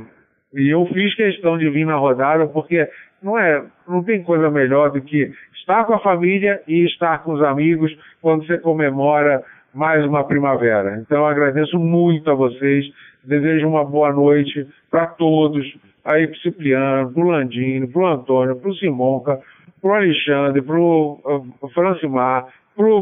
[0.55, 2.89] e eu fiz questão de vir na rodada porque
[3.21, 7.33] não é, não tem coisa melhor do que estar com a família e estar com
[7.33, 7.91] os amigos
[8.23, 9.43] quando você comemora
[9.75, 10.99] mais uma primavera.
[11.01, 12.87] Então agradeço muito a vocês,
[13.25, 15.67] desejo uma boa noite para todos,
[16.05, 19.41] aí pro Cipriano, pro Landino, pro Antônio, pro Simonca,
[19.81, 22.47] pro Alexandre, pro uh, Francimar,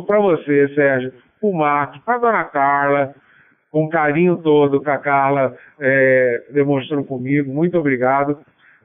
[0.07, 3.15] para você, Sérgio, pro Marcos, pra Dona Carla,
[3.70, 8.39] com carinho todo que a Carla é, demonstrou comigo, muito obrigado.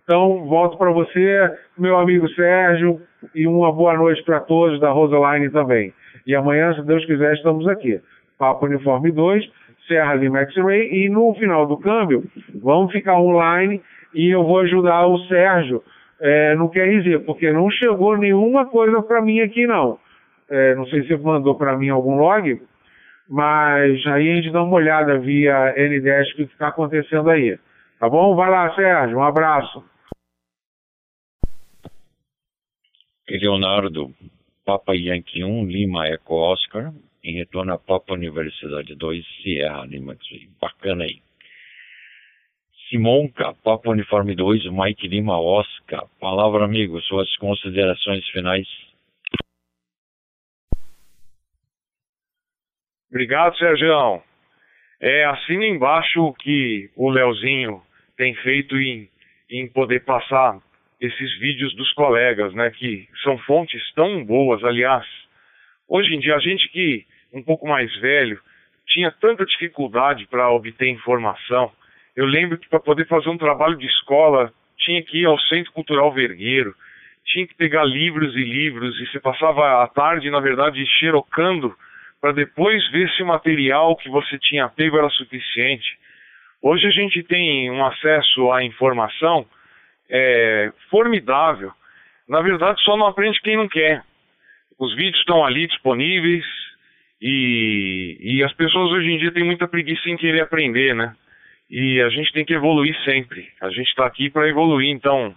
[0.03, 3.01] Então, volto para você, meu amigo Sérgio,
[3.35, 5.93] e uma boa noite para todos da Rosaline também.
[6.25, 7.99] E amanhã, se Deus quiser, estamos aqui.
[8.37, 9.43] Papo Uniforme 2,
[9.87, 12.23] Serra Lima X-Ray, e no final do câmbio,
[12.55, 13.81] vamos ficar online
[14.13, 15.83] e eu vou ajudar o Sérgio
[16.19, 19.99] é, no QRZ, porque não chegou nenhuma coisa para mim aqui, não.
[20.49, 22.61] É, não sei se mandou para mim algum log,
[23.29, 27.57] mas aí a gente dá uma olhada via N10 o que está acontecendo aí.
[27.99, 28.35] Tá bom?
[28.35, 29.17] Vai lá, Sérgio.
[29.17, 29.83] Um abraço.
[33.29, 34.13] Leonardo,
[34.65, 36.93] Papa Yankee 1, Lima Eco Oscar,
[37.27, 40.15] em retorno a Papa Universidade 2, Sierra Lima.
[40.61, 41.21] Bacana aí.
[42.87, 46.07] Simonca, Papa Uniforme 2, Mike Lima Oscar.
[46.21, 48.65] Palavra, amigo, suas considerações finais.
[53.09, 54.23] Obrigado, Sérgio.
[55.01, 57.83] É, assina embaixo o que o Leozinho
[58.15, 59.09] tem feito em,
[59.49, 60.61] em poder passar
[61.01, 65.05] esses vídeos dos colegas, né, que são fontes tão boas, aliás.
[65.89, 68.39] Hoje em dia, a gente que um pouco mais velho
[68.87, 71.71] tinha tanta dificuldade para obter informação.
[72.15, 75.71] Eu lembro que para poder fazer um trabalho de escola, tinha que ir ao Centro
[75.73, 76.73] Cultural Vergueiro,
[77.25, 81.75] tinha que pegar livros e livros, e você passava a tarde, na verdade, xerocando
[82.21, 85.97] para depois ver se o material que você tinha pego era suficiente.
[86.61, 89.45] Hoje a gente tem um acesso à informação
[90.09, 91.71] é, formidável.
[92.27, 94.01] Na verdade, só não aprende quem não quer.
[94.79, 96.45] Os vídeos estão ali disponíveis
[97.21, 101.15] e, e as pessoas hoje em dia têm muita preguiça em querer aprender, né?
[101.69, 103.47] E a gente tem que evoluir sempre.
[103.61, 105.35] A gente está aqui para evoluir, então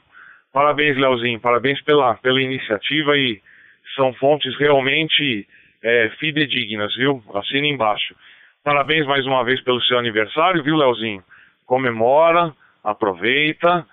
[0.52, 3.40] parabéns, Leozinho, parabéns pela, pela iniciativa e
[3.96, 5.46] são fontes realmente
[5.82, 7.22] é, fidedignas, viu?
[7.34, 8.14] Assina embaixo.
[8.62, 11.24] Parabéns mais uma vez pelo seu aniversário, viu, Leozinho?
[11.66, 12.52] Comemora,
[12.84, 13.86] aproveita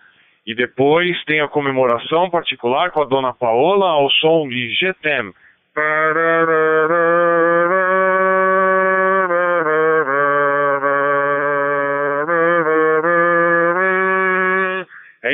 [0.46, 5.34] e depois tem a comemoração particular com a dona Paola ao som de GTM.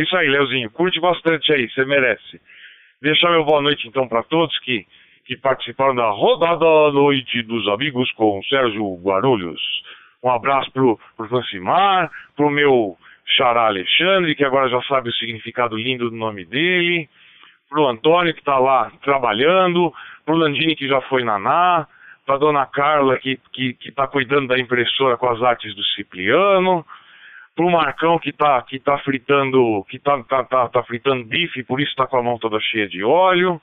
[0.04, 0.70] Isso aí, Leozinho.
[0.72, 2.42] Curte bastante aí, você merece.
[3.02, 4.86] Deixar meu boa noite então para todos que
[5.26, 9.62] que participaram da rodada Noite dos Amigos com Sérgio Guarulhos.
[10.22, 15.78] Um abraço pro, pro Francimar, pro meu xará Alexandre, que agora já sabe o significado
[15.78, 17.10] lindo do nome dele,
[17.70, 19.94] pro Antônio, que está lá trabalhando,
[20.26, 21.88] pro Landini, que já foi naná,
[22.26, 26.86] pra dona Carla, que, que, que tá cuidando da impressora com as artes do Cipriano,
[27.56, 31.80] pro Marcão, que tá, que tá fritando, que tá, tá, tá, tá fritando bife, por
[31.80, 33.62] isso tá com a mão toda cheia de óleo,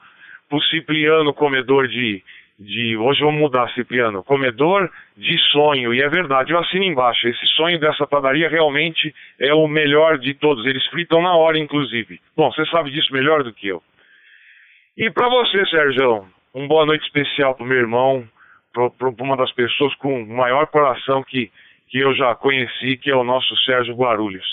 [0.48, 2.22] pro Cipriano, comedor de,
[2.58, 7.46] de hoje vamos mudar, Cipriano, comedor de sonho, e é verdade, eu assino embaixo, esse
[7.56, 12.20] sonho dessa padaria realmente é o melhor de todos, eles fritam na hora, inclusive.
[12.36, 13.82] Bom, você sabe disso melhor do que eu.
[14.96, 18.28] E para você, Sérgio, um boa noite especial pro meu irmão,
[18.72, 21.50] para uma das pessoas com o maior coração que,
[21.90, 24.46] que eu já conheci, que é o nosso Sérgio Guarulhos.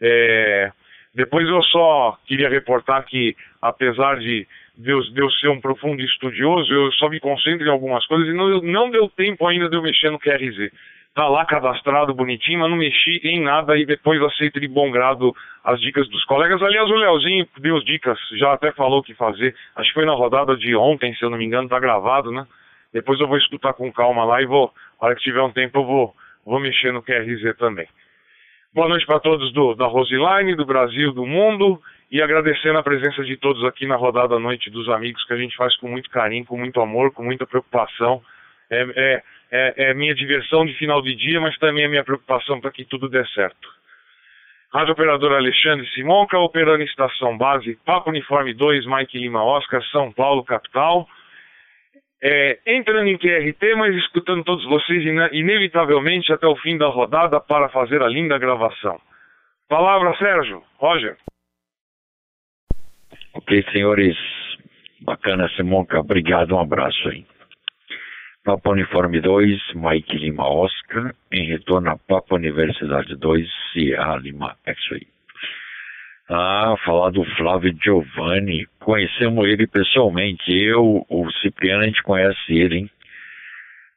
[0.00, 0.72] É,
[1.14, 6.92] depois eu só queria reportar que, apesar de Deus, Deus ser um profundo estudioso, eu
[6.92, 10.10] só me concentro em algumas coisas e não, não deu tempo ainda de eu mexer
[10.10, 10.70] no QRZ.
[11.14, 15.34] Tá lá cadastrado bonitinho, mas não mexi em nada e depois aceito de bom grado
[15.64, 16.60] as dicas dos colegas.
[16.60, 19.54] Aliás, o Leozinho deu dicas, já até falou o que fazer.
[19.74, 22.46] Acho que foi na rodada de ontem, se eu não me engano, tá gravado, né?
[22.92, 24.70] Depois eu vou escutar com calma lá e vou,
[25.00, 26.14] na hora que tiver um tempo, eu vou,
[26.46, 27.88] vou mexer no QRZ também.
[28.72, 33.24] Boa noite para todos do, da Roseline, do Brasil, do mundo e agradecendo a presença
[33.24, 36.44] de todos aqui na rodada noite dos amigos que a gente faz com muito carinho,
[36.44, 38.22] com muito amor, com muita preocupação.
[38.70, 42.60] É, é, é, é minha diversão de final de dia, mas também é minha preocupação
[42.60, 43.68] para que tudo dê certo.
[44.72, 50.44] Rádio Operador Alexandre Simonca, operando estação base, Papo Uniforme 2, Mike Lima Oscar, São Paulo,
[50.44, 51.08] capital.
[52.22, 55.02] É, entrando em QRT, mas escutando todos vocês
[55.32, 58.98] inevitavelmente até o fim da rodada para fazer a linda gravação.
[59.68, 60.62] Palavra, Sérgio.
[60.78, 61.16] Roger.
[63.34, 64.16] Ok, senhores.
[65.00, 66.00] Bacana, Simonca.
[66.00, 67.26] Obrigado, um abraço aí.
[68.44, 75.15] Papa Uniforme 2, Mike Lima Oscar, em retorno a Papa Universidade 2, Sierra Lima X-Ray.
[76.28, 78.66] Ah, falar do Flávio Giovanni.
[78.80, 80.50] Conhecemos ele pessoalmente.
[80.50, 82.90] Eu, o Cipriano, a gente conhece ele, hein?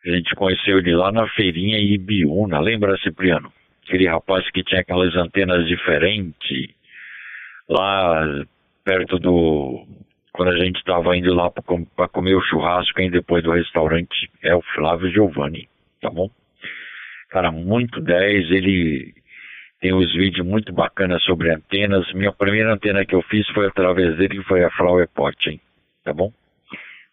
[0.05, 2.59] A gente conheceu ele lá na feirinha Ibiúna.
[2.59, 3.51] Lembra, Cipriano?
[3.83, 6.69] Aquele rapaz que tinha aquelas antenas diferentes
[7.67, 8.45] lá
[8.83, 9.85] perto do.
[10.31, 14.55] Quando a gente estava indo lá para comer o churrasco, hein, depois do restaurante, é
[14.55, 15.67] o Flávio Giovanni,
[15.99, 16.29] tá bom?
[17.29, 19.13] Cara, muito 10, ele
[19.79, 22.11] tem uns vídeos muito bacanas sobre antenas.
[22.13, 25.59] Minha primeira antena que eu fiz foi através dele, que foi a Flower Pot, hein?
[26.03, 26.31] Tá bom?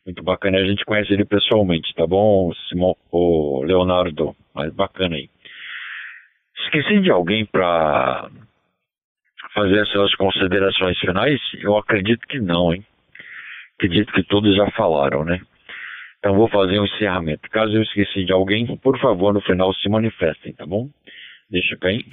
[0.05, 4.37] Muito bacana, a gente conhece ele pessoalmente, tá bom, Simão, o Leonardo?
[4.55, 5.29] Mas bacana aí.
[6.65, 8.31] Esqueci de alguém para
[9.53, 11.41] fazer essas considerações finais?
[11.61, 12.85] Eu acredito que não, hein?
[13.77, 15.41] Acredito que todos já falaram, né?
[16.19, 17.49] Então vou fazer um encerramento.
[17.51, 20.89] Caso eu esqueci de alguém, por favor, no final se manifestem, tá bom?
[21.51, 22.05] Deixa cair.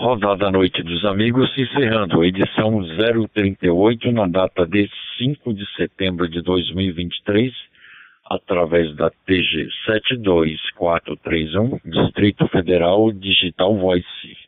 [0.00, 2.82] Rodada Noite dos Amigos, encerrando a edição
[3.34, 7.52] 038 na data de 5 de setembro de 2023,
[8.24, 14.38] através da TG 72431, Distrito Federal Digital Voice.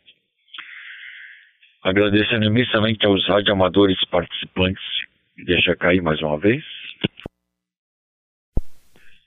[1.83, 4.83] Agradecendo imensamente aos radioamadores participantes.
[5.37, 6.65] Deixa cair mais uma vez.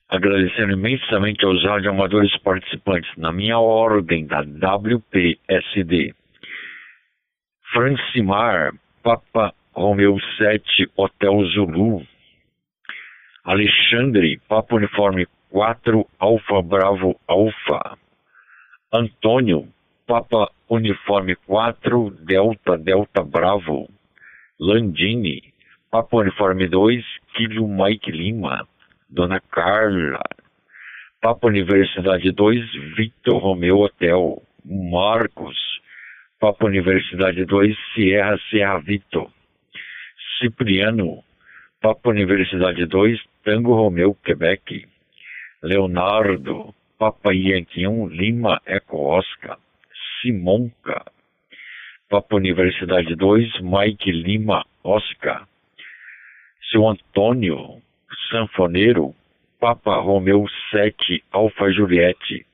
[0.07, 6.13] Agradecendo imensamente aos radioamadores participantes na minha ordem da WPSD.
[7.73, 12.05] Francimar, Papa Romeu 7, Hotel Zulu.
[13.43, 17.97] Alexandre, Papa Uniforme 4, Alfa Bravo Alfa.
[18.93, 19.67] Antônio,
[20.07, 23.89] Papa Uniforme 4, Delta, Delta Bravo.
[24.59, 25.41] Landini,
[25.91, 27.03] Papa Uniforme 2,
[27.35, 28.67] Kilo Mike Lima.
[29.15, 30.21] Dona Carla.
[31.21, 34.41] Papa Universidade 2, Victor Romeu Hotel.
[34.65, 35.55] Marcos,
[36.37, 39.31] Papa Universidade 2, Sierra Sierra Victor.
[40.37, 41.23] Cipriano,
[41.81, 44.85] Papa Universidade 2, Tango Romeu, Quebec.
[45.63, 49.57] Leonardo, Papa Yankee 1, Lima Eco Oscar.
[50.19, 51.05] Simonca.
[52.09, 55.47] Papa Universidade 2, Mike Lima Oscar.
[56.69, 57.81] Seu Antônio,
[58.29, 59.13] sanfoneiro,
[59.59, 62.45] Papa Romeu 7, Alfa Juliette.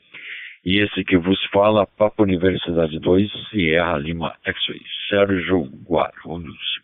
[0.63, 6.81] E esse que vos fala, Papa Universidade 2, Sierra Lima X-Ray, Sérgio Guarulhos.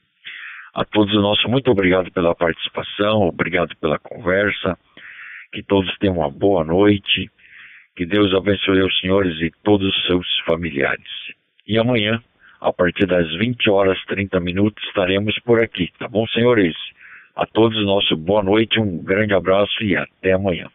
[0.74, 4.78] A todos nós, muito obrigado pela participação, obrigado pela conversa.
[5.52, 7.30] Que todos tenham uma boa noite
[7.98, 11.10] que Deus abençoe os senhores e todos os seus familiares.
[11.68, 12.22] E amanhã,
[12.62, 16.76] a partir das 20 horas 30 minutos, estaremos por aqui, tá bom, senhores?
[17.38, 20.68] A todos nosso boa noite, um grande abraço e até amanhã.